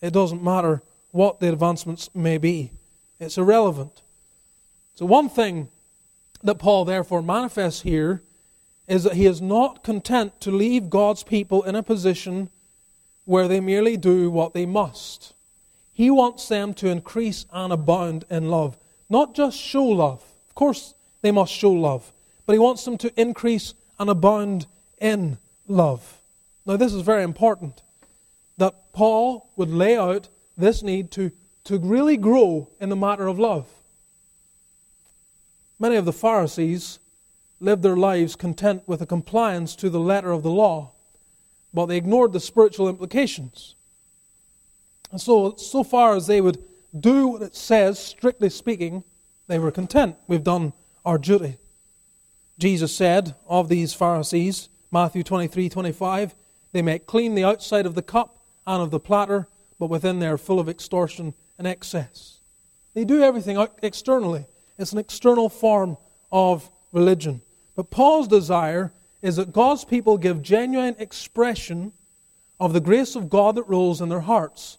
it 0.01 0.13
doesn't 0.13 0.43
matter 0.43 0.83
what 1.11 1.41
the 1.41 1.49
advancements 1.49 2.11
may 2.15 2.39
be. 2.39 2.73
It's 3.21 3.39
irrelevant. 3.39 4.03
So, 4.95 5.07
one 5.07 5.29
thing 5.29 5.69
that 6.43 6.57
Paul 6.57 6.85
therefore 6.85 7.23
manifests 7.23 7.83
here 7.83 8.23
is 8.87 9.05
that 9.05 9.15
he 9.15 9.27
is 9.27 9.43
not 9.43 9.85
content 9.85 10.41
to 10.41 10.51
leave 10.51 10.91
God's 10.91 11.23
people 11.23 11.63
in 11.63 11.75
a 11.75 11.83
position 11.83 12.49
where 13.25 13.47
they 13.47 13.61
merely 13.61 13.97
do 13.97 14.31
what 14.31 14.55
they 14.55 14.65
must. 14.65 15.35
He 15.99 16.13
wants 16.13 16.47
them 16.47 16.75
to 16.75 16.89
increase 16.89 17.45
and 17.53 17.73
abound 17.73 18.25
in 18.31 18.49
love, 18.49 18.79
not 19.11 19.35
just 19.35 19.59
show 19.59 19.85
love. 19.85 20.23
Of 20.49 20.55
course, 20.55 20.95
they 21.23 21.33
must 21.33 21.53
show 21.53 21.73
love, 21.73 22.13
but 22.47 22.53
he 22.53 22.61
wants 22.61 22.85
them 22.85 22.97
to 22.99 23.21
increase 23.21 23.75
and 23.99 24.09
abound 24.09 24.67
in 24.99 25.39
love. 25.67 26.21
Now, 26.65 26.77
this 26.77 26.95
is 26.95 27.03
very 27.03 27.25
important 27.25 27.83
that 28.59 28.93
Paul 28.93 29.51
would 29.57 29.71
lay 29.71 29.97
out 29.97 30.29
this 30.57 30.85
need 30.85 31.11
to, 31.11 31.33
to 31.65 31.79
really 31.79 32.17
grow 32.17 32.69
in 32.81 32.91
the 32.91 32.95
matter 32.95 33.27
of 33.27 33.41
love. 33.41 33.67
Many 35.81 35.97
of 35.97 36.05
the 36.05 36.13
Pharisees 36.13 37.01
lived 37.59 37.83
their 37.83 37.97
lives 37.97 38.37
content 38.37 38.85
with 38.87 39.03
a 39.03 39.07
compliance 39.07 39.75
to 39.75 39.91
the 39.91 39.99
letter 39.99 40.31
of 40.31 40.45
the 40.45 40.51
law, 40.51 40.93
but 41.75 41.87
they 41.87 41.97
ignored 41.97 42.33
the 42.33 42.39
spiritual 42.39 42.89
implications. 42.89 43.75
And 45.11 45.21
so, 45.21 45.57
so 45.57 45.83
far 45.83 46.15
as 46.15 46.27
they 46.27 46.41
would 46.41 46.63
do 46.99 47.29
what 47.29 47.43
it 47.43 47.57
says, 47.57 47.99
strictly 47.99 48.51
speaking, 48.51 49.05
they 49.47 49.59
were 49.59 49.71
content. 49.71 50.17
We've 50.27 50.45
done 50.45 50.73
our 51.05 51.19
duty. 51.19 51.57
Jesus 52.59 52.95
said 52.95 53.35
of 53.47 53.69
these 53.69 53.95
Pharisees, 53.95 54.69
Matthew 54.91 55.23
23 55.23 55.69
25, 55.69 56.35
they 56.73 56.83
make 56.83 57.07
clean 57.07 57.35
the 57.35 57.45
outside 57.45 57.87
of 57.87 57.95
the 57.95 58.03
cup 58.03 58.43
and 58.67 58.83
of 58.83 58.91
the 58.91 59.01
platter, 59.01 59.49
but 59.79 59.89
within 59.89 60.19
they 60.19 60.27
are 60.27 60.39
full 60.39 60.61
of 60.61 60.69
extortion 60.69 61.35
and 61.57 61.67
excess. 61.67 62.41
They 62.95 63.05
do 63.05 63.23
everything 63.23 63.65
externally. 63.83 64.47
It's 64.77 64.93
an 64.93 64.99
external 64.99 65.49
form 65.49 65.97
of 66.33 66.71
religion. 66.93 67.43
But 67.75 67.91
Paul's 67.91 68.29
desire 68.29 68.93
is 69.23 69.37
that 69.37 69.53
God's 69.53 69.85
people 69.85 70.19
give 70.19 70.43
genuine 70.43 70.97
expression 70.99 71.93
of 72.61 72.73
the 72.73 72.81
grace 72.81 73.15
of 73.15 73.31
God 73.31 73.55
that 73.55 73.69
rules 73.69 74.01
in 74.01 74.09
their 74.09 74.21
hearts. 74.21 74.79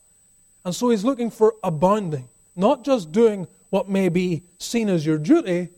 And 0.66 0.76
so 0.76 0.90
he's 0.90 1.06
looking 1.06 1.32
for 1.32 1.56
abounding, 1.64 2.28
not 2.56 2.84
just 2.84 3.12
doing 3.12 3.48
what 3.70 3.90
may 3.90 4.10
be 4.10 4.44
seen 4.58 4.90
as 4.90 5.06
your 5.06 5.18
duty, 5.18 5.70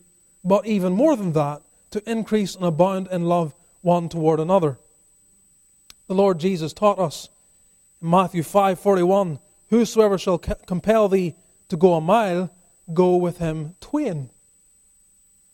but 0.44 0.66
even 0.66 0.92
more 0.92 1.16
than 1.16 1.32
that, 1.32 1.62
to 1.90 2.10
increase 2.10 2.54
and 2.54 2.64
abound 2.64 3.08
in 3.08 3.26
love 3.26 3.54
one 3.82 4.08
toward 4.08 4.40
another. 4.40 4.78
The 6.08 6.14
Lord 6.14 6.38
Jesus 6.38 6.72
taught 6.72 6.98
us 6.98 7.28
in 8.00 8.10
Matthew 8.10 8.42
5:41, 8.42 9.38
"Whosoever 9.68 10.18
shall 10.18 10.38
compel 10.38 11.08
thee 11.08 11.34
to 11.68 11.76
go 11.76 11.94
a 11.94 12.00
mile, 12.00 12.50
go 12.92 13.16
with 13.16 13.38
him 13.38 13.76
twain." 13.80 14.30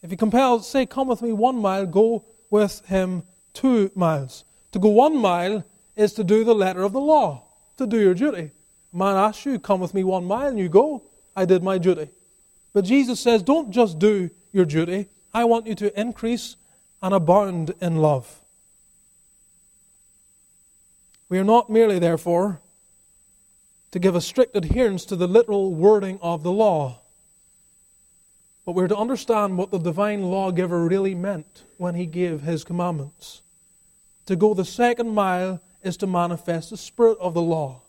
If 0.02 0.10
he 0.10 0.16
compels, 0.16 0.68
say, 0.68 0.86
Come 0.86 1.08
with 1.08 1.22
me 1.22 1.32
one 1.32 1.56
mile, 1.56 1.86
go 1.86 2.24
with 2.50 2.86
him 2.86 3.24
two 3.52 3.90
miles. 3.94 4.44
To 4.72 4.78
go 4.78 4.88
one 4.88 5.16
mile 5.16 5.64
is 5.96 6.12
to 6.14 6.24
do 6.24 6.44
the 6.44 6.54
letter 6.54 6.82
of 6.82 6.92
the 6.92 7.00
law, 7.00 7.42
to 7.76 7.86
do 7.86 7.98
your 7.98 8.14
duty. 8.14 8.52
Man 8.92 9.16
asks 9.16 9.44
you, 9.44 9.58
Come 9.58 9.80
with 9.80 9.94
me 9.94 10.04
one 10.04 10.24
mile, 10.24 10.48
and 10.48 10.58
you 10.58 10.68
go. 10.68 11.02
I 11.36 11.44
did 11.44 11.62
my 11.62 11.78
duty. 11.78 12.08
But 12.72 12.84
Jesus 12.84 13.20
says, 13.20 13.42
Don't 13.42 13.70
just 13.70 13.98
do 13.98 14.30
your 14.52 14.64
duty. 14.64 15.08
I 15.32 15.44
want 15.44 15.66
you 15.66 15.74
to 15.76 16.00
increase 16.00 16.56
and 17.02 17.14
abound 17.14 17.74
in 17.80 17.96
love. 17.96 18.40
We 21.28 21.38
are 21.38 21.44
not 21.44 21.68
merely, 21.68 21.98
therefore, 21.98 22.60
to 23.90 23.98
give 23.98 24.14
a 24.14 24.20
strict 24.20 24.56
adherence 24.56 25.04
to 25.06 25.16
the 25.16 25.28
literal 25.28 25.74
wording 25.74 26.18
of 26.22 26.42
the 26.42 26.52
law. 26.52 27.00
But 28.64 28.72
we're 28.72 28.88
to 28.88 28.96
understand 28.96 29.56
what 29.56 29.70
the 29.70 29.78
divine 29.78 30.22
lawgiver 30.22 30.84
really 30.84 31.14
meant 31.14 31.64
when 31.76 31.94
he 31.94 32.06
gave 32.06 32.42
his 32.42 32.64
commandments. 32.64 33.42
To 34.26 34.36
go 34.36 34.52
the 34.52 34.64
second 34.64 35.14
mile 35.14 35.60
is 35.82 35.96
to 35.98 36.06
manifest 36.06 36.70
the 36.70 36.76
spirit 36.76 37.16
of 37.18 37.32
the 37.34 37.42
law. 37.42 37.82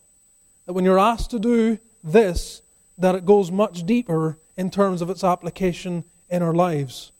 That 0.69 0.73
when 0.73 0.85
you're 0.85 0.99
asked 0.99 1.31
to 1.31 1.39
do 1.39 1.79
this, 2.03 2.61
that 2.99 3.15
it 3.15 3.25
goes 3.25 3.49
much 3.49 3.87
deeper 3.87 4.37
in 4.55 4.69
terms 4.69 5.01
of 5.01 5.09
its 5.09 5.23
application 5.23 6.03
in 6.29 6.43
our 6.43 6.53
lives. 6.53 7.11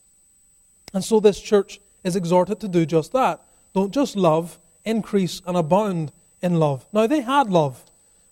And 0.94 1.04
so 1.04 1.20
this 1.20 1.42
church 1.42 1.80
is 2.04 2.16
exhorted 2.16 2.60
to 2.60 2.68
do 2.68 2.86
just 2.86 3.12
that. 3.14 3.42
Don't 3.74 3.92
just 3.92 4.16
love, 4.16 4.60
increase 4.86 5.42
and 5.48 5.58
abound 5.58 6.12
in 6.44 6.60
love. 6.60 6.86
Now, 6.94 7.08
they 7.08 7.22
had 7.22 7.50
love. 7.50 7.84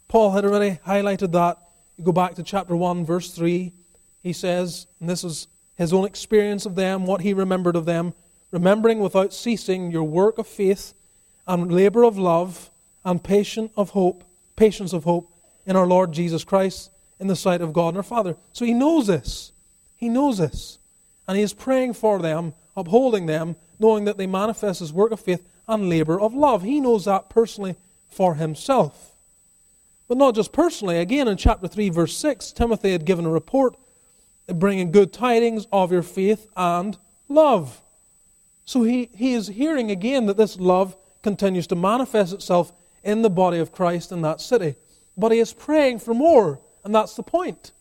Paul 0.08 0.34
had 0.34 0.46
already 0.46 0.80
highlighted 0.86 1.32
that. 1.32 1.58
You 1.98 2.04
go 2.04 2.12
back 2.12 2.36
to 2.36 2.44
chapter 2.44 2.76
1, 2.76 3.04
verse 3.04 3.32
3 3.32 3.74
he 4.22 4.34
says, 4.34 4.86
and 5.00 5.10
this 5.10 5.24
is 5.24 5.48
his 5.78 5.94
own 5.94 6.06
experience 6.06 6.68
of 6.68 6.76
them, 6.76 7.08
what 7.08 7.22
he 7.22 7.34
remembered 7.34 7.76
of 7.76 7.86
them, 7.86 8.14
remembering 8.52 9.00
without 9.00 9.34
ceasing 9.34 9.90
your 9.90 10.04
work 10.04 10.38
of 10.38 10.46
faith 10.46 10.94
and 11.48 11.72
labor 11.72 12.04
of 12.04 12.20
love 12.20 12.70
and 13.04 13.24
patience 13.24 13.72
of 13.76 13.90
hope, 13.90 14.24
patience 14.58 14.92
of 14.92 15.06
hope 15.06 15.32
in 15.66 15.78
our 15.78 15.88
Lord 15.88 16.12
Jesus 16.12 16.44
Christ 16.44 16.92
in 17.20 17.28
the 17.28 17.36
sight 17.36 17.62
of 17.62 17.72
God 17.72 17.90
and 17.90 17.98
our 17.98 18.04
Father. 18.04 18.36
So 18.52 18.66
he 18.66 18.74
knows 18.74 19.08
this. 19.08 19.54
He 19.96 20.10
knows 20.10 20.38
this. 20.38 20.80
And 21.28 21.38
he 21.38 21.44
is 21.44 21.54
praying 21.54 21.94
for 21.94 22.20
them, 22.20 22.54
upholding 22.76 23.26
them, 23.26 23.56
knowing 23.80 24.06
that 24.06 24.18
they 24.18 24.28
manifest 24.28 24.82
his 24.82 24.92
work 24.92 25.12
of 25.12 25.20
faith 25.20 25.44
and 25.68 25.90
labor 25.90 26.20
of 26.20 26.34
love. 26.34 26.64
He 26.64 26.82
knows 26.82 27.06
that 27.06 27.30
personally 27.30 27.76
for 28.10 28.36
himself. 28.36 29.16
But 30.08 30.18
not 30.18 30.36
just 30.36 30.52
personally. 30.52 30.98
Again, 30.98 31.28
in 31.28 31.38
chapter 31.38 31.68
3, 31.68 31.90
verse 31.90 32.16
6, 32.18 32.52
Timothy 32.52 32.92
had 32.92 33.06
given 33.06 33.26
a 33.26 33.30
report 33.30 33.76
bringing 34.48 34.92
good 34.92 35.12
tidings 35.12 35.68
of 35.72 35.92
your 35.92 36.04
faith 36.04 36.48
and 36.56 36.98
love. 37.28 37.82
So 38.66 38.84
he, 38.84 39.10
he 39.14 39.34
is 39.34 39.48
hearing 39.48 39.92
again 39.92 40.26
that 40.28 40.38
this 40.38 40.58
love 40.58 40.96
continues 41.22 41.68
to 41.68 41.76
manifest 41.76 42.34
itself 42.34 42.72
in 43.08 43.22
the 43.22 43.30
body 43.30 43.58
of 43.58 43.72
Christ 43.72 44.12
in 44.12 44.22
that 44.22 44.42
city. 44.42 44.76
But 45.16 45.32
he 45.32 45.40
is 45.40 45.54
praying 45.54 46.00
for 46.00 46.14
more, 46.14 46.60
and 46.84 46.94
that's 46.94 47.16
the 47.16 47.24
point. 47.24 47.72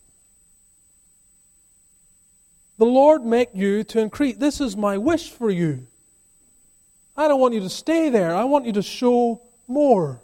The 2.78 2.86
Lord 2.86 3.24
make 3.24 3.50
you 3.52 3.82
to 3.84 3.98
increase. 4.00 4.36
This 4.36 4.60
is 4.60 4.76
my 4.76 4.96
wish 4.96 5.30
for 5.30 5.50
you. 5.50 5.86
I 7.16 7.26
don't 7.26 7.40
want 7.40 7.54
you 7.54 7.60
to 7.60 7.68
stay 7.68 8.08
there. 8.08 8.34
I 8.34 8.44
want 8.44 8.66
you 8.66 8.72
to 8.72 8.82
show 8.82 9.42
more. 9.66 10.22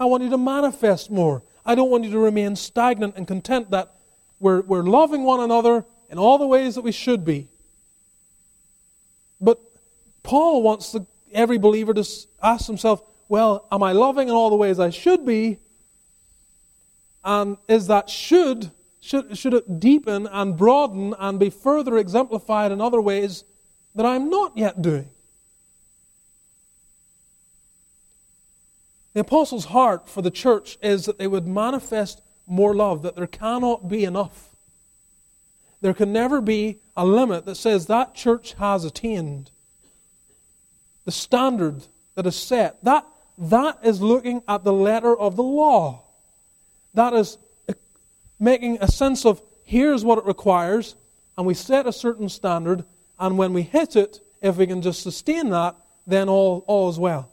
I 0.00 0.06
want 0.06 0.22
you 0.22 0.30
to 0.30 0.38
manifest 0.38 1.10
more. 1.10 1.42
I 1.66 1.74
don't 1.74 1.90
want 1.90 2.04
you 2.04 2.10
to 2.12 2.18
remain 2.18 2.56
stagnant 2.56 3.16
and 3.16 3.28
content 3.28 3.70
that 3.72 3.92
we're, 4.40 4.62
we're 4.62 4.82
loving 4.82 5.24
one 5.24 5.40
another 5.40 5.84
in 6.08 6.18
all 6.18 6.38
the 6.38 6.46
ways 6.46 6.76
that 6.76 6.82
we 6.82 6.92
should 6.92 7.24
be. 7.24 7.48
But 9.40 9.60
Paul 10.22 10.62
wants 10.62 10.92
the, 10.92 11.04
every 11.32 11.58
believer 11.58 11.92
to 11.92 12.04
ask 12.42 12.66
himself, 12.66 13.02
well, 13.34 13.66
am 13.72 13.82
I 13.82 13.90
loving 13.90 14.28
in 14.28 14.34
all 14.36 14.48
the 14.48 14.54
ways 14.54 14.78
I 14.78 14.90
should 14.90 15.26
be? 15.26 15.58
And 17.24 17.56
is 17.66 17.88
that 17.88 18.08
should, 18.08 18.70
should, 19.00 19.36
should 19.36 19.54
it 19.54 19.80
deepen 19.80 20.28
and 20.28 20.56
broaden 20.56 21.16
and 21.18 21.40
be 21.40 21.50
further 21.50 21.98
exemplified 21.98 22.70
in 22.70 22.80
other 22.80 23.00
ways 23.00 23.42
that 23.96 24.06
I'm 24.06 24.30
not 24.30 24.56
yet 24.56 24.80
doing? 24.80 25.10
The 29.14 29.20
apostles' 29.22 29.64
heart 29.64 30.08
for 30.08 30.22
the 30.22 30.30
church 30.30 30.78
is 30.80 31.06
that 31.06 31.18
they 31.18 31.26
would 31.26 31.48
manifest 31.48 32.22
more 32.46 32.72
love, 32.72 33.02
that 33.02 33.16
there 33.16 33.26
cannot 33.26 33.88
be 33.88 34.04
enough. 34.04 34.50
There 35.80 35.92
can 35.92 36.12
never 36.12 36.40
be 36.40 36.78
a 36.96 37.04
limit 37.04 37.46
that 37.46 37.56
says 37.56 37.86
that 37.86 38.14
church 38.14 38.52
has 38.60 38.84
attained 38.84 39.50
the 41.04 41.10
standard 41.10 41.88
that 42.14 42.28
is 42.28 42.36
set. 42.36 42.78
That, 42.84 43.04
that 43.38 43.78
is 43.82 44.00
looking 44.00 44.42
at 44.46 44.64
the 44.64 44.72
letter 44.72 45.16
of 45.16 45.36
the 45.36 45.42
law. 45.42 46.02
That 46.94 47.12
is 47.12 47.38
making 48.38 48.78
a 48.80 48.88
sense 48.88 49.24
of 49.24 49.42
here's 49.64 50.04
what 50.04 50.18
it 50.18 50.24
requires, 50.24 50.94
and 51.36 51.46
we 51.46 51.54
set 51.54 51.86
a 51.86 51.92
certain 51.92 52.28
standard, 52.28 52.84
and 53.18 53.38
when 53.38 53.52
we 53.52 53.62
hit 53.62 53.96
it, 53.96 54.20
if 54.40 54.56
we 54.56 54.66
can 54.66 54.82
just 54.82 55.02
sustain 55.02 55.50
that, 55.50 55.74
then 56.06 56.28
all, 56.28 56.64
all 56.66 56.88
is 56.90 56.98
well. 56.98 57.30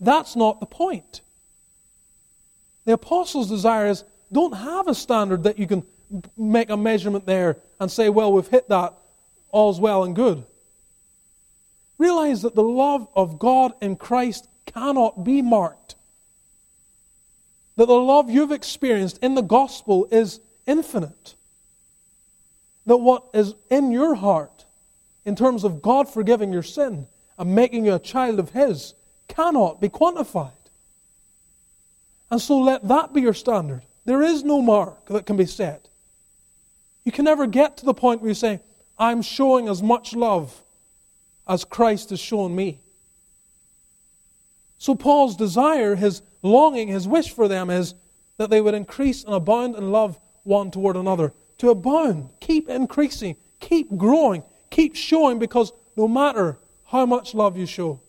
That's 0.00 0.36
not 0.36 0.60
the 0.60 0.66
point. 0.66 1.20
The 2.84 2.92
apostles' 2.92 3.48
desire 3.48 3.88
is 3.88 4.04
don't 4.32 4.54
have 4.54 4.88
a 4.88 4.94
standard 4.94 5.42
that 5.42 5.58
you 5.58 5.66
can 5.66 5.82
make 6.36 6.70
a 6.70 6.76
measurement 6.76 7.26
there 7.26 7.56
and 7.80 7.90
say, 7.90 8.08
well, 8.08 8.32
we've 8.32 8.46
hit 8.46 8.68
that, 8.68 8.94
all's 9.50 9.80
well 9.80 10.04
and 10.04 10.14
good. 10.14 10.44
Realize 11.98 12.42
that 12.42 12.54
the 12.54 12.62
love 12.62 13.08
of 13.14 13.38
God 13.38 13.72
in 13.80 13.96
Christ 13.96 14.48
cannot 14.66 15.24
be 15.24 15.42
marked. 15.42 15.94
That 17.76 17.86
the 17.86 17.94
love 17.94 18.30
you've 18.30 18.52
experienced 18.52 19.18
in 19.22 19.34
the 19.34 19.42
gospel 19.42 20.08
is 20.10 20.40
infinite. 20.66 21.34
That 22.86 22.98
what 22.98 23.24
is 23.34 23.54
in 23.70 23.92
your 23.92 24.14
heart, 24.14 24.64
in 25.24 25.36
terms 25.36 25.64
of 25.64 25.82
God 25.82 26.08
forgiving 26.08 26.52
your 26.52 26.62
sin 26.62 27.06
and 27.38 27.54
making 27.54 27.84
you 27.84 27.94
a 27.94 27.98
child 27.98 28.38
of 28.38 28.50
His, 28.50 28.94
cannot 29.28 29.80
be 29.80 29.88
quantified. 29.88 30.52
And 32.30 32.40
so 32.40 32.58
let 32.58 32.86
that 32.88 33.12
be 33.12 33.20
your 33.20 33.34
standard. 33.34 33.82
There 34.04 34.22
is 34.22 34.44
no 34.44 34.62
mark 34.62 35.06
that 35.06 35.26
can 35.26 35.36
be 35.36 35.46
set. 35.46 35.88
You 37.04 37.12
can 37.12 37.24
never 37.24 37.46
get 37.46 37.76
to 37.78 37.84
the 37.84 37.94
point 37.94 38.20
where 38.20 38.28
you 38.28 38.34
say, 38.34 38.60
I'm 38.98 39.22
showing 39.22 39.68
as 39.68 39.82
much 39.82 40.14
love 40.14 40.62
as 41.46 41.64
Christ 41.64 42.10
has 42.10 42.20
shown 42.20 42.54
me. 42.54 42.80
So, 44.78 44.94
Paul's 44.94 45.36
desire, 45.36 45.94
his 45.94 46.22
longing, 46.42 46.88
his 46.88 47.08
wish 47.08 47.30
for 47.30 47.48
them 47.48 47.70
is 47.70 47.94
that 48.36 48.50
they 48.50 48.60
would 48.60 48.74
increase 48.74 49.24
and 49.24 49.34
abound 49.34 49.76
in 49.76 49.90
love 49.90 50.18
one 50.44 50.70
toward 50.70 50.96
another. 50.96 51.32
To 51.58 51.70
abound, 51.70 52.30
keep 52.40 52.68
increasing, 52.68 53.36
keep 53.60 53.96
growing, 53.96 54.42
keep 54.70 54.94
showing, 54.94 55.38
because 55.38 55.72
no 55.96 56.06
matter 56.06 56.58
how 56.86 57.06
much 57.06 57.34
love 57.34 57.56
you 57.56 57.66
show, 57.66 58.00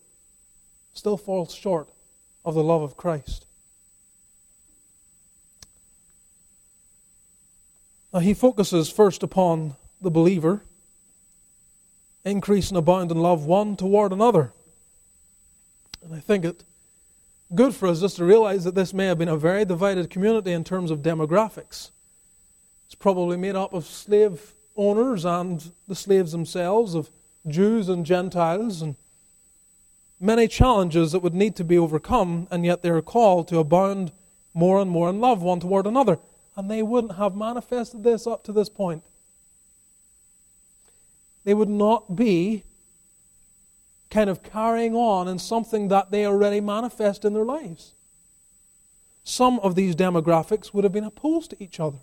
still 0.92 1.16
falls 1.16 1.54
short 1.54 1.88
of 2.44 2.54
the 2.54 2.62
love 2.62 2.82
of 2.82 2.96
Christ. 2.96 3.46
Now, 8.12 8.20
he 8.20 8.34
focuses 8.34 8.90
first 8.90 9.22
upon 9.22 9.76
the 10.00 10.10
believer, 10.10 10.62
increase 12.24 12.68
and 12.68 12.78
abound 12.78 13.10
in 13.10 13.18
love 13.18 13.44
one 13.44 13.76
toward 13.76 14.12
another. 14.12 14.52
And 16.02 16.14
I 16.14 16.20
think 16.20 16.44
it 16.44 16.64
good 17.54 17.74
for 17.74 17.88
us 17.88 18.00
just 18.00 18.16
to 18.16 18.24
realize 18.24 18.64
that 18.64 18.74
this 18.74 18.92
may 18.92 19.06
have 19.06 19.18
been 19.18 19.28
a 19.28 19.36
very 19.36 19.64
divided 19.64 20.10
community 20.10 20.52
in 20.52 20.64
terms 20.64 20.90
of 20.90 21.00
demographics. 21.00 21.90
It's 22.86 22.94
probably 22.94 23.36
made 23.36 23.56
up 23.56 23.72
of 23.72 23.86
slave 23.86 24.54
owners 24.76 25.24
and 25.24 25.72
the 25.86 25.94
slaves 25.94 26.32
themselves, 26.32 26.94
of 26.94 27.10
Jews 27.46 27.88
and 27.88 28.04
Gentiles, 28.04 28.82
and 28.82 28.96
many 30.20 30.48
challenges 30.48 31.12
that 31.12 31.20
would 31.20 31.34
need 31.34 31.56
to 31.56 31.64
be 31.64 31.78
overcome, 31.78 32.48
and 32.50 32.64
yet 32.64 32.82
they 32.82 32.90
are 32.90 33.02
called 33.02 33.48
to 33.48 33.58
abound 33.58 34.12
more 34.54 34.80
and 34.80 34.90
more 34.90 35.10
in 35.10 35.20
love 35.20 35.42
one 35.42 35.60
toward 35.60 35.86
another. 35.86 36.18
And 36.56 36.70
they 36.70 36.82
wouldn't 36.82 37.16
have 37.16 37.36
manifested 37.36 38.02
this 38.02 38.26
up 38.26 38.42
to 38.44 38.52
this 38.52 38.68
point. 38.68 39.04
They 41.44 41.54
would 41.54 41.68
not 41.68 42.16
be 42.16 42.64
kind 44.10 44.30
of 44.30 44.42
carrying 44.42 44.94
on 44.94 45.28
in 45.28 45.38
something 45.38 45.88
that 45.88 46.10
they 46.10 46.26
already 46.26 46.60
manifest 46.60 47.24
in 47.24 47.34
their 47.34 47.44
lives. 47.44 47.92
Some 49.24 49.58
of 49.60 49.74
these 49.74 49.94
demographics 49.94 50.72
would 50.72 50.84
have 50.84 50.92
been 50.92 51.04
opposed 51.04 51.50
to 51.50 51.62
each 51.62 51.78
other. 51.78 51.98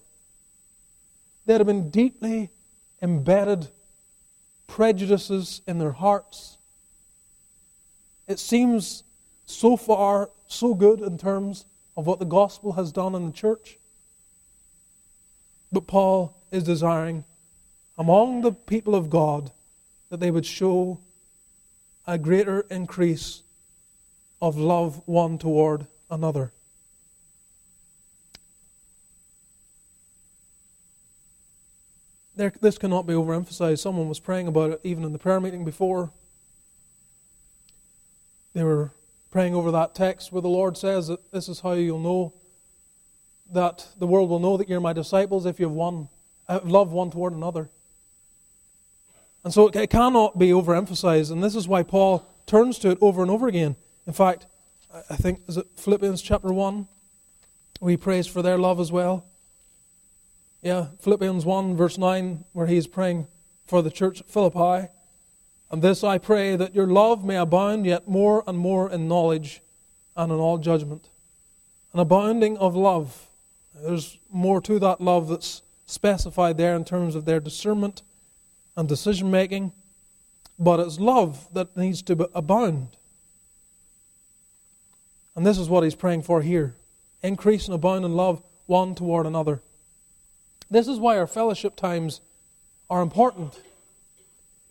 There 1.45 1.57
have 1.57 1.67
been 1.67 1.89
deeply 1.89 2.51
embedded 3.01 3.69
prejudices 4.67 5.61
in 5.67 5.79
their 5.79 5.91
hearts 5.91 6.57
it 8.27 8.39
seems 8.39 9.03
so 9.45 9.77
far 9.77 10.31
so 10.47 10.73
good 10.73 11.01
in 11.01 11.17
terms 11.17 11.65
of 11.95 12.07
what 12.07 12.19
the 12.19 12.25
gospel 12.25 12.73
has 12.73 12.91
done 12.91 13.15
in 13.15 13.25
the 13.25 13.31
church. 13.31 13.77
But 15.71 15.87
Paul 15.87 16.35
is 16.51 16.63
desiring 16.63 17.23
among 17.97 18.41
the 18.41 18.51
people 18.51 18.95
of 18.95 19.09
God 19.09 19.51
that 20.09 20.19
they 20.19 20.31
would 20.31 20.45
show 20.45 20.99
a 22.07 22.17
greater 22.17 22.61
increase 22.69 23.41
of 24.41 24.57
love 24.57 25.01
one 25.05 25.37
toward 25.37 25.87
another. 26.09 26.51
There, 32.35 32.51
this 32.61 32.77
cannot 32.77 33.07
be 33.07 33.13
overemphasized. 33.13 33.79
Someone 33.79 34.09
was 34.09 34.19
praying 34.19 34.47
about 34.47 34.71
it 34.71 34.81
even 34.83 35.03
in 35.03 35.13
the 35.13 35.19
prayer 35.19 35.39
meeting 35.39 35.63
before. 35.63 36.11
They 38.53 38.63
were 38.63 38.91
praying 39.31 39.55
over 39.55 39.71
that 39.71 39.95
text 39.95 40.31
where 40.31 40.41
the 40.41 40.49
Lord 40.49 40.77
says 40.77 41.07
that 41.07 41.31
this 41.31 41.47
is 41.47 41.61
how 41.61 41.73
you'll 41.73 41.99
know 41.99 42.33
that 43.51 43.87
the 43.99 44.07
world 44.07 44.29
will 44.29 44.39
know 44.39 44.57
that 44.57 44.67
you're 44.67 44.81
my 44.81 44.93
disciples 44.93 45.45
if 45.45 45.59
you 45.59 45.67
have 45.67 45.75
one, 45.75 46.09
love 46.63 46.91
one 46.91 47.11
toward 47.11 47.33
another. 47.33 47.69
And 49.45 49.53
so 49.53 49.67
it 49.67 49.89
cannot 49.91 50.39
be 50.39 50.49
overemphasized, 50.49 51.31
and 51.31 51.43
this 51.43 51.55
is 51.55 51.67
why 51.67 51.83
Paul 51.83 52.27
turns 52.47 52.79
to 52.79 52.89
it 52.89 52.97
over 52.99 53.21
and 53.21 53.29
over 53.29 53.47
again. 53.47 53.75
In 54.07 54.13
fact, 54.13 54.47
I 55.07 55.15
think 55.15 55.41
is 55.47 55.57
it 55.57 55.67
Philippians 55.75 56.23
chapter 56.23 56.51
one, 56.51 56.87
where 57.79 57.91
he 57.91 57.97
prays 57.97 58.25
for 58.25 58.41
their 58.41 58.57
love 58.57 58.79
as 58.79 58.91
well. 58.91 59.23
Yeah, 60.63 60.87
Philippians 60.99 61.45
one 61.45 61.77
verse 61.77 61.99
nine, 61.99 62.43
where 62.53 62.65
he 62.65 62.75
is 62.75 62.87
praying 62.87 63.27
for 63.67 63.83
the 63.83 63.91
church 63.91 64.19
at 64.19 64.29
Philippi. 64.31 64.89
And 65.69 65.83
this 65.83 66.03
I 66.03 66.17
pray 66.17 66.55
that 66.55 66.73
your 66.73 66.87
love 66.87 67.23
may 67.23 67.37
abound 67.37 67.85
yet 67.85 68.07
more 68.07 68.43
and 68.47 68.57
more 68.57 68.89
in 68.89 69.07
knowledge 69.07 69.61
and 70.15 70.31
in 70.31 70.39
all 70.39 70.57
judgment. 70.57 71.09
An 71.93 71.99
abounding 71.99 72.57
of 72.57 72.75
love. 72.75 73.29
There's 73.75 74.17
more 74.31 74.59
to 74.61 74.79
that 74.79 75.01
love 75.01 75.27
that's 75.27 75.61
specified 75.85 76.57
there 76.57 76.75
in 76.75 76.83
terms 76.83 77.13
of 77.13 77.25
their 77.25 77.39
discernment 77.39 78.01
and 78.75 78.87
decision 78.87 79.31
making, 79.31 79.71
but 80.59 80.79
it's 80.79 80.99
love 80.99 81.47
that 81.53 81.75
needs 81.77 82.01
to 82.03 82.29
abound. 82.33 82.89
And 85.35 85.45
this 85.45 85.57
is 85.57 85.69
what 85.69 85.83
he's 85.83 85.95
praying 85.95 86.23
for 86.23 86.41
here 86.41 86.75
increase 87.21 87.65
and 87.65 87.73
abound 87.73 88.05
in 88.05 88.15
love 88.15 88.43
one 88.67 88.93
toward 88.93 89.25
another. 89.25 89.61
This 90.69 90.87
is 90.87 90.99
why 90.99 91.17
our 91.17 91.27
fellowship 91.27 91.75
times 91.75 92.21
are 92.89 93.01
important. 93.01 93.59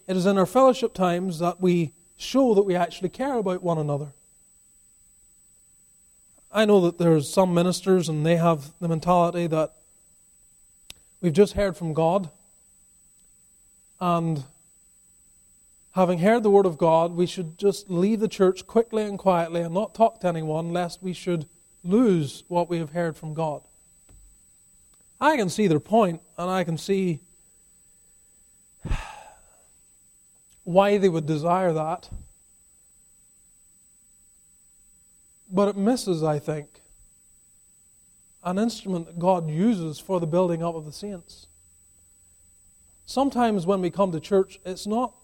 It 0.06 0.16
is 0.16 0.26
in 0.26 0.38
our 0.38 0.46
fellowship 0.46 0.94
times 0.94 1.38
that 1.40 1.60
we 1.60 1.92
show 2.16 2.54
that 2.54 2.62
we 2.62 2.76
actually 2.76 3.08
care 3.08 3.34
about 3.34 3.62
one 3.62 3.78
another. 3.78 4.08
I 6.52 6.64
know 6.64 6.80
that 6.82 6.98
there's 6.98 7.32
some 7.32 7.52
ministers 7.52 8.08
and 8.08 8.24
they 8.24 8.36
have 8.36 8.72
the 8.80 8.88
mentality 8.88 9.48
that 9.48 9.72
we've 11.20 11.32
just 11.32 11.54
heard 11.54 11.76
from 11.76 11.92
God 11.92 12.30
and 14.00 14.44
having 15.92 16.18
heard 16.18 16.42
the 16.42 16.50
word 16.50 16.66
of 16.66 16.76
God, 16.78 17.12
we 17.12 17.26
should 17.26 17.56
just 17.58 17.88
leave 17.88 18.20
the 18.20 18.28
church 18.28 18.66
quickly 18.66 19.04
and 19.04 19.18
quietly 19.18 19.60
and 19.60 19.72
not 19.72 19.94
talk 19.94 20.20
to 20.20 20.26
anyone 20.26 20.72
lest 20.72 21.02
we 21.02 21.12
should 21.12 21.46
lose 21.82 22.44
what 22.48 22.68
we 22.68 22.78
have 22.78 22.90
heard 22.90 23.16
from 23.16 23.34
God. 23.34 23.62
I 25.20 25.36
can 25.36 25.48
see 25.48 25.68
their 25.68 25.80
point 25.80 26.20
and 26.36 26.50
I 26.50 26.64
can 26.64 26.76
see 26.76 27.20
why 30.64 30.98
they 30.98 31.08
would 31.08 31.26
desire 31.26 31.72
that. 31.72 32.08
But 35.50 35.68
it 35.68 35.76
misses, 35.76 36.22
I 36.22 36.38
think, 36.38 36.80
an 38.42 38.58
instrument 38.58 39.06
that 39.06 39.18
God 39.18 39.48
uses 39.48 39.98
for 40.00 40.18
the 40.18 40.26
building 40.26 40.62
up 40.62 40.74
of 40.74 40.84
the 40.84 40.92
saints. 40.92 41.46
Sometimes 43.06 43.66
when 43.66 43.80
we 43.80 43.90
come 43.90 44.12
to 44.12 44.20
church, 44.20 44.58
it's 44.64 44.86
not 44.86 45.14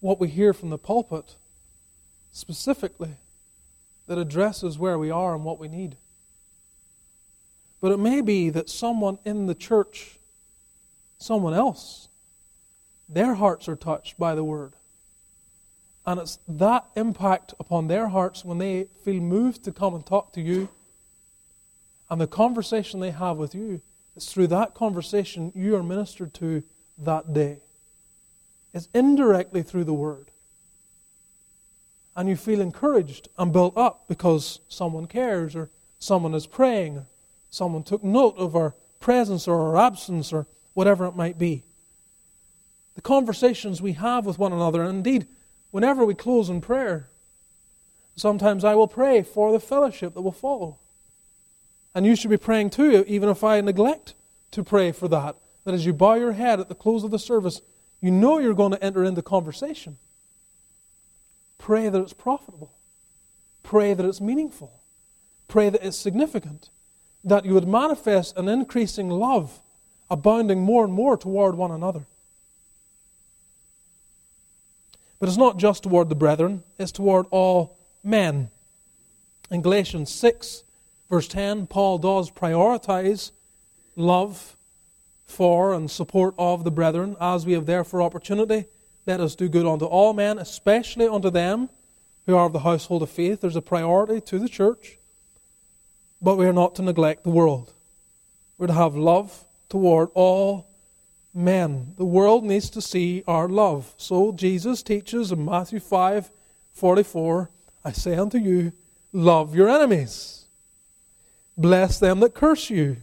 what 0.00 0.20
we 0.20 0.28
hear 0.28 0.52
from 0.52 0.70
the 0.70 0.78
pulpit 0.78 1.36
specifically 2.32 3.16
that 4.06 4.18
addresses 4.18 4.78
where 4.78 4.98
we 4.98 5.10
are 5.10 5.34
and 5.34 5.44
what 5.44 5.58
we 5.58 5.68
need. 5.68 5.96
But 7.80 7.92
it 7.92 7.98
may 7.98 8.20
be 8.20 8.50
that 8.50 8.68
someone 8.68 9.18
in 9.24 9.46
the 9.46 9.54
church, 9.54 10.18
someone 11.18 11.54
else, 11.54 12.08
their 13.08 13.34
hearts 13.34 13.68
are 13.68 13.76
touched 13.76 14.18
by 14.18 14.34
the 14.34 14.44
word. 14.44 14.74
And 16.06 16.20
it's 16.20 16.38
that 16.48 16.86
impact 16.96 17.54
upon 17.58 17.88
their 17.88 18.08
hearts 18.08 18.44
when 18.44 18.58
they 18.58 18.86
feel 19.04 19.20
moved 19.20 19.64
to 19.64 19.72
come 19.72 19.94
and 19.94 20.04
talk 20.04 20.32
to 20.34 20.40
you. 20.40 20.68
And 22.08 22.20
the 22.20 22.26
conversation 22.26 23.00
they 23.00 23.10
have 23.10 23.36
with 23.36 23.54
you, 23.54 23.80
it's 24.20 24.30
through 24.30 24.48
that 24.48 24.74
conversation 24.74 25.50
you 25.54 25.74
are 25.74 25.82
ministered 25.82 26.34
to 26.34 26.62
that 26.98 27.32
day. 27.32 27.56
It's 28.74 28.86
indirectly 28.92 29.62
through 29.62 29.84
the 29.84 29.94
Word. 29.94 30.30
And 32.14 32.28
you 32.28 32.36
feel 32.36 32.60
encouraged 32.60 33.30
and 33.38 33.50
built 33.50 33.78
up 33.78 34.04
because 34.08 34.60
someone 34.68 35.06
cares, 35.06 35.56
or 35.56 35.70
someone 35.98 36.34
is 36.34 36.46
praying, 36.46 36.98
or 36.98 37.06
someone 37.48 37.82
took 37.82 38.04
note 38.04 38.36
of 38.36 38.54
our 38.54 38.74
presence 39.00 39.48
or 39.48 39.58
our 39.58 39.78
absence, 39.78 40.34
or 40.34 40.46
whatever 40.74 41.06
it 41.06 41.16
might 41.16 41.38
be. 41.38 41.62
The 42.96 43.00
conversations 43.00 43.80
we 43.80 43.94
have 43.94 44.26
with 44.26 44.38
one 44.38 44.52
another, 44.52 44.82
and 44.82 44.96
indeed, 44.96 45.28
whenever 45.70 46.04
we 46.04 46.14
close 46.14 46.50
in 46.50 46.60
prayer, 46.60 47.08
sometimes 48.16 48.64
I 48.64 48.74
will 48.74 48.86
pray 48.86 49.22
for 49.22 49.50
the 49.50 49.60
fellowship 49.60 50.12
that 50.12 50.20
will 50.20 50.30
follow. 50.30 50.76
And 51.94 52.06
you 52.06 52.14
should 52.14 52.30
be 52.30 52.36
praying 52.36 52.70
too, 52.70 53.04
even 53.06 53.28
if 53.28 53.42
I 53.42 53.60
neglect 53.60 54.14
to 54.52 54.62
pray 54.62 54.92
for 54.92 55.08
that. 55.08 55.36
That 55.64 55.74
as 55.74 55.84
you 55.84 55.92
bow 55.92 56.14
your 56.14 56.32
head 56.32 56.60
at 56.60 56.68
the 56.68 56.74
close 56.74 57.04
of 57.04 57.10
the 57.10 57.18
service, 57.18 57.60
you 58.00 58.10
know 58.10 58.38
you're 58.38 58.54
going 58.54 58.72
to 58.72 58.82
enter 58.82 59.04
into 59.04 59.22
conversation. 59.22 59.98
Pray 61.58 61.88
that 61.88 62.00
it's 62.00 62.12
profitable. 62.12 62.72
Pray 63.62 63.92
that 63.92 64.06
it's 64.06 64.20
meaningful. 64.20 64.80
Pray 65.48 65.68
that 65.68 65.84
it's 65.84 65.98
significant. 65.98 66.70
That 67.22 67.44
you 67.44 67.52
would 67.54 67.68
manifest 67.68 68.36
an 68.36 68.48
increasing 68.48 69.10
love, 69.10 69.60
abounding 70.08 70.62
more 70.62 70.84
and 70.84 70.92
more 70.92 71.16
toward 71.16 71.54
one 71.56 71.70
another. 71.70 72.06
But 75.18 75.28
it's 75.28 75.36
not 75.36 75.58
just 75.58 75.82
toward 75.82 76.08
the 76.08 76.14
brethren, 76.14 76.62
it's 76.78 76.92
toward 76.92 77.26
all 77.30 77.76
men. 78.02 78.50
In 79.50 79.60
Galatians 79.60 80.10
6, 80.10 80.64
verse 81.10 81.28
10, 81.28 81.66
Paul 81.66 81.98
does 81.98 82.30
prioritize 82.30 83.32
love 83.96 84.56
for 85.26 85.74
and 85.74 85.90
support 85.90 86.34
of 86.38 86.64
the 86.64 86.70
brethren, 86.70 87.16
as 87.20 87.44
we 87.44 87.52
have 87.52 87.66
therefore 87.66 88.00
opportunity. 88.00 88.64
Let 89.06 89.20
us 89.20 89.34
do 89.34 89.48
good 89.48 89.66
unto 89.66 89.84
all 89.84 90.12
men, 90.12 90.38
especially 90.38 91.06
unto 91.06 91.30
them 91.30 91.68
who 92.26 92.36
are 92.36 92.46
of 92.46 92.52
the 92.52 92.60
household 92.60 93.02
of 93.02 93.10
faith. 93.10 93.40
There's 93.40 93.56
a 93.56 93.62
priority 93.62 94.20
to 94.22 94.38
the 94.38 94.48
church, 94.48 94.98
but 96.22 96.36
we 96.36 96.46
are 96.46 96.52
not 96.52 96.74
to 96.76 96.82
neglect 96.82 97.24
the 97.24 97.30
world. 97.30 97.72
We're 98.58 98.68
to 98.68 98.72
have 98.72 98.94
love 98.94 99.44
toward 99.68 100.10
all 100.14 100.68
men. 101.32 101.94
The 101.96 102.04
world 102.04 102.44
needs 102.44 102.70
to 102.70 102.82
see 102.82 103.24
our 103.26 103.48
love. 103.48 103.94
So 103.96 104.32
Jesus 104.32 104.82
teaches 104.82 105.32
in 105.32 105.44
Matthew 105.44 105.80
5 105.80 106.30
44, 106.74 107.50
I 107.84 107.92
say 107.92 108.16
unto 108.16 108.38
you, 108.38 108.72
love 109.12 109.54
your 109.54 109.68
enemies, 109.68 110.39
bless 111.56 111.98
them 111.98 112.20
that 112.20 112.34
curse 112.34 112.70
you, 112.70 112.98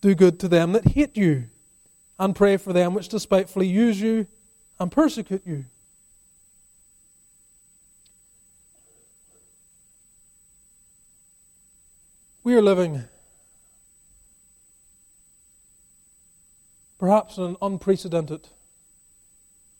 do 0.00 0.14
good 0.14 0.38
to 0.40 0.48
them 0.48 0.72
that 0.72 0.88
hate 0.88 1.16
you, 1.16 1.44
and 2.18 2.36
pray 2.36 2.56
for 2.56 2.72
them 2.72 2.94
which 2.94 3.08
despitefully 3.08 3.66
use 3.66 4.00
you 4.00 4.26
and 4.78 4.90
persecute 4.90 5.42
you. 5.46 5.64
We 12.44 12.54
are 12.54 12.62
living 12.62 13.04
perhaps 16.98 17.38
in 17.38 17.44
an 17.44 17.56
unprecedented 17.62 18.48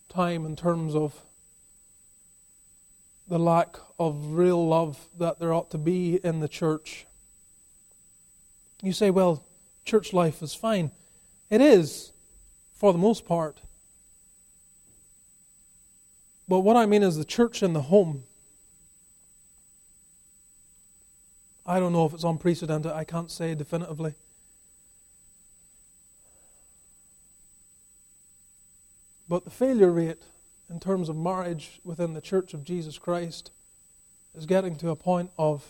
time 0.09 0.45
in 0.45 0.55
terms 0.55 0.95
of 0.95 1.21
the 3.27 3.39
lack 3.39 3.77
of 3.99 4.33
real 4.33 4.67
love 4.67 5.07
that 5.17 5.39
there 5.39 5.53
ought 5.53 5.71
to 5.71 5.77
be 5.77 6.19
in 6.23 6.39
the 6.39 6.47
church. 6.47 7.05
You 8.85 8.93
say, 8.93 9.09
well, 9.09 9.43
church 9.83 10.13
life 10.13 10.43
is 10.43 10.53
fine. 10.53 10.91
It 11.49 11.59
is, 11.59 12.11
for 12.71 12.93
the 12.93 12.99
most 12.99 13.25
part. 13.25 13.57
But 16.47 16.59
what 16.59 16.77
I 16.77 16.85
mean 16.85 17.01
is 17.01 17.17
the 17.17 17.25
church 17.25 17.63
and 17.63 17.75
the 17.75 17.81
home. 17.81 18.25
I 21.65 21.79
don't 21.79 21.93
know 21.93 22.05
if 22.05 22.13
it's 22.13 22.23
unprecedented, 22.23 22.91
I 22.91 23.03
can't 23.05 23.31
say 23.31 23.55
definitively. 23.55 24.13
But 29.27 29.45
the 29.45 29.49
failure 29.49 29.91
rate 29.91 30.21
in 30.69 30.79
terms 30.79 31.09
of 31.09 31.15
marriage 31.15 31.79
within 31.83 32.13
the 32.13 32.21
Church 32.21 32.53
of 32.53 32.63
Jesus 32.63 32.99
Christ 32.99 33.49
is 34.35 34.45
getting 34.45 34.75
to 34.75 34.91
a 34.91 34.95
point 34.95 35.31
of 35.39 35.65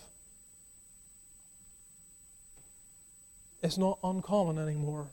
it's 3.65 3.79
not 3.79 3.97
uncommon 4.03 4.59
anymore. 4.59 5.07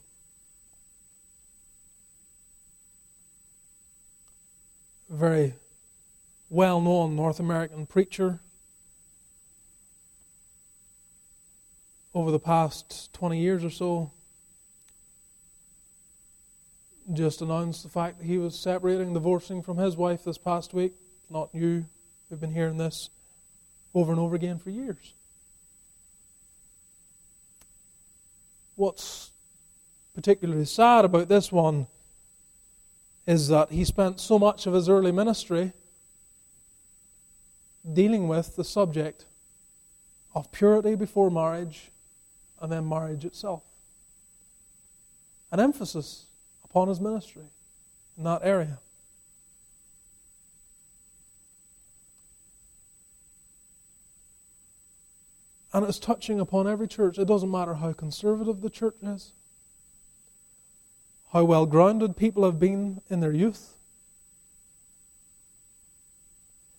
A 5.11 5.17
very 5.17 5.55
well 6.51 6.81
known 6.83 7.17
North 7.17 7.41
American 7.41 7.87
preacher 7.87 8.41
over 12.15 12.31
the 12.31 12.39
past 12.39 13.11
20 13.15 13.41
years 13.41 13.65
or 13.65 13.71
so 13.71 14.11
just 17.15 17.41
announced 17.41 17.83
the 17.83 17.89
fact 17.89 18.19
that 18.19 18.27
he 18.27 18.37
was 18.37 18.55
separating, 18.59 19.15
divorcing 19.15 19.63
from 19.63 19.79
his 19.79 19.97
wife 19.97 20.25
this 20.25 20.37
past 20.37 20.75
week. 20.75 20.93
Not 21.31 21.49
you. 21.55 21.87
We've 22.29 22.39
been 22.39 22.53
hearing 22.53 22.77
this 22.77 23.09
over 23.95 24.13
and 24.13 24.21
over 24.21 24.35
again 24.35 24.59
for 24.59 24.69
years. 24.69 25.15
What's 28.83 29.31
particularly 30.13 30.65
sad 30.65 31.05
about 31.05 31.29
this 31.29 31.53
one 31.53 31.87
is 33.29 33.47
that 33.47 33.71
he 33.71 33.85
spent 33.85 34.19
so 34.19 34.41
much 34.41 34.67
of 34.67 34.75
his 34.75 34.89
early 34.89 35.13
ministry 35.13 35.73
dealing 37.93 38.27
with 38.27 38.57
the 38.57 38.65
subject 38.65 39.25
of 40.35 40.51
purity 40.51 40.97
before 40.97 41.31
marriage 41.31 41.93
and 42.61 42.73
then 42.73 42.89
marriage 42.89 43.25
itself. 43.25 43.63
An 45.53 45.61
emphasis 45.61 46.25
upon 46.65 46.89
his 46.89 47.01
ministry 47.01 47.47
in 48.19 48.25
that 48.25 48.41
area. 48.43 48.81
And 55.73 55.87
it's 55.87 55.99
touching 55.99 56.39
upon 56.39 56.67
every 56.67 56.87
church. 56.87 57.19
It 57.19 57.27
doesn't 57.27 57.51
matter 57.51 57.75
how 57.75 57.93
conservative 57.93 58.61
the 58.61 58.71
church 58.71 58.97
is, 59.03 59.33
how 61.33 61.45
well 61.45 61.65
grounded 61.65 62.17
people 62.17 62.45
have 62.45 62.61
been 62.61 63.01
in 63.09 63.21
their 63.21 63.33
youth. 63.33 63.75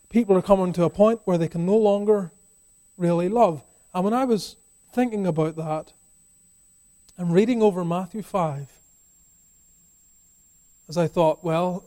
People 0.10 0.38
are 0.38 0.44
coming 0.44 0.74
to 0.74 0.84
a 0.84 0.92
point 0.92 1.22
where 1.26 1.40
they 1.40 1.48
can 1.48 1.66
no 1.66 1.76
longer 1.76 2.32
really 2.98 3.30
love. 3.30 3.64
And 3.96 4.04
when 4.04 4.14
I 4.14 4.26
was 4.26 4.58
thinking 4.94 5.26
about 5.26 5.56
that 5.56 5.94
and 7.18 7.34
reading 7.34 7.64
over 7.64 7.84
Matthew 7.84 8.22
5, 8.22 8.72
as 10.88 10.98
I 10.98 11.08
thought, 11.08 11.44
well, 11.44 11.84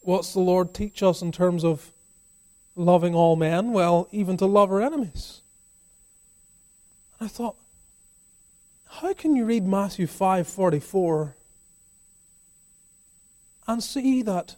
what's 0.00 0.32
the 0.32 0.40
Lord 0.40 0.72
teach 0.72 1.02
us 1.02 1.20
in 1.20 1.32
terms 1.32 1.64
of 1.64 1.92
loving 2.74 3.14
all 3.14 3.36
men? 3.36 3.72
Well, 3.72 4.08
even 4.10 4.38
to 4.38 4.46
love 4.46 4.70
our 4.70 4.80
enemies. 4.80 5.42
I 7.20 7.28
thought, 7.28 7.56
how 8.86 9.14
can 9.14 9.36
you 9.36 9.44
read 9.44 9.66
Matthew 9.66 10.06
5:44 10.06 11.34
and 13.66 13.82
see 13.82 14.22
that 14.22 14.56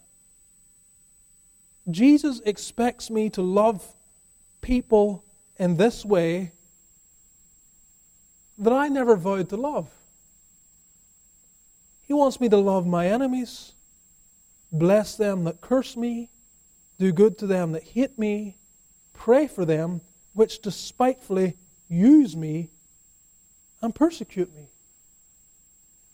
Jesus 1.90 2.40
expects 2.44 3.10
me 3.10 3.30
to 3.30 3.42
love 3.42 3.94
people 4.60 5.24
in 5.56 5.76
this 5.76 6.04
way 6.04 6.52
that 8.58 8.72
I 8.72 8.88
never 8.88 9.16
vowed 9.16 9.48
to 9.50 9.56
love? 9.56 9.90
He 12.02 12.12
wants 12.12 12.40
me 12.40 12.48
to 12.48 12.56
love 12.56 12.86
my 12.86 13.06
enemies, 13.06 13.72
bless 14.72 15.14
them 15.16 15.44
that 15.44 15.60
curse 15.60 15.96
me, 15.96 16.30
do 16.98 17.12
good 17.12 17.38
to 17.38 17.46
them 17.46 17.72
that 17.72 17.84
hate 17.84 18.18
me, 18.18 18.56
pray 19.12 19.46
for 19.46 19.64
them 19.64 20.00
which 20.32 20.60
despitefully 20.60 21.56
use 21.88 22.36
me 22.36 22.70
and 23.80 23.94
persecute 23.94 24.54
me. 24.54 24.68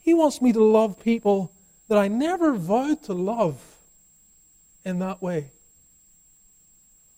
He 0.00 0.14
wants 0.14 0.42
me 0.42 0.52
to 0.52 0.62
love 0.62 1.02
people 1.02 1.52
that 1.88 1.98
I 1.98 2.08
never 2.08 2.54
vowed 2.54 3.02
to 3.04 3.14
love 3.14 3.76
in 4.84 4.98
that 4.98 5.22
way. 5.22 5.50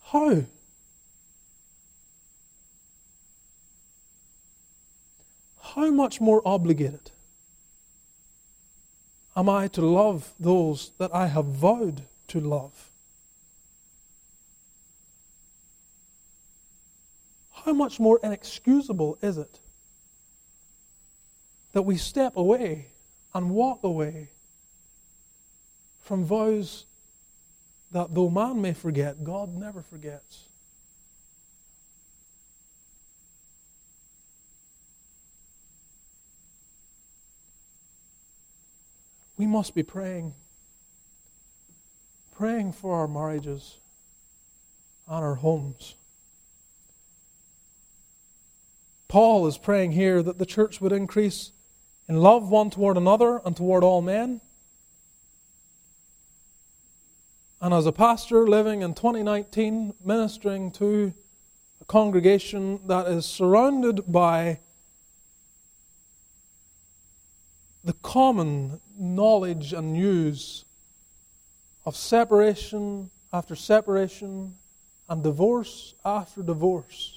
How? 0.05 0.45
How 5.61 5.91
much 5.91 6.21
more 6.21 6.41
obligated 6.45 7.11
am 9.37 9.49
I 9.49 9.69
to 9.69 9.83
love 9.83 10.33
those 10.39 10.93
that 10.99 11.15
I 11.15 11.27
have 11.27 11.47
vowed 11.47 12.03
to 12.29 12.41
love? 12.41 12.91
How 17.67 17.73
much 17.73 17.99
more 17.99 18.21
inexcusable 18.23 19.19
is 19.21 19.37
it 19.37 19.59
that 21.73 21.83
we 21.83 21.97
step 21.97 22.37
away 22.37 22.87
and 23.35 23.51
walk 23.51 23.83
away 23.83 24.31
from 26.01 26.25
vows 26.25 26.87
that 27.91 28.15
though 28.15 28.31
man 28.31 28.61
may 28.61 28.73
forget, 28.73 29.25
God 29.25 29.57
never 29.57 29.83
forgets. 29.83 30.45
We 39.37 39.49
must 39.49 39.75
be 39.75 39.83
praying, 39.83 40.35
praying 42.33 42.75
for 42.75 42.95
our 42.95 43.09
marriages 43.09 43.79
and 45.09 45.25
our 45.25 45.35
homes. 45.35 45.97
Paul 49.09 49.47
is 49.47 49.59
praying 49.59 49.93
here 49.93 50.23
that 50.23 50.39
the 50.39 50.47
church 50.47 50.81
would 50.81 50.93
increase 50.93 51.53
in 52.09 52.21
love 52.21 52.51
one 52.51 52.71
toward 52.71 52.97
another 52.97 53.41
and 53.45 53.57
toward 53.57 53.85
all 53.85 54.03
men. 54.03 54.41
And 57.61 57.73
as 57.73 57.87
a 57.87 57.93
pastor 57.93 58.47
living 58.47 58.83
in 58.83 58.95
2019, 58.95 59.95
ministering 60.05 60.71
to 60.73 61.15
a 61.81 61.85
congregation 61.85 62.81
that 62.87 63.07
is 63.07 63.25
surrounded 63.25 64.11
by 64.11 64.59
the 67.83 67.95
common 67.95 68.81
knowledge 68.99 69.73
and 69.73 69.93
news 69.93 70.65
of 71.85 71.97
separation 71.97 73.11
after 73.33 73.55
separation 73.55 74.57
and 75.09 75.23
divorce 75.23 75.95
after 76.05 76.43
divorce. 76.43 77.16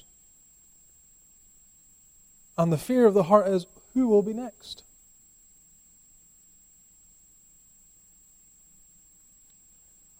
And 2.60 2.70
the 2.70 2.76
fear 2.76 3.06
of 3.06 3.14
the 3.14 3.22
heart 3.22 3.48
is 3.48 3.64
who 3.94 4.06
will 4.06 4.22
be 4.22 4.34
next? 4.34 4.82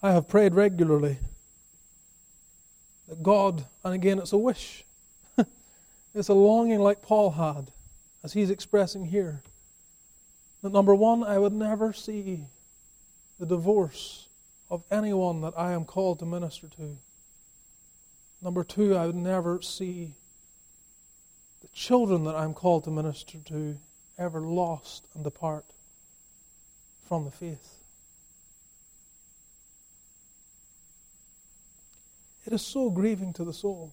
I 0.03 0.13
have 0.13 0.27
prayed 0.27 0.55
regularly 0.55 1.19
that 3.11 3.23
God, 3.23 3.67
and 3.85 3.93
again 3.93 4.19
it's 4.19 4.33
a 4.33 4.39
wish, 4.39 4.85
it's 6.15 6.31
a 6.31 6.33
longing 6.33 6.81
like 6.81 7.03
Paul 7.03 7.33
had, 7.33 7.73
as 8.25 8.33
he's 8.33 8.49
expressing 8.49 9.05
here, 9.05 9.43
that 10.63 10.73
number 10.73 10.95
one, 10.95 11.23
I 11.23 11.37
would 11.37 11.53
never 11.53 11.93
see 11.93 12.47
the 13.39 13.45
divorce 13.45 14.29
of 14.71 14.83
anyone 14.91 15.43
that 15.43 15.53
I 15.59 15.73
am 15.73 15.85
called 15.85 16.21
to 16.21 16.25
minister 16.25 16.69
to. 16.79 16.97
Number 18.41 18.65
two, 18.65 18.97
I 18.97 19.05
would 19.05 19.15
never 19.15 19.61
see 19.61 20.15
children 21.69 22.25
that 22.25 22.35
I'm 22.35 22.55
called 22.55 22.85
to 22.85 22.91
minister 22.91 23.39
to 23.47 23.77
ever 24.19 24.41
lost 24.41 25.07
and 25.15 25.25
depart 25.25 25.65
from 27.09 27.25
the 27.25 27.31
faith. 27.31 27.77
It 32.47 32.53
is 32.53 32.63
so 32.63 32.91
grieving 32.91 33.33
to 33.35 33.45
the 33.45 33.53
soul. 33.53 33.93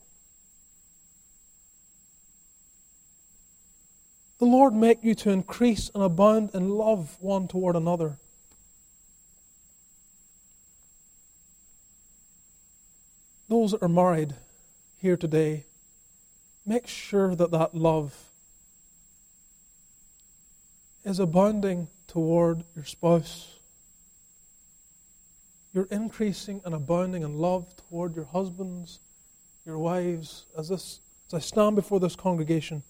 The 4.40 4.46
Lord 4.46 4.74
make 4.74 5.04
you 5.04 5.16
to 5.16 5.32
increase 5.32 5.90
and 5.94 6.04
abound 6.04 6.52
in 6.54 6.70
love 6.70 7.18
one 7.20 7.48
toward 7.48 7.76
another. 7.76 8.18
Those 13.50 13.72
that 13.72 13.82
are 13.82 13.90
married 13.90 14.36
here 15.00 15.18
today, 15.18 15.66
make 16.68 16.86
sure 16.86 17.34
that 17.34 17.50
that 17.50 17.74
love 17.74 18.30
is 21.06 21.18
abounding 21.18 21.88
toward 22.08 22.66
your 22.76 22.84
spouse. 22.84 23.58
You're 25.74 25.88
increasing 25.90 26.62
and 26.66 26.76
abounding 26.76 27.24
in 27.24 27.38
love 27.38 27.74
toward 27.78 28.16
your 28.16 28.26
husbands, 28.26 29.00
your 29.66 29.78
wives. 29.78 30.46
As, 30.58 30.68
this, 30.68 31.00
as 31.28 31.34
I 31.34 31.40
stand 31.40 31.78
before 31.78 32.02
this 32.02 32.18
congregation, 32.18 32.84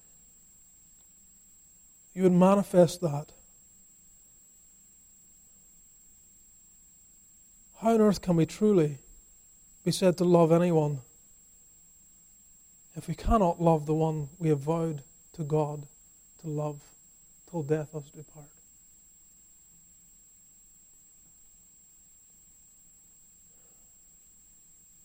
you 2.16 2.24
would 2.24 2.32
manifest 2.32 3.02
that. 3.02 3.32
How 7.80 7.94
on 7.94 8.02
earth 8.02 8.24
can 8.24 8.36
we 8.36 8.48
truly 8.48 8.98
be 9.86 9.92
said 9.92 10.18
to 10.18 10.24
love 10.24 10.52
anyone 10.52 11.02
if 12.98 13.08
we 13.08 13.14
cannot 13.14 13.62
love 13.62 13.86
the 13.86 13.94
one 13.94 14.28
we 14.40 14.50
have 14.50 14.60
vowed 14.60 15.04
to 15.34 15.44
God 15.44 15.86
to 16.42 16.48
love 16.48 16.82
till 17.50 17.62
death 17.62 17.94
us 17.94 18.10
do 18.14 18.24
part. 18.34 18.48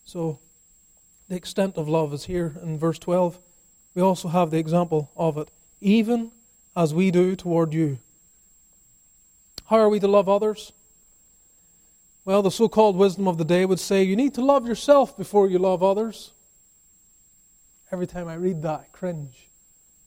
So, 0.06 0.38
the 1.28 1.36
extent 1.36 1.76
of 1.76 1.88
love 1.88 2.12
is 2.12 2.24
here 2.24 2.56
in 2.62 2.78
verse 2.78 2.98
12. 2.98 3.38
We 3.94 4.02
also 4.02 4.28
have 4.28 4.50
the 4.50 4.58
example 4.58 5.10
of 5.16 5.36
it, 5.36 5.50
even 5.80 6.32
as 6.74 6.94
we 6.94 7.10
do 7.10 7.36
toward 7.36 7.74
you. 7.74 7.98
How 9.66 9.76
are 9.76 9.88
we 9.88 10.00
to 10.00 10.08
love 10.08 10.28
others? 10.28 10.72
Well, 12.24 12.42
the 12.42 12.50
so 12.50 12.68
called 12.68 12.96
wisdom 12.96 13.28
of 13.28 13.36
the 13.36 13.44
day 13.44 13.66
would 13.66 13.80
say 13.80 14.02
you 14.02 14.16
need 14.16 14.34
to 14.34 14.44
love 14.44 14.66
yourself 14.66 15.16
before 15.16 15.48
you 15.48 15.58
love 15.58 15.82
others. 15.82 16.32
Every 17.92 18.06
time 18.06 18.26
I 18.26 18.34
read 18.34 18.62
that, 18.62 18.80
I 18.80 18.86
cringe. 18.90 19.50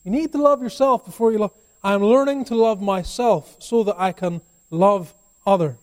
You 0.04 0.10
need 0.10 0.32
to 0.32 0.40
love 0.40 0.64
yourself 0.64 1.06
before 1.06 1.32
you 1.32 1.38
love. 1.38 1.52
I'm 1.84 2.04
learning 2.04 2.46
to 2.46 2.56
love 2.56 2.82
myself 2.82 3.58
so 3.60 3.84
that 3.84 3.96
I 4.00 4.12
can 4.12 4.42
love 4.72 5.14
others. 5.46 5.76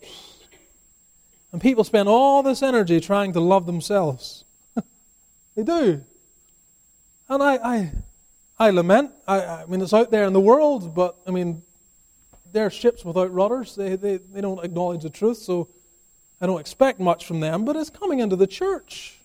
And 1.53 1.61
people 1.61 1.85
spend 1.85 2.09
all 2.09 2.43
this 2.43 2.61
energy 2.61 2.99
trying 2.99 3.33
to 3.35 3.41
love 3.41 3.67
themselves. 3.67 4.45
they 5.55 5.63
do. 5.63 6.03
And 7.29 7.41
I, 7.41 7.55
I, 7.57 7.93
I 8.59 8.71
lament. 8.71 9.13
I, 9.29 9.45
I 9.45 9.67
mean, 9.67 9.81
it's 9.81 9.95
out 9.95 10.11
there 10.11 10.25
in 10.25 10.33
the 10.33 10.41
world, 10.41 10.97
but 10.97 11.17
I 11.25 11.31
mean, 11.31 11.63
they're 12.51 12.71
ships 12.71 13.05
without 13.05 13.33
rudders. 13.33 13.77
They, 13.77 13.95
they, 13.95 14.17
they 14.17 14.41
don't 14.41 14.65
acknowledge 14.65 15.05
the 15.05 15.11
truth, 15.11 15.39
so 15.39 15.69
I 16.41 16.47
don't 16.47 16.61
expect 16.61 16.99
much 16.99 17.27
from 17.27 17.39
them, 17.39 17.65
but 17.65 17.77
it's 17.77 17.91
coming 17.91 18.19
into 18.19 18.35
the 18.35 18.49
church. 18.49 19.22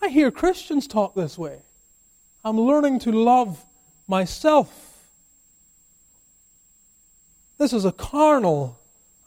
I 0.00 0.08
hear 0.08 0.30
Christians 0.30 0.86
talk 0.86 1.14
this 1.14 1.36
way. 1.36 1.60
I'm 2.44 2.60
learning 2.60 3.00
to 3.00 3.12
love 3.12 3.64
myself. 4.06 4.88
This 7.58 7.72
is 7.72 7.84
a 7.84 7.92
carnal 7.92 8.78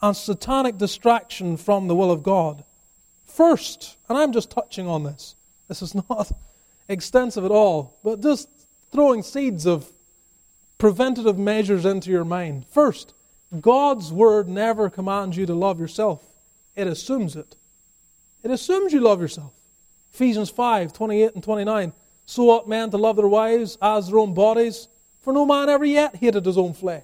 and 0.01 0.15
satanic 0.15 0.77
distraction 0.77 1.57
from 1.57 1.87
the 1.87 1.95
will 1.95 2.11
of 2.11 2.23
God. 2.23 2.63
First, 3.27 3.97
and 4.09 4.17
I'm 4.17 4.31
just 4.31 4.49
touching 4.49 4.87
on 4.87 5.03
this, 5.03 5.35
this 5.67 5.81
is 5.81 5.95
not 6.09 6.31
extensive 6.87 7.45
at 7.45 7.51
all, 7.51 7.97
but 8.03 8.21
just 8.21 8.49
throwing 8.91 9.23
seeds 9.23 9.65
of 9.65 9.91
preventative 10.77 11.37
measures 11.37 11.85
into 11.85 12.09
your 12.09 12.25
mind. 12.25 12.65
First, 12.67 13.13
God's 13.59 14.11
word 14.11 14.47
never 14.47 14.89
commands 14.89 15.37
you 15.37 15.45
to 15.45 15.53
love 15.53 15.79
yourself, 15.79 16.23
it 16.75 16.87
assumes 16.87 17.35
it. 17.35 17.55
It 18.43 18.49
assumes 18.49 18.91
you 18.91 19.01
love 19.01 19.21
yourself. 19.21 19.53
Ephesians 20.13 20.49
5 20.49 20.93
28 20.93 21.35
and 21.35 21.43
29. 21.43 21.93
So 22.25 22.49
ought 22.49 22.67
men 22.67 22.89
to 22.91 22.97
love 22.97 23.17
their 23.17 23.27
wives 23.27 23.77
as 23.81 24.07
their 24.07 24.19
own 24.19 24.33
bodies, 24.33 24.87
for 25.21 25.33
no 25.33 25.45
man 25.45 25.69
ever 25.69 25.85
yet 25.85 26.15
hated 26.15 26.45
his 26.45 26.57
own 26.57 26.73
flesh. 26.73 27.03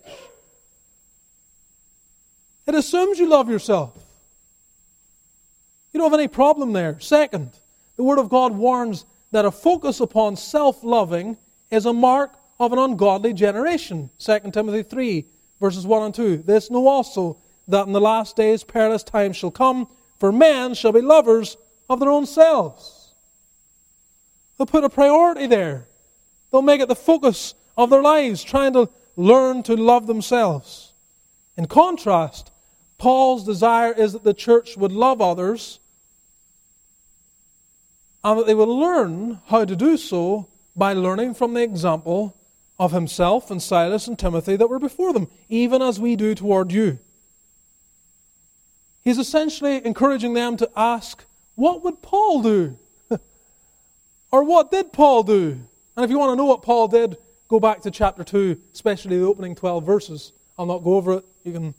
It 2.65 2.75
assumes 2.75 3.19
you 3.19 3.27
love 3.27 3.49
yourself. 3.49 3.93
You 5.91 5.99
don't 5.99 6.11
have 6.11 6.19
any 6.19 6.27
problem 6.27 6.73
there. 6.73 6.99
Second, 6.99 7.51
the 7.95 8.03
Word 8.03 8.19
of 8.19 8.29
God 8.29 8.53
warns 8.55 9.05
that 9.31 9.45
a 9.45 9.51
focus 9.51 9.99
upon 9.99 10.35
self 10.35 10.83
loving 10.83 11.37
is 11.71 11.85
a 11.85 11.93
mark 11.93 12.35
of 12.59 12.73
an 12.73 12.79
ungodly 12.79 13.33
generation. 13.33 14.09
2 14.19 14.51
Timothy 14.51 14.83
3, 14.83 15.25
verses 15.59 15.85
1 15.85 16.03
and 16.03 16.15
2. 16.15 16.37
This 16.37 16.69
know 16.69 16.87
also 16.87 17.37
that 17.67 17.87
in 17.87 17.93
the 17.93 18.01
last 18.01 18.35
days 18.35 18.63
perilous 18.63 19.03
times 19.03 19.35
shall 19.35 19.51
come, 19.51 19.87
for 20.19 20.31
men 20.31 20.73
shall 20.73 20.91
be 20.91 21.01
lovers 21.01 21.57
of 21.89 21.99
their 21.99 22.09
own 22.09 22.25
selves. 22.25 22.96
They'll 24.57 24.67
put 24.67 24.83
a 24.83 24.89
priority 24.89 25.47
there. 25.47 25.87
They'll 26.51 26.61
make 26.61 26.81
it 26.81 26.87
the 26.87 26.95
focus 26.95 27.53
of 27.77 27.89
their 27.89 28.01
lives, 28.01 28.43
trying 28.43 28.73
to 28.73 28.89
learn 29.15 29.63
to 29.63 29.75
love 29.75 30.07
themselves. 30.07 30.93
In 31.55 31.67
contrast, 31.67 32.51
Paul's 32.97 33.43
desire 33.43 33.91
is 33.91 34.13
that 34.13 34.23
the 34.23 34.33
church 34.33 34.77
would 34.77 34.91
love 34.91 35.21
others 35.21 35.79
and 38.23 38.39
that 38.39 38.47
they 38.47 38.55
would 38.55 38.67
learn 38.67 39.39
how 39.47 39.65
to 39.65 39.75
do 39.75 39.97
so 39.97 40.47
by 40.75 40.93
learning 40.93 41.33
from 41.33 41.53
the 41.53 41.63
example 41.63 42.35
of 42.79 42.91
himself 42.91 43.49
and 43.49 43.61
Silas 43.61 44.07
and 44.07 44.17
Timothy 44.17 44.55
that 44.55 44.69
were 44.69 44.79
before 44.79 45.13
them, 45.13 45.27
even 45.49 45.81
as 45.81 45.99
we 45.99 46.15
do 46.15 46.35
toward 46.35 46.71
you. 46.71 46.99
He's 49.03 49.17
essentially 49.17 49.83
encouraging 49.85 50.33
them 50.33 50.57
to 50.57 50.69
ask, 50.75 51.23
what 51.55 51.83
would 51.83 52.01
Paul 52.01 52.41
do? 52.41 52.77
Or 54.31 54.43
what 54.43 54.71
did 54.71 54.93
Paul 54.93 55.23
do? 55.23 55.59
And 55.95 56.03
if 56.03 56.09
you 56.09 56.19
want 56.19 56.31
to 56.31 56.35
know 56.35 56.45
what 56.45 56.61
Paul 56.61 56.87
did, 56.87 57.17
go 57.47 57.59
back 57.59 57.81
to 57.81 57.91
chapter 57.91 58.23
2, 58.23 58.59
especially 58.73 59.17
the 59.17 59.25
opening 59.25 59.55
12 59.55 59.83
verses. 59.83 60.31
I'll 60.57 60.65
not 60.65 60.83
go 60.83 60.95
over 60.95 61.13
it. 61.13 61.25
You 61.43 61.53
can 61.53 61.75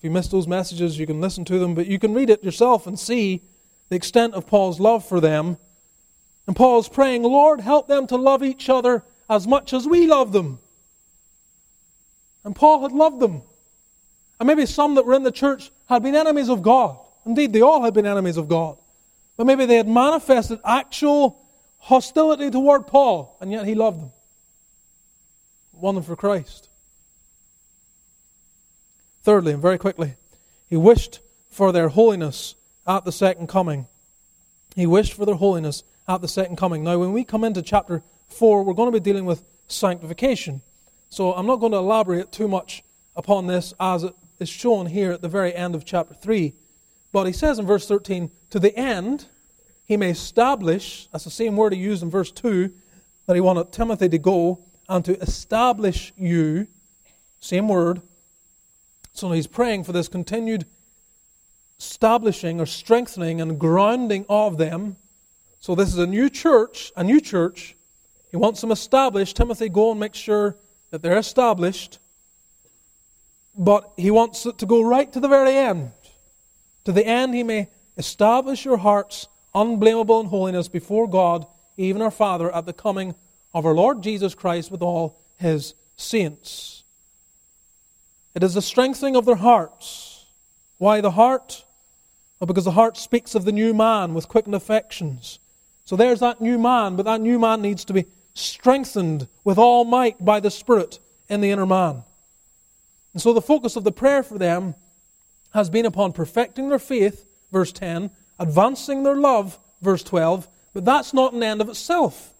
if 0.00 0.04
you 0.04 0.10
missed 0.10 0.30
those 0.30 0.48
messages, 0.48 0.98
you 0.98 1.06
can 1.06 1.20
listen 1.20 1.44
to 1.44 1.58
them, 1.58 1.74
but 1.74 1.86
you 1.86 1.98
can 1.98 2.14
read 2.14 2.30
it 2.30 2.42
yourself 2.42 2.86
and 2.86 2.98
see 2.98 3.42
the 3.90 3.96
extent 3.96 4.32
of 4.32 4.46
Paul's 4.46 4.80
love 4.80 5.04
for 5.04 5.20
them. 5.20 5.58
And 6.46 6.56
Paul's 6.56 6.88
praying, 6.88 7.22
Lord, 7.22 7.60
help 7.60 7.86
them 7.86 8.06
to 8.06 8.16
love 8.16 8.42
each 8.42 8.70
other 8.70 9.04
as 9.28 9.46
much 9.46 9.74
as 9.74 9.86
we 9.86 10.06
love 10.06 10.32
them. 10.32 10.58
And 12.44 12.56
Paul 12.56 12.80
had 12.80 12.92
loved 12.92 13.20
them. 13.20 13.42
And 14.38 14.46
maybe 14.46 14.64
some 14.64 14.94
that 14.94 15.04
were 15.04 15.12
in 15.12 15.22
the 15.22 15.30
church 15.30 15.70
had 15.86 16.02
been 16.02 16.16
enemies 16.16 16.48
of 16.48 16.62
God. 16.62 16.96
Indeed, 17.26 17.52
they 17.52 17.60
all 17.60 17.82
had 17.82 17.92
been 17.92 18.06
enemies 18.06 18.38
of 18.38 18.48
God. 18.48 18.78
But 19.36 19.46
maybe 19.46 19.66
they 19.66 19.76
had 19.76 19.86
manifested 19.86 20.60
actual 20.64 21.39
hostility 21.80 22.50
toward 22.50 22.86
Paul, 22.86 23.36
and 23.40 23.50
yet 23.50 23.66
he 23.66 23.74
loved 23.74 24.00
them. 24.00 24.12
Won 25.72 25.94
them 25.94 26.04
for 26.04 26.16
Christ. 26.16 26.68
Thirdly, 29.22 29.52
and 29.52 29.62
very 29.62 29.78
quickly, 29.78 30.14
he 30.68 30.76
wished 30.76 31.20
for 31.50 31.72
their 31.72 31.88
holiness 31.88 32.54
at 32.86 33.04
the 33.04 33.12
second 33.12 33.48
coming. 33.48 33.86
He 34.76 34.86
wished 34.86 35.14
for 35.14 35.26
their 35.26 35.34
holiness 35.34 35.82
at 36.06 36.20
the 36.20 36.28
second 36.28 36.56
coming. 36.56 36.84
Now, 36.84 36.98
when 36.98 37.12
we 37.12 37.24
come 37.24 37.44
into 37.44 37.62
chapter 37.62 38.02
4, 38.28 38.62
we're 38.62 38.74
going 38.74 38.92
to 38.92 38.98
be 38.98 39.02
dealing 39.02 39.24
with 39.24 39.42
sanctification. 39.68 40.62
So 41.08 41.32
I'm 41.32 41.46
not 41.46 41.56
going 41.56 41.72
to 41.72 41.78
elaborate 41.78 42.30
too 42.30 42.48
much 42.48 42.82
upon 43.16 43.46
this 43.46 43.74
as 43.80 44.04
it 44.04 44.14
is 44.38 44.48
shown 44.48 44.86
here 44.86 45.12
at 45.12 45.22
the 45.22 45.28
very 45.28 45.54
end 45.54 45.74
of 45.74 45.84
chapter 45.84 46.14
3. 46.14 46.54
But 47.12 47.26
he 47.26 47.32
says 47.32 47.58
in 47.58 47.66
verse 47.66 47.88
13, 47.88 48.30
to 48.50 48.58
the 48.58 48.76
end 48.76 49.26
he 49.90 49.96
may 49.96 50.10
establish, 50.10 51.08
that's 51.10 51.24
the 51.24 51.32
same 51.32 51.56
word 51.56 51.72
he 51.72 51.80
used 51.80 52.00
in 52.00 52.10
verse 52.10 52.30
2, 52.30 52.70
that 53.26 53.34
he 53.34 53.40
wanted 53.40 53.72
Timothy 53.72 54.08
to 54.08 54.18
go 54.18 54.60
and 54.88 55.04
to 55.04 55.18
establish 55.20 56.12
you, 56.16 56.68
same 57.40 57.66
word, 57.66 58.00
so 59.12 59.32
he's 59.32 59.48
praying 59.48 59.82
for 59.82 59.90
this 59.90 60.06
continued 60.06 60.64
establishing 61.76 62.60
or 62.60 62.66
strengthening 62.66 63.40
and 63.40 63.58
grounding 63.58 64.24
of 64.28 64.58
them. 64.58 64.94
So 65.58 65.74
this 65.74 65.88
is 65.88 65.98
a 65.98 66.06
new 66.06 66.30
church, 66.30 66.92
a 66.96 67.02
new 67.02 67.20
church. 67.20 67.74
He 68.30 68.36
wants 68.36 68.60
them 68.60 68.70
established. 68.70 69.36
Timothy, 69.36 69.68
go 69.68 69.90
and 69.90 69.98
make 69.98 70.14
sure 70.14 70.54
that 70.92 71.02
they're 71.02 71.18
established. 71.18 71.98
But 73.58 73.90
he 73.96 74.12
wants 74.12 74.46
it 74.46 74.56
to 74.58 74.66
go 74.66 74.82
right 74.82 75.12
to 75.12 75.18
the 75.18 75.26
very 75.26 75.56
end. 75.56 75.90
To 76.84 76.92
the 76.92 77.04
end, 77.04 77.34
he 77.34 77.42
may 77.42 77.66
establish 77.96 78.64
your 78.64 78.76
hearts 78.76 79.26
unblameable 79.54 80.20
in 80.20 80.26
holiness 80.26 80.68
before 80.68 81.08
God, 81.08 81.46
even 81.76 82.02
our 82.02 82.10
Father, 82.10 82.54
at 82.54 82.66
the 82.66 82.72
coming 82.72 83.14
of 83.52 83.66
our 83.66 83.74
Lord 83.74 84.02
Jesus 84.02 84.34
Christ 84.34 84.70
with 84.70 84.82
all 84.82 85.20
his 85.38 85.74
saints. 85.96 86.84
It 88.34 88.42
is 88.42 88.54
the 88.54 88.62
strengthening 88.62 89.16
of 89.16 89.26
their 89.26 89.36
hearts. 89.36 90.26
Why 90.78 91.00
the 91.00 91.12
heart? 91.12 91.64
Well, 92.38 92.46
because 92.46 92.64
the 92.64 92.70
heart 92.72 92.96
speaks 92.96 93.34
of 93.34 93.44
the 93.44 93.52
new 93.52 93.74
man 93.74 94.14
with 94.14 94.28
quickened 94.28 94.54
affections. 94.54 95.38
So 95.84 95.96
there's 95.96 96.20
that 96.20 96.40
new 96.40 96.58
man, 96.58 96.96
but 96.96 97.04
that 97.06 97.20
new 97.20 97.38
man 97.38 97.60
needs 97.60 97.84
to 97.86 97.92
be 97.92 98.06
strengthened 98.34 99.26
with 99.44 99.58
all 99.58 99.84
might 99.84 100.24
by 100.24 100.40
the 100.40 100.50
Spirit 100.50 101.00
in 101.28 101.40
the 101.40 101.50
inner 101.50 101.66
man. 101.66 102.04
And 103.12 103.20
so 103.20 103.32
the 103.32 103.42
focus 103.42 103.76
of 103.76 103.84
the 103.84 103.92
prayer 103.92 104.22
for 104.22 104.38
them 104.38 104.74
has 105.52 105.68
been 105.68 105.84
upon 105.84 106.12
perfecting 106.12 106.68
their 106.68 106.78
faith, 106.78 107.24
verse 107.50 107.72
10, 107.72 108.10
advancing 108.40 109.04
their 109.04 109.14
love, 109.14 109.60
verse 109.82 110.02
12, 110.02 110.48
but 110.72 110.84
that's 110.84 111.14
not 111.14 111.34
an 111.34 111.42
end 111.42 111.60
of 111.60 111.68
itself. 111.68 112.34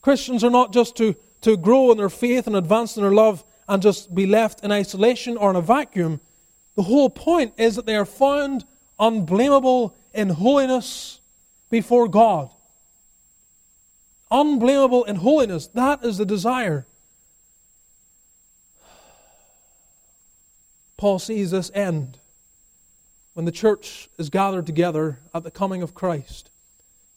Christians 0.00 0.42
are 0.42 0.50
not 0.50 0.72
just 0.72 0.96
to, 0.96 1.14
to 1.42 1.56
grow 1.56 1.92
in 1.92 1.98
their 1.98 2.08
faith 2.08 2.46
and 2.46 2.56
advance 2.56 2.96
in 2.96 3.02
their 3.02 3.12
love 3.12 3.44
and 3.68 3.82
just 3.82 4.14
be 4.14 4.26
left 4.26 4.64
in 4.64 4.72
isolation 4.72 5.36
or 5.36 5.50
in 5.50 5.56
a 5.56 5.60
vacuum. 5.60 6.20
The 6.74 6.82
whole 6.82 7.10
point 7.10 7.52
is 7.56 7.76
that 7.76 7.86
they 7.86 7.96
are 7.96 8.06
found 8.06 8.64
unblameable 8.98 9.94
in 10.14 10.30
holiness 10.30 11.20
before 11.70 12.08
God. 12.08 12.50
Unblameable 14.30 15.04
in 15.04 15.16
holiness. 15.16 15.66
That 15.68 16.04
is 16.04 16.18
the 16.18 16.24
desire. 16.24 16.86
Paul 20.96 21.18
sees 21.18 21.50
this 21.50 21.70
end 21.74 22.18
when 23.36 23.44
the 23.44 23.52
church 23.52 24.08
is 24.16 24.30
gathered 24.30 24.64
together 24.64 25.18
at 25.34 25.44
the 25.44 25.50
coming 25.50 25.82
of 25.82 25.92
Christ. 25.92 26.48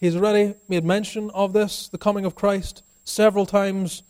He's 0.02 0.18
already 0.18 0.56
made 0.68 0.84
mention 0.84 1.30
of 1.30 1.54
this, 1.54 1.88
the 1.88 1.98
coming 1.98 2.26
of 2.26 2.36
Christ, 2.36 2.84
several 3.06 3.46
times. 3.46 4.04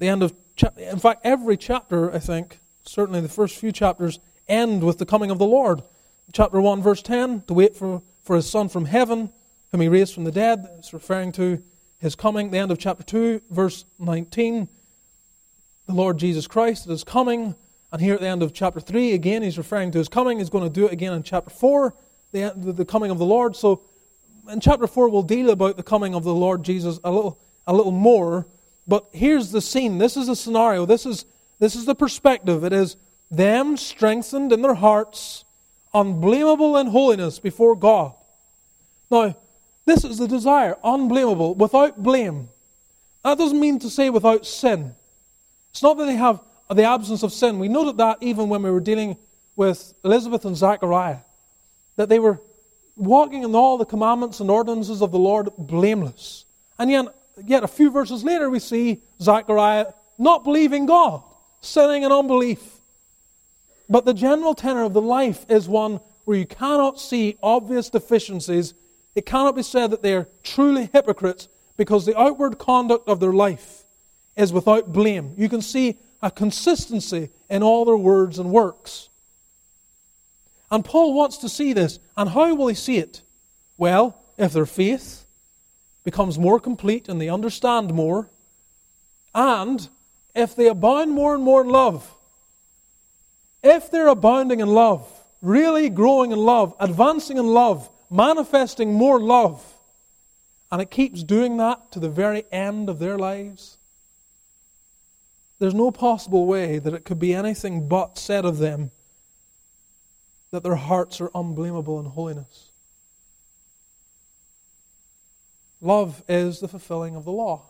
The 0.00 0.08
end 0.08 0.24
of 0.24 0.34
in 0.76 0.98
fact, 0.98 1.20
every 1.22 1.56
chapter, 1.56 2.12
I 2.12 2.18
think, 2.18 2.58
certainly 2.84 3.20
the 3.20 3.28
first 3.28 3.54
few 3.54 3.70
chapters, 3.70 4.18
end 4.48 4.82
with 4.82 4.98
the 4.98 5.06
coming 5.06 5.30
of 5.30 5.38
the 5.38 5.46
Lord. 5.46 5.84
Chapter 6.32 6.60
1, 6.60 6.82
verse 6.82 7.02
10, 7.02 7.42
to 7.42 7.54
wait 7.54 7.76
for, 7.76 8.02
for 8.24 8.34
his 8.34 8.50
Son 8.50 8.68
from 8.68 8.86
heaven, 8.86 9.30
whom 9.70 9.80
he 9.80 9.86
raised 9.86 10.12
from 10.12 10.24
the 10.24 10.32
dead. 10.32 10.66
It's 10.78 10.92
referring 10.92 11.30
to 11.32 11.62
his 12.00 12.16
coming. 12.16 12.50
The 12.50 12.58
end 12.58 12.72
of 12.72 12.80
chapter 12.80 13.04
2, 13.04 13.42
verse 13.48 13.84
19, 14.00 14.68
the 15.86 15.94
Lord 15.94 16.18
Jesus 16.18 16.48
Christ 16.48 16.88
is 16.88 17.04
coming. 17.04 17.54
And 17.94 18.02
here 18.02 18.14
at 18.14 18.20
the 18.20 18.26
end 18.26 18.42
of 18.42 18.52
chapter 18.52 18.80
3, 18.80 19.12
again, 19.12 19.44
he's 19.44 19.56
referring 19.56 19.92
to 19.92 19.98
his 19.98 20.08
coming. 20.08 20.40
He's 20.40 20.50
going 20.50 20.64
to 20.64 20.68
do 20.68 20.86
it 20.86 20.92
again 20.92 21.12
in 21.12 21.22
chapter 21.22 21.50
4, 21.50 21.94
the, 22.32 22.52
the 22.56 22.84
coming 22.84 23.12
of 23.12 23.18
the 23.18 23.24
Lord. 23.24 23.54
So 23.54 23.82
in 24.50 24.58
chapter 24.58 24.88
4, 24.88 25.08
we'll 25.08 25.22
deal 25.22 25.50
about 25.50 25.76
the 25.76 25.84
coming 25.84 26.12
of 26.12 26.24
the 26.24 26.34
Lord 26.34 26.64
Jesus 26.64 26.98
a 27.04 27.12
little, 27.12 27.38
a 27.68 27.72
little 27.72 27.92
more. 27.92 28.48
But 28.88 29.06
here's 29.12 29.52
the 29.52 29.60
scene. 29.60 29.98
This 29.98 30.16
is 30.16 30.26
the 30.26 30.34
scenario. 30.34 30.86
This 30.86 31.06
is, 31.06 31.24
this 31.60 31.76
is 31.76 31.84
the 31.84 31.94
perspective. 31.94 32.64
It 32.64 32.72
is 32.72 32.96
them 33.30 33.76
strengthened 33.76 34.52
in 34.52 34.60
their 34.60 34.74
hearts, 34.74 35.44
unblameable 35.94 36.76
in 36.76 36.88
holiness 36.88 37.38
before 37.38 37.76
God. 37.76 38.12
Now, 39.08 39.36
this 39.86 40.02
is 40.04 40.18
the 40.18 40.26
desire, 40.26 40.76
unblameable, 40.82 41.54
without 41.54 42.02
blame. 42.02 42.48
That 43.22 43.38
doesn't 43.38 43.60
mean 43.60 43.78
to 43.78 43.88
say 43.88 44.10
without 44.10 44.46
sin. 44.46 44.96
It's 45.70 45.80
not 45.80 45.96
that 45.98 46.06
they 46.06 46.16
have 46.16 46.40
the 46.70 46.84
absence 46.84 47.22
of 47.22 47.32
sin. 47.32 47.58
We 47.58 47.68
noted 47.68 47.98
that 47.98 48.18
even 48.20 48.48
when 48.48 48.62
we 48.62 48.70
were 48.70 48.80
dealing 48.80 49.16
with 49.56 49.94
Elizabeth 50.04 50.44
and 50.44 50.56
Zachariah, 50.56 51.18
that 51.96 52.08
they 52.08 52.18
were 52.18 52.40
walking 52.96 53.42
in 53.42 53.54
all 53.54 53.78
the 53.78 53.84
commandments 53.84 54.40
and 54.40 54.50
ordinances 54.50 55.02
of 55.02 55.12
the 55.12 55.18
Lord 55.18 55.50
blameless. 55.58 56.44
And 56.78 56.90
yet, 56.90 57.06
yet 57.44 57.64
a 57.64 57.68
few 57.68 57.90
verses 57.90 58.24
later, 58.24 58.48
we 58.48 58.58
see 58.58 59.00
Zechariah 59.20 59.86
not 60.18 60.44
believing 60.44 60.86
God, 60.86 61.22
sinning 61.60 62.02
in 62.02 62.12
unbelief. 62.12 62.62
But 63.88 64.04
the 64.04 64.14
general 64.14 64.54
tenor 64.54 64.82
of 64.82 64.92
the 64.92 65.02
life 65.02 65.44
is 65.48 65.68
one 65.68 66.00
where 66.24 66.38
you 66.38 66.46
cannot 66.46 67.00
see 67.00 67.36
obvious 67.42 67.90
deficiencies. 67.90 68.74
It 69.14 69.26
cannot 69.26 69.56
be 69.56 69.62
said 69.62 69.90
that 69.90 70.02
they 70.02 70.14
are 70.14 70.28
truly 70.42 70.88
hypocrites 70.92 71.48
because 71.76 72.06
the 72.06 72.18
outward 72.18 72.58
conduct 72.58 73.08
of 73.08 73.20
their 73.20 73.32
life 73.32 73.84
is 74.36 74.52
without 74.52 74.92
blame. 74.92 75.34
You 75.36 75.48
can 75.48 75.60
see 75.60 75.96
a 76.24 76.30
consistency 76.30 77.28
in 77.50 77.62
all 77.62 77.84
their 77.84 77.98
words 77.98 78.38
and 78.38 78.50
works. 78.50 79.10
And 80.70 80.82
Paul 80.82 81.12
wants 81.12 81.36
to 81.38 81.50
see 81.50 81.74
this. 81.74 81.98
And 82.16 82.30
how 82.30 82.54
will 82.54 82.68
he 82.68 82.74
see 82.74 82.96
it? 82.96 83.20
Well, 83.76 84.18
if 84.38 84.54
their 84.54 84.64
faith 84.64 85.26
becomes 86.02 86.38
more 86.38 86.58
complete 86.58 87.10
and 87.10 87.20
they 87.20 87.28
understand 87.28 87.92
more, 87.92 88.30
and 89.34 89.86
if 90.34 90.56
they 90.56 90.66
abound 90.66 91.12
more 91.12 91.34
and 91.34 91.44
more 91.44 91.60
in 91.60 91.68
love. 91.68 92.14
If 93.62 93.90
they're 93.90 94.08
abounding 94.08 94.60
in 94.60 94.68
love, 94.68 95.06
really 95.42 95.90
growing 95.90 96.32
in 96.32 96.38
love, 96.38 96.74
advancing 96.80 97.36
in 97.36 97.48
love, 97.48 97.90
manifesting 98.10 98.94
more 98.94 99.20
love, 99.20 99.62
and 100.72 100.80
it 100.80 100.90
keeps 100.90 101.22
doing 101.22 101.58
that 101.58 101.92
to 101.92 102.00
the 102.00 102.08
very 102.08 102.44
end 102.50 102.88
of 102.88 102.98
their 102.98 103.18
lives, 103.18 103.76
there's 105.64 105.72
no 105.72 105.90
possible 105.90 106.44
way 106.44 106.78
that 106.78 106.92
it 106.92 107.06
could 107.06 107.18
be 107.18 107.32
anything 107.32 107.88
but 107.88 108.18
said 108.18 108.44
of 108.44 108.58
them 108.58 108.90
that 110.50 110.62
their 110.62 110.74
hearts 110.74 111.22
are 111.22 111.30
unblameable 111.34 111.98
in 111.98 112.04
holiness. 112.04 112.68
Love 115.80 116.22
is 116.28 116.60
the 116.60 116.68
fulfilling 116.68 117.16
of 117.16 117.24
the 117.24 117.32
law. 117.32 117.62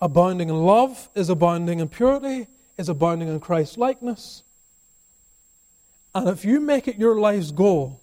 Abounding 0.00 0.48
in 0.48 0.62
love 0.62 1.08
is 1.16 1.28
abounding 1.28 1.80
in 1.80 1.88
purity, 1.88 2.46
is 2.78 2.88
abounding 2.88 3.26
in 3.26 3.40
Christ 3.40 3.76
likeness. 3.76 4.44
And 6.14 6.28
if 6.28 6.44
you 6.44 6.60
make 6.60 6.86
it 6.86 6.96
your 6.96 7.18
life's 7.18 7.50
goal 7.50 8.00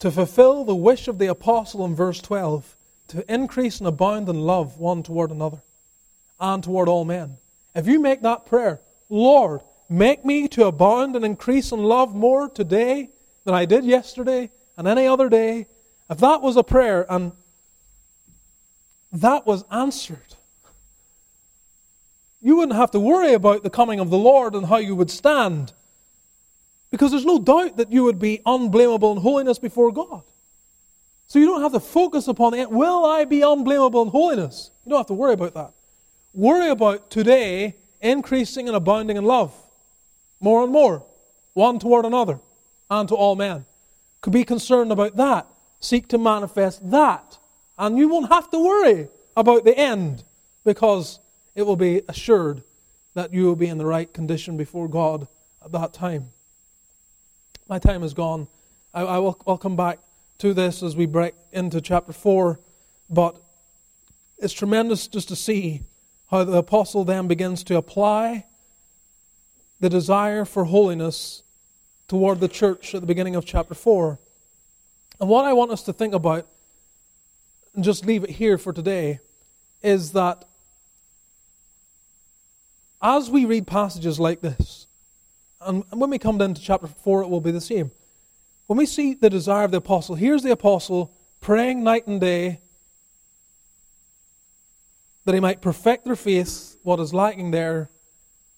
to 0.00 0.10
fulfill 0.10 0.64
the 0.64 0.74
wish 0.74 1.06
of 1.06 1.20
the 1.20 1.28
apostle 1.28 1.84
in 1.84 1.94
verse 1.94 2.20
12, 2.20 2.74
to 3.06 3.32
increase 3.32 3.78
and 3.78 3.86
abound 3.86 4.28
in 4.28 4.40
love 4.40 4.78
one 4.78 5.04
toward 5.04 5.30
another 5.30 5.62
and 6.40 6.64
toward 6.64 6.88
all 6.88 7.04
men, 7.04 7.38
if 7.74 7.86
you 7.86 8.00
make 8.00 8.22
that 8.22 8.46
prayer, 8.46 8.80
Lord, 9.08 9.60
make 9.88 10.24
me 10.24 10.48
to 10.48 10.66
abound 10.66 11.16
and 11.16 11.24
increase 11.24 11.72
in 11.72 11.82
love 11.82 12.14
more 12.14 12.48
today 12.48 13.10
than 13.44 13.54
I 13.54 13.64
did 13.64 13.84
yesterday 13.84 14.50
and 14.76 14.88
any 14.88 15.06
other 15.06 15.28
day, 15.28 15.66
if 16.08 16.18
that 16.18 16.42
was 16.42 16.56
a 16.56 16.62
prayer 16.62 17.06
and 17.12 17.32
that 19.12 19.46
was 19.46 19.64
answered, 19.70 20.36
you 22.40 22.56
wouldn't 22.56 22.76
have 22.76 22.90
to 22.92 23.00
worry 23.00 23.34
about 23.34 23.62
the 23.62 23.70
coming 23.70 24.00
of 24.00 24.10
the 24.10 24.18
Lord 24.18 24.54
and 24.54 24.66
how 24.66 24.78
you 24.78 24.96
would 24.96 25.10
stand. 25.10 25.72
Because 26.90 27.10
there's 27.10 27.26
no 27.26 27.38
doubt 27.38 27.76
that 27.76 27.92
you 27.92 28.04
would 28.04 28.18
be 28.18 28.40
unblameable 28.46 29.12
in 29.12 29.18
holiness 29.18 29.58
before 29.58 29.92
God. 29.92 30.22
So 31.26 31.38
you 31.38 31.46
don't 31.46 31.62
have 31.62 31.72
to 31.72 31.80
focus 31.80 32.26
upon 32.26 32.54
it. 32.54 32.70
Will 32.70 33.04
I 33.04 33.24
be 33.24 33.42
unblameable 33.42 34.02
in 34.02 34.08
holiness? 34.08 34.70
You 34.84 34.90
don't 34.90 34.98
have 34.98 35.06
to 35.08 35.14
worry 35.14 35.34
about 35.34 35.54
that. 35.54 35.72
Worry 36.32 36.70
about 36.70 37.10
today 37.10 37.76
increasing 38.00 38.68
and 38.68 38.76
abounding 38.76 39.16
in 39.16 39.24
love. 39.24 39.52
More 40.40 40.62
and 40.62 40.72
more. 40.72 41.04
One 41.54 41.78
toward 41.78 42.04
another. 42.04 42.40
And 42.88 43.08
to 43.08 43.14
all 43.14 43.36
men. 43.36 43.66
Could 44.20 44.32
be 44.32 44.44
concerned 44.44 44.92
about 44.92 45.16
that. 45.16 45.46
Seek 45.80 46.08
to 46.08 46.18
manifest 46.18 46.90
that. 46.90 47.38
And 47.78 47.98
you 47.98 48.08
won't 48.08 48.30
have 48.30 48.50
to 48.50 48.58
worry 48.58 49.08
about 49.36 49.64
the 49.64 49.76
end. 49.76 50.24
Because 50.64 51.20
it 51.54 51.62
will 51.62 51.76
be 51.76 52.02
assured 52.08 52.62
that 53.14 53.32
you 53.32 53.44
will 53.44 53.56
be 53.56 53.66
in 53.66 53.78
the 53.78 53.86
right 53.86 54.12
condition 54.12 54.56
before 54.56 54.88
God 54.88 55.26
at 55.64 55.72
that 55.72 55.92
time. 55.92 56.30
My 57.68 57.78
time 57.78 58.02
is 58.02 58.14
gone. 58.14 58.48
I, 58.94 59.02
I 59.02 59.18
will 59.18 59.40
I'll 59.46 59.58
come 59.58 59.76
back 59.76 59.98
to 60.38 60.54
this 60.54 60.82
as 60.82 60.96
we 60.96 61.06
break 61.06 61.34
into 61.52 61.80
chapter 61.80 62.12
4, 62.12 62.58
but 63.08 63.40
it's 64.38 64.52
tremendous 64.52 65.06
just 65.06 65.28
to 65.28 65.36
see 65.36 65.82
the 66.30 66.58
apostle 66.58 67.04
then 67.04 67.26
begins 67.28 67.64
to 67.64 67.76
apply 67.76 68.44
the 69.80 69.88
desire 69.88 70.44
for 70.44 70.64
holiness 70.64 71.42
toward 72.06 72.40
the 72.40 72.48
church 72.48 72.94
at 72.94 73.00
the 73.00 73.06
beginning 73.06 73.34
of 73.34 73.44
chapter 73.44 73.74
4. 73.74 74.18
And 75.20 75.28
what 75.28 75.44
I 75.44 75.52
want 75.52 75.70
us 75.70 75.82
to 75.84 75.92
think 75.92 76.14
about, 76.14 76.46
and 77.74 77.84
just 77.84 78.06
leave 78.06 78.24
it 78.24 78.30
here 78.30 78.58
for 78.58 78.72
today, 78.72 79.20
is 79.82 80.12
that 80.12 80.44
as 83.02 83.30
we 83.30 83.44
read 83.44 83.66
passages 83.66 84.20
like 84.20 84.40
this, 84.40 84.86
and 85.60 85.84
when 85.90 86.10
we 86.10 86.18
come 86.18 86.38
down 86.38 86.54
to 86.54 86.60
chapter 86.60 86.86
4, 86.86 87.22
it 87.22 87.28
will 87.28 87.40
be 87.40 87.50
the 87.50 87.60
same. 87.60 87.90
When 88.66 88.78
we 88.78 88.86
see 88.86 89.14
the 89.14 89.30
desire 89.30 89.64
of 89.64 89.72
the 89.72 89.78
apostle, 89.78 90.14
here's 90.14 90.42
the 90.42 90.52
apostle 90.52 91.12
praying 91.40 91.82
night 91.82 92.06
and 92.06 92.20
day 92.20 92.60
that 95.24 95.34
he 95.34 95.40
might 95.40 95.60
perfect 95.60 96.04
their 96.04 96.16
faith, 96.16 96.76
what 96.82 97.00
is 97.00 97.12
lacking 97.12 97.50
there, 97.50 97.90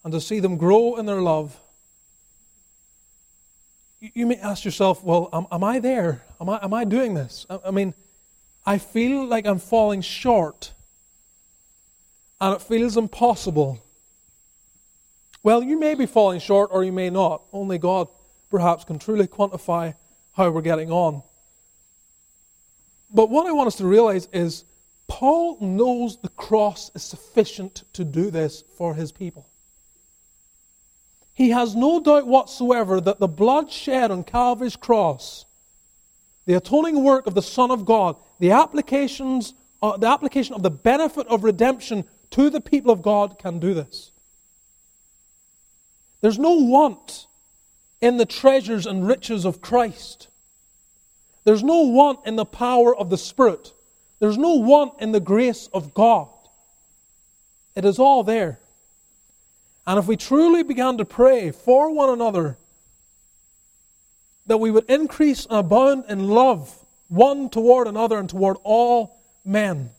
and 0.05 0.13
to 0.13 0.21
see 0.21 0.41
them 0.41 0.57
grow 0.57 0.97
in 0.97 1.07
their 1.07 1.21
love. 1.21 1.59
You 4.01 4.27
may 4.27 4.37
ask 4.37 4.65
yourself, 4.65 5.05
well, 5.05 5.29
am, 5.33 5.47
am 5.53 5.63
I 5.63 5.79
there? 5.79 6.23
Am 6.41 6.49
I, 6.49 6.59
am 6.63 6.75
I 6.75 6.85
doing 6.85 7.15
this? 7.15 7.47
I, 7.49 7.59
I 7.67 7.71
mean, 7.71 7.95
I 8.65 8.79
feel 8.79 9.25
like 9.27 9.47
I'm 9.47 9.59
falling 9.59 10.01
short, 10.01 10.73
and 12.41 12.55
it 12.55 12.63
feels 12.63 12.97
impossible. 12.97 13.83
Well, 15.43 15.63
you 15.63 15.79
may 15.79 15.95
be 15.95 16.07
falling 16.07 16.39
short 16.39 16.71
or 16.73 16.85
you 16.85 16.93
may 16.93 17.11
not. 17.11 17.43
Only 17.53 17.79
God 17.79 18.09
perhaps 18.51 18.85
can 18.85 18.99
truly 18.99 19.27
quantify 19.27 19.95
how 20.35 20.51
we're 20.51 20.63
getting 20.63 20.91
on. 20.91 21.23
But 23.13 23.29
what 23.29 23.47
I 23.47 23.53
want 23.53 23.67
us 23.67 23.77
to 23.77 23.87
realize 23.87 24.29
is 24.33 24.65
Paul 25.13 25.59
knows 25.61 26.17
the 26.17 26.31
cross 26.31 26.91
is 26.95 27.03
sufficient 27.03 27.85
to 27.93 28.03
do 28.03 28.31
this 28.31 28.65
for 28.79 28.95
his 28.95 29.13
people. 29.13 29.47
He 31.35 31.51
has 31.51 31.77
no 31.77 32.01
doubt 32.01 32.27
whatsoever 32.27 32.99
that 32.99 33.21
the 33.21 33.29
blood 33.29 33.71
shed 33.71 34.11
on 34.11 34.25
Calvary's 34.25 34.75
cross, 34.75 35.45
the 36.47 36.55
atoning 36.55 37.05
work 37.05 37.27
of 37.27 37.35
the 37.35 37.43
Son 37.43 37.71
of 37.71 37.85
God, 37.85 38.17
the 38.39 38.53
applications, 38.53 39.53
uh, 39.83 39.99
the 39.99 40.07
application 40.07 40.55
of 40.55 40.63
the 40.63 40.71
benefit 40.71 41.27
of 41.27 41.45
redemption 41.45 42.05
to 42.31 42.49
the 42.49 42.63
people 42.63 42.91
of 42.91 43.03
God 43.03 43.39
can 43.39 43.59
do 43.59 43.75
this. 43.75 44.13
There's 46.23 46.39
no 46.39 46.55
want 46.55 47.27
in 48.01 48.17
the 48.17 48.25
treasures 48.25 48.87
and 48.87 49.07
riches 49.07 49.45
of 49.45 49.61
Christ. 49.61 50.29
There's 51.45 51.63
no 51.63 51.83
want 51.83 52.21
in 52.27 52.37
the 52.37 52.47
power 52.47 52.97
of 52.97 53.11
the 53.11 53.19
Spirit. 53.19 53.75
There's 54.23 54.39
no 54.39 54.55
want 54.55 55.01
in 55.01 55.11
the 55.11 55.19
grace 55.19 55.69
of 55.75 55.95
God. 55.95 56.29
It 57.75 57.85
is 57.85 57.99
all 57.99 58.23
there. 58.23 58.61
And 59.85 59.99
if 59.99 60.07
we 60.07 60.17
truly 60.17 60.63
began 60.63 60.97
to 60.99 61.05
pray 61.05 61.51
for 61.51 61.93
one 61.93 62.09
another, 62.09 62.57
that 64.47 64.59
we 64.59 64.71
would 64.71 64.89
increase 64.89 65.45
and 65.47 65.59
abound 65.59 66.05
in 66.09 66.29
love 66.29 66.85
one 67.09 67.51
toward 67.51 67.89
another 67.89 68.17
and 68.17 68.31
toward 68.31 68.59
all 68.63 69.19
men, 69.45 69.91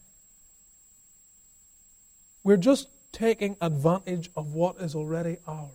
we're 2.45 2.55
just 2.55 2.87
taking 3.11 3.57
advantage 3.59 4.31
of 4.37 4.53
what 4.53 4.77
is 4.77 4.95
already 4.95 5.35
ours. 5.45 5.67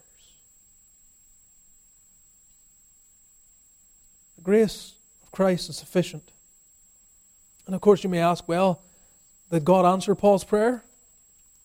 The 4.36 4.42
grace 4.42 4.94
of 5.22 5.32
Christ 5.32 5.68
is 5.68 5.76
sufficient. 5.76 6.32
And 7.68 7.74
of 7.74 7.82
course, 7.82 8.02
you 8.02 8.08
may 8.08 8.20
ask, 8.20 8.48
well, 8.48 8.80
did 9.50 9.62
God 9.62 9.84
answer 9.84 10.14
Paul's 10.14 10.42
prayer? 10.42 10.82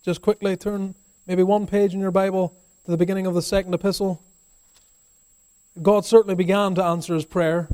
Just 0.03 0.21
quickly 0.21 0.57
turn 0.57 0.95
maybe 1.25 1.43
one 1.43 1.65
page 1.65 1.93
in 1.93 2.01
your 2.01 2.11
Bible 2.11 2.53
to 2.83 2.91
the 2.91 2.97
beginning 2.97 3.25
of 3.25 3.33
the 3.33 3.41
second 3.41 3.73
epistle. 3.73 4.21
God 5.81 6.03
certainly 6.03 6.35
began 6.35 6.75
to 6.75 6.83
answer 6.83 7.13
his 7.13 7.23
prayer 7.23 7.69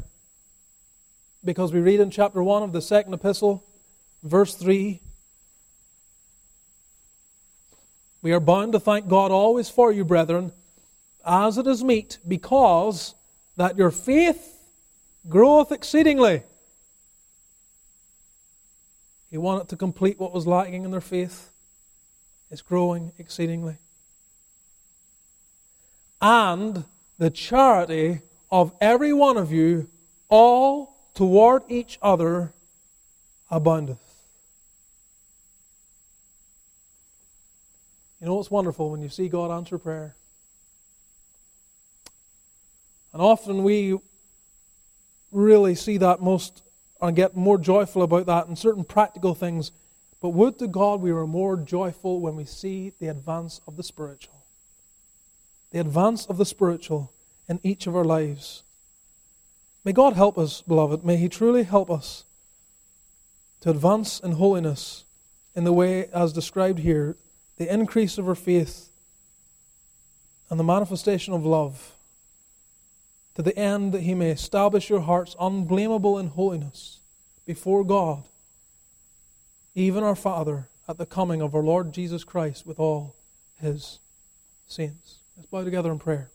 because 1.43 1.73
we 1.73 1.79
read 1.79 1.99
in 1.99 2.11
chapter 2.11 2.43
1 2.43 2.61
of 2.61 2.71
the 2.71 2.83
second 2.83 3.15
epistle, 3.15 3.63
verse 4.21 4.53
3 4.53 5.01
We 8.21 8.31
are 8.31 8.39
bound 8.39 8.73
to 8.73 8.79
thank 8.79 9.07
God 9.07 9.31
always 9.31 9.69
for 9.69 9.91
you, 9.91 10.05
brethren, 10.05 10.51
as 11.25 11.57
it 11.57 11.65
is 11.65 11.83
meet, 11.83 12.19
because 12.27 13.15
that 13.57 13.75
your 13.75 13.89
faith 13.89 14.59
groweth 15.27 15.71
exceedingly. 15.71 16.43
He 19.29 19.37
wanted 19.37 19.67
to 19.69 19.77
complete 19.77 20.19
what 20.19 20.33
was 20.33 20.47
lacking 20.47 20.83
in 20.83 20.91
their 20.91 21.01
faith. 21.01 21.51
It's 22.49 22.61
growing 22.61 23.11
exceedingly. 23.17 23.77
And 26.21 26.85
the 27.17 27.29
charity 27.29 28.21
of 28.51 28.73
every 28.81 29.13
one 29.13 29.37
of 29.37 29.51
you, 29.51 29.87
all 30.29 30.97
toward 31.13 31.63
each 31.69 31.99
other, 32.01 32.53
aboundeth. 33.51 33.99
You 38.19 38.27
know 38.27 38.35
what's 38.35 38.51
wonderful 38.51 38.89
when 38.89 39.01
you 39.01 39.09
see 39.09 39.29
God 39.29 39.51
answer 39.51 39.77
prayer? 39.77 40.15
And 43.13 43.21
often 43.21 43.63
we 43.63 43.97
really 45.31 45.75
see 45.75 45.97
that 45.97 46.21
most 46.21 46.63
and 47.01 47.15
get 47.15 47.35
more 47.35 47.57
joyful 47.57 48.01
about 48.01 48.25
that 48.25 48.47
and 48.47 48.57
certain 48.57 48.83
practical 48.83 49.33
things. 49.33 49.71
But 50.21 50.29
would 50.29 50.59
to 50.59 50.67
God 50.67 51.01
we 51.01 51.13
were 51.13 51.27
more 51.27 51.55
joyful 51.55 52.19
when 52.19 52.35
we 52.35 52.45
see 52.45 52.91
the 52.99 53.07
advance 53.07 53.61
of 53.67 53.77
the 53.77 53.83
spiritual. 53.83 54.43
The 55.71 55.79
advance 55.79 56.25
of 56.25 56.37
the 56.37 56.45
spiritual 56.45 57.13
in 57.47 57.59
each 57.63 57.87
of 57.87 57.95
our 57.95 58.03
lives. 58.03 58.63
May 59.85 59.93
God 59.93 60.13
help 60.13 60.37
us, 60.37 60.61
beloved. 60.61 61.05
May 61.05 61.17
He 61.17 61.29
truly 61.29 61.63
help 61.63 61.89
us 61.89 62.25
to 63.61 63.69
advance 63.69 64.19
in 64.19 64.33
holiness 64.33 65.05
in 65.55 65.63
the 65.63 65.73
way 65.73 66.07
as 66.13 66.33
described 66.33 66.79
here, 66.79 67.17
the 67.57 67.71
increase 67.71 68.17
of 68.17 68.27
our 68.27 68.35
faith 68.35 68.89
and 70.49 70.59
the 70.59 70.63
manifestation 70.63 71.33
of 71.33 71.45
love, 71.45 71.95
to 73.39 73.43
the 73.43 73.57
end 73.57 73.93
that 73.93 74.01
He 74.01 74.13
may 74.13 74.31
establish 74.31 74.89
your 74.89 74.99
hearts 74.99 75.33
unblameable 75.39 76.19
in 76.19 76.27
holiness 76.27 76.99
before 77.45 77.85
God, 77.85 78.23
even 79.73 80.03
our 80.03 80.13
Father, 80.13 80.67
at 80.89 80.97
the 80.97 81.05
coming 81.05 81.41
of 81.41 81.55
our 81.55 81.63
Lord 81.63 81.93
Jesus 81.93 82.25
Christ 82.25 82.65
with 82.65 82.81
all 82.81 83.15
His 83.61 83.99
saints. 84.67 85.19
Let's 85.37 85.49
bow 85.49 85.63
together 85.63 85.89
in 85.89 85.99
prayer. 85.99 86.31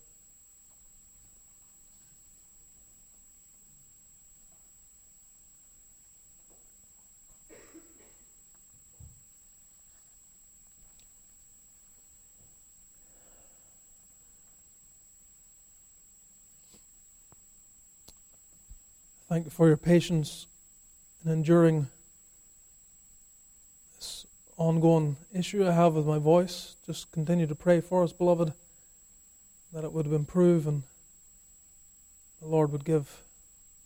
Thank 19.34 19.46
you 19.46 19.50
for 19.50 19.66
your 19.66 19.76
patience 19.76 20.46
in 21.24 21.32
enduring 21.32 21.88
this 23.96 24.26
ongoing 24.56 25.16
issue 25.32 25.66
I 25.66 25.72
have 25.72 25.94
with 25.94 26.06
my 26.06 26.18
voice. 26.18 26.76
Just 26.86 27.10
continue 27.10 27.48
to 27.48 27.54
pray 27.56 27.80
for 27.80 28.04
us, 28.04 28.12
beloved, 28.12 28.52
that 29.72 29.82
it 29.82 29.92
would 29.92 30.06
improve 30.06 30.68
and 30.68 30.84
the 32.40 32.46
Lord 32.46 32.70
would 32.70 32.84
give 32.84 33.22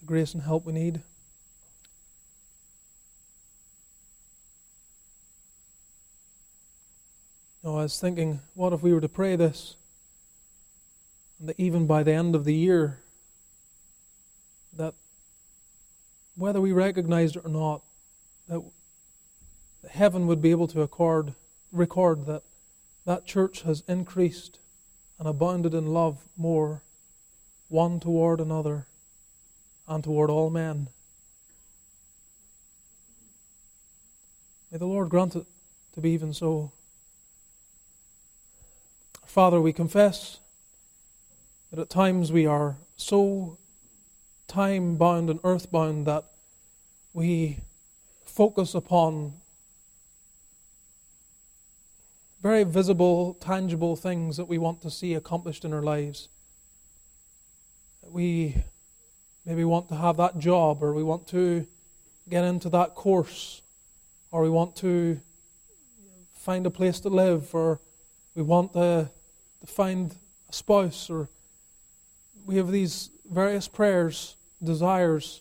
the 0.01 0.05
grace 0.05 0.35
and 0.35 0.43
help 0.43 0.67
we 0.67 0.75
need. 0.75 1.01
Now, 7.65 7.79
I 7.79 7.85
was 7.85 7.99
thinking, 7.99 8.41
what 8.53 8.75
if 8.75 8.83
we 8.83 8.93
were 8.93 9.01
to 9.01 9.09
pray 9.09 9.35
this, 9.35 9.77
and 11.41 11.49
that 11.49 11.59
even 11.59 11.87
by 11.87 12.03
the 12.03 12.13
end 12.13 12.35
of 12.35 12.45
the 12.45 12.55
year, 12.55 12.99
that 14.77 14.93
whether 16.39 16.61
we 16.61 16.73
recognized 16.73 17.37
it 17.37 17.45
or 17.45 17.51
not, 17.51 17.83
that 18.49 18.63
heaven 19.91 20.27
would 20.29 20.41
be 20.41 20.53
able 20.53 20.69
to 20.69 20.83
accord, 20.83 21.35
record 21.73 22.27
that 22.27 22.43
that 23.05 23.27
church 23.27 23.63
has 23.63 23.83
increased 23.89 24.59
and 25.19 25.27
abounded 25.27 25.75
in 25.75 25.87
love 25.87 26.19
more, 26.37 26.83
one 27.69 27.99
toward 27.99 28.41
another 28.41 28.87
and 29.89 30.05
toward 30.05 30.31
all 30.31 30.49
men. 30.49 30.89
May 34.71 34.79
the 34.79 34.87
Lord 34.87 35.09
grant 35.09 35.35
it 35.35 35.47
to 35.95 36.01
be 36.01 36.11
even 36.11 36.33
so. 36.33 36.71
Father, 39.27 39.61
we 39.61 39.73
confess 39.73 40.39
that 41.71 41.81
at 41.81 41.91
times 41.91 42.31
we 42.31 42.47
are 42.47 42.77
so 42.97 43.59
time 44.49 44.97
bound 44.97 45.29
and 45.29 45.39
earth 45.45 45.71
bound 45.71 46.07
that 46.07 46.25
we 47.13 47.59
focus 48.25 48.75
upon 48.75 49.35
very 52.41 52.65
visible, 52.65 53.35
tangible 53.35 53.95
things 53.95 54.37
that 54.39 54.47
we 54.47 54.57
want 54.57 54.81
to 54.81 54.91
see 54.91 55.13
accomplished 55.15 55.65
in 55.65 55.73
our 55.75 55.83
lives. 55.83 56.29
We 58.03 58.57
maybe 59.45 59.65
want 59.65 59.89
to 59.91 59.97
have 59.97 60.17
that 60.17 60.39
job, 60.39 60.83
or 60.83 60.95
we 60.95 61.03
want 61.03 61.27
to 61.29 61.67
get 62.29 62.45
into 62.45 62.71
that 62.71 62.95
course, 62.95 63.61
or 64.31 64.43
we 64.43 64.51
want 64.51 64.77
to 64.77 65.21
find 66.37 66.65
a 66.65 66.71
place 66.71 67.01
to 67.01 67.11
live, 67.11 67.55
or 67.55 67.81
we 68.35 68.43
want 68.43 68.73
to, 68.73 69.11
to 69.61 69.67
find 69.67 70.15
a 70.49 70.53
spouse, 70.53 71.11
or 71.11 71.29
we 72.47 72.57
have 72.57 72.71
these 72.71 73.11
various 73.31 73.69
prayers 73.69 74.37
desires 74.63 75.41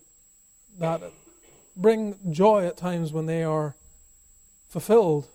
that 0.79 1.01
bring 1.75 2.17
joy 2.31 2.65
at 2.65 2.77
times 2.77 3.13
when 3.13 3.25
they 3.25 3.43
are 3.43 3.75
fulfilled. 4.69 5.27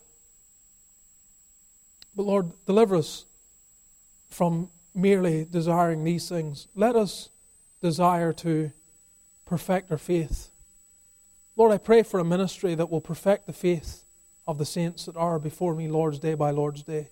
But 2.14 2.24
Lord, 2.24 2.52
deliver 2.66 2.96
us 2.96 3.24
from 4.30 4.70
merely 4.94 5.46
desiring 5.50 6.04
these 6.04 6.28
things. 6.28 6.68
Let 6.74 6.96
us 6.96 7.30
desire 7.80 8.32
to 8.34 8.72
perfect 9.46 9.90
our 9.90 9.98
faith. 9.98 10.50
Lord, 11.56 11.72
I 11.72 11.78
pray 11.78 12.02
for 12.02 12.20
a 12.20 12.24
ministry 12.24 12.74
that 12.74 12.90
will 12.90 13.00
perfect 13.00 13.46
the 13.46 13.52
faith 13.52 14.04
of 14.46 14.58
the 14.58 14.64
saints 14.64 15.06
that 15.06 15.16
are 15.16 15.38
before 15.38 15.74
me, 15.74 15.88
Lord's 15.88 16.18
day 16.18 16.34
by 16.34 16.50
Lord's 16.50 16.82
day. 16.82 17.08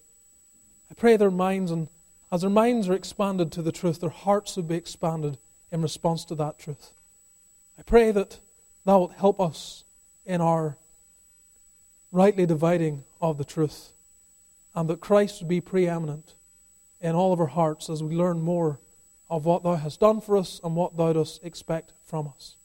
I 0.91 0.95
pray 0.95 1.17
their 1.17 1.31
minds, 1.31 1.71
and 1.71 1.89
as 2.33 2.41
their 2.41 2.51
minds 2.51 2.89
are 2.89 2.95
expanded 2.95 3.53
to 3.53 3.63
the 3.63 3.73
truth, 3.73 4.01
their 4.01 4.11
hearts 4.11 4.57
will 4.57 4.65
be 4.65 4.75
expanded 4.75 5.39
in 5.73 5.83
response 5.83 6.25
to 6.27 6.35
that 6.37 6.59
truth. 6.59 6.91
I 7.79 7.83
pray 7.83 8.11
that 8.13 8.39
Thou 8.85 8.99
wilt 8.99 9.13
help 9.15 9.41
us 9.41 9.85
in 10.25 10.41
our 10.41 10.77
rightly 12.13 12.47
dividing 12.47 13.05
of 13.21 13.39
the 13.39 13.45
truth, 13.45 13.93
and 14.75 14.89
that 14.89 15.01
Christ 15.01 15.41
would 15.41 15.49
be 15.49 15.61
preeminent 15.61 16.35
in 17.01 17.15
all 17.15 17.33
of 17.33 17.41
our 17.41 17.47
hearts 17.47 17.89
as 17.89 18.03
we 18.03 18.15
learn 18.15 18.43
more 18.43 18.79
of 19.29 19.45
what 19.45 19.63
Thou 19.63 19.77
hast 19.77 20.01
done 20.01 20.21
for 20.21 20.37
us 20.37 20.61
and 20.65 20.75
what 20.75 20.97
Thou 20.97 21.13
dost 21.13 21.45
expect 21.45 21.93
from 22.05 22.29
us. 22.29 22.57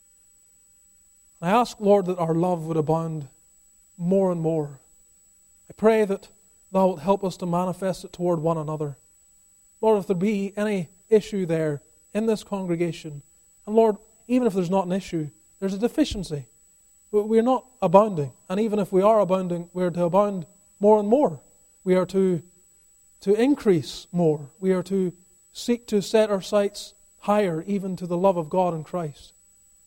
I 1.41 1.51
ask, 1.51 1.79
Lord, 1.79 2.07
that 2.07 2.17
our 2.17 2.33
love 2.33 2.65
would 2.65 2.77
abound 2.77 3.27
more 3.97 4.31
and 4.31 4.41
more. 4.41 4.79
I 5.69 5.73
pray 5.73 6.05
that 6.05 6.29
Thou 6.71 6.87
wilt 6.87 6.99
help 7.01 7.23
us 7.23 7.37
to 7.37 7.45
manifest 7.45 8.03
it 8.03 8.13
toward 8.13 8.39
one 8.39 8.57
another. 8.57 8.97
Lord, 9.79 9.99
if 9.99 10.07
there 10.07 10.15
be 10.15 10.53
any 10.57 10.89
issue 11.09 11.45
there 11.45 11.81
in 12.15 12.25
this 12.25 12.43
congregation. 12.43 13.21
And 13.67 13.75
Lord, 13.75 13.97
even 14.27 14.47
if 14.47 14.53
there's 14.53 14.69
not 14.71 14.87
an 14.87 14.93
issue, 14.93 15.29
there's 15.59 15.73
a 15.73 15.77
deficiency. 15.77 16.45
We're 17.11 17.43
not 17.43 17.65
abounding. 17.81 18.31
And 18.49 18.59
even 18.59 18.79
if 18.79 18.91
we 18.91 19.01
are 19.01 19.19
abounding, 19.19 19.69
we're 19.73 19.91
to 19.91 20.05
abound 20.05 20.45
more 20.79 20.97
and 20.97 21.07
more. 21.07 21.41
We 21.83 21.95
are 21.95 22.05
to, 22.07 22.41
to 23.21 23.33
increase 23.33 24.07
more. 24.11 24.49
We 24.59 24.71
are 24.71 24.83
to 24.83 25.13
seek 25.53 25.87
to 25.87 26.01
set 26.01 26.31
our 26.31 26.41
sights 26.41 26.93
higher, 27.19 27.63
even 27.67 27.95
to 27.97 28.07
the 28.07 28.17
love 28.17 28.37
of 28.37 28.49
God 28.49 28.73
and 28.73 28.83
Christ. 28.83 29.33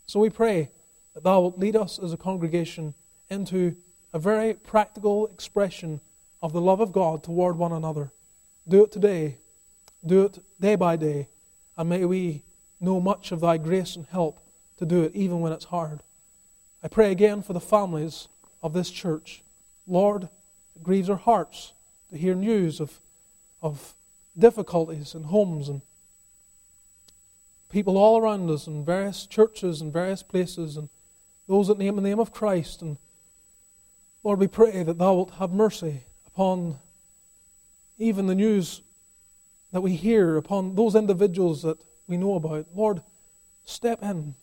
So 0.07 0.21
we 0.21 0.31
pray 0.31 0.71
that 1.15 1.25
Thou 1.25 1.41
wilt 1.41 1.59
lead 1.59 1.77
us 1.77 1.99
as 1.99 2.13
a 2.13 2.17
congregation 2.17 2.95
into 3.31 3.75
a 4.13 4.19
very 4.19 4.55
practical 4.55 5.27
expression 5.27 6.01
of 6.43 6.53
the 6.53 6.61
love 6.61 6.81
of 6.81 6.93
God 6.93 7.23
toward 7.23 7.57
one 7.57 7.73
another. 7.73 8.11
Do 8.67 8.85
it 8.85 8.93
today. 8.93 9.39
Do 10.05 10.27
it 10.27 10.39
day 10.61 10.77
by 10.77 10.97
day. 10.97 11.29
And 11.79 11.89
may 11.89 12.05
we 12.05 12.43
know 12.81 13.01
much 13.01 13.31
of 13.33 13.41
thy 13.41 13.57
grace 13.57 13.95
and 13.95 14.05
help 14.07 14.41
to 14.79 14.85
do 14.85 15.05
it, 15.05 15.15
even 15.15 15.41
when 15.41 15.53
it's 15.53 15.67
hard. 15.67 16.01
I 16.83 16.89
pray 16.89 17.13
again 17.13 17.41
for 17.41 17.53
the 17.53 17.61
families 17.61 18.29
of 18.63 18.73
this 18.73 18.91
church. 18.91 19.43
Lord, 19.87 20.25
it 20.77 20.83
grieves 20.83 21.09
our 21.09 21.17
hearts 21.17 21.73
to 22.11 22.19
hear 22.19 22.35
news 22.35 22.81
of, 22.81 23.01
of 23.63 23.95
difficulties 24.37 25.15
in 25.15 25.25
homes 25.25 25.69
and 25.69 25.81
people 27.71 27.97
all 27.97 28.19
around 28.19 28.51
us 28.51 28.67
in 28.67 28.85
various 28.85 29.27
churches 29.27 29.81
and 29.81 29.93
various 29.93 30.23
places 30.23 30.77
and 30.77 30.89
those 31.47 31.69
that 31.69 31.79
name 31.79 31.97
the 31.97 32.03
name 32.03 32.19
of 32.19 32.33
Christ. 32.33 32.83
And 32.83 32.99
Lord, 34.23 34.41
we 34.41 34.49
pray 34.49 34.83
that 34.83 34.99
Thou 34.99 35.15
wilt 35.15 35.31
have 35.33 35.53
mercy 35.53 36.03
upon 36.27 36.79
even 37.99 38.27
the 38.27 38.35
news 38.35 38.83
that 39.73 39.81
we 39.81 39.95
hear 39.95 40.37
upon 40.37 40.75
those 40.75 40.95
individuals 40.95 41.63
that 41.63 41.79
we 42.07 42.17
know 42.17 42.35
about. 42.35 42.67
Lord, 42.75 43.03
step 43.65 44.03
in, 44.03 44.35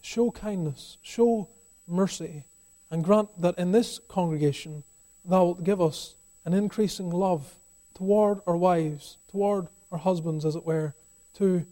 show 0.00 0.30
kindness, 0.30 0.98
show 1.02 1.48
mercy, 1.86 2.44
and 2.90 3.04
grant 3.04 3.28
that 3.40 3.58
in 3.58 3.72
this 3.72 4.00
congregation 4.08 4.82
thou 5.24 5.44
wilt 5.44 5.64
give 5.64 5.80
us 5.80 6.14
an 6.44 6.52
increasing 6.52 7.10
love 7.10 7.54
toward 7.94 8.40
our 8.46 8.56
wives, 8.56 9.18
toward 9.30 9.68
our 9.90 9.98
husbands, 9.98 10.44
as 10.44 10.56
it 10.56 10.66
were, 10.66 10.94
to 11.34 11.64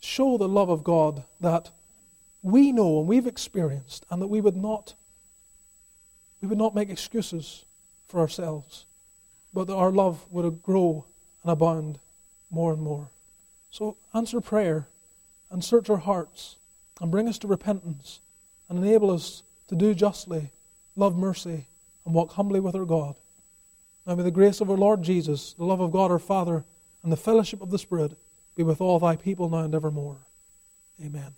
show 0.00 0.36
the 0.36 0.48
love 0.48 0.68
of 0.68 0.82
God 0.82 1.22
that 1.40 1.70
we 2.42 2.72
know 2.72 2.98
and 2.98 3.08
we've 3.08 3.26
experienced, 3.26 4.04
and 4.10 4.20
that 4.20 4.28
we 4.28 4.40
would 4.40 4.56
not 4.56 4.94
we 6.42 6.48
would 6.48 6.58
not 6.58 6.74
make 6.74 6.90
excuses 6.90 7.64
for 8.08 8.20
ourselves, 8.20 8.84
but 9.54 9.66
that 9.66 9.74
our 9.74 9.90
love 9.90 10.24
would 10.30 10.62
grow 10.62 11.06
and 11.42 11.50
abound 11.50 11.98
more 12.50 12.72
and 12.72 12.82
more. 12.82 13.08
So 13.70 13.96
answer 14.14 14.40
prayer 14.40 14.88
and 15.50 15.62
search 15.62 15.90
our 15.90 15.96
hearts 15.96 16.56
and 17.00 17.10
bring 17.10 17.28
us 17.28 17.38
to 17.38 17.46
repentance 17.46 18.20
and 18.68 18.78
enable 18.78 19.10
us 19.10 19.42
to 19.68 19.74
do 19.74 19.94
justly, 19.94 20.50
love 20.96 21.16
mercy, 21.16 21.66
and 22.04 22.14
walk 22.14 22.32
humbly 22.32 22.60
with 22.60 22.74
our 22.74 22.84
God. 22.84 23.16
Now 24.06 24.14
may 24.14 24.22
the 24.22 24.30
grace 24.30 24.60
of 24.60 24.70
our 24.70 24.76
Lord 24.76 25.02
Jesus, 25.02 25.52
the 25.54 25.64
love 25.64 25.80
of 25.80 25.90
God 25.90 26.10
our 26.10 26.18
Father, 26.18 26.64
and 27.02 27.12
the 27.12 27.16
fellowship 27.16 27.60
of 27.60 27.70
the 27.70 27.78
Spirit 27.78 28.12
be 28.56 28.62
with 28.62 28.80
all 28.80 28.98
thy 28.98 29.16
people 29.16 29.48
now 29.48 29.58
and 29.58 29.74
evermore. 29.74 30.18
Amen. 31.04 31.34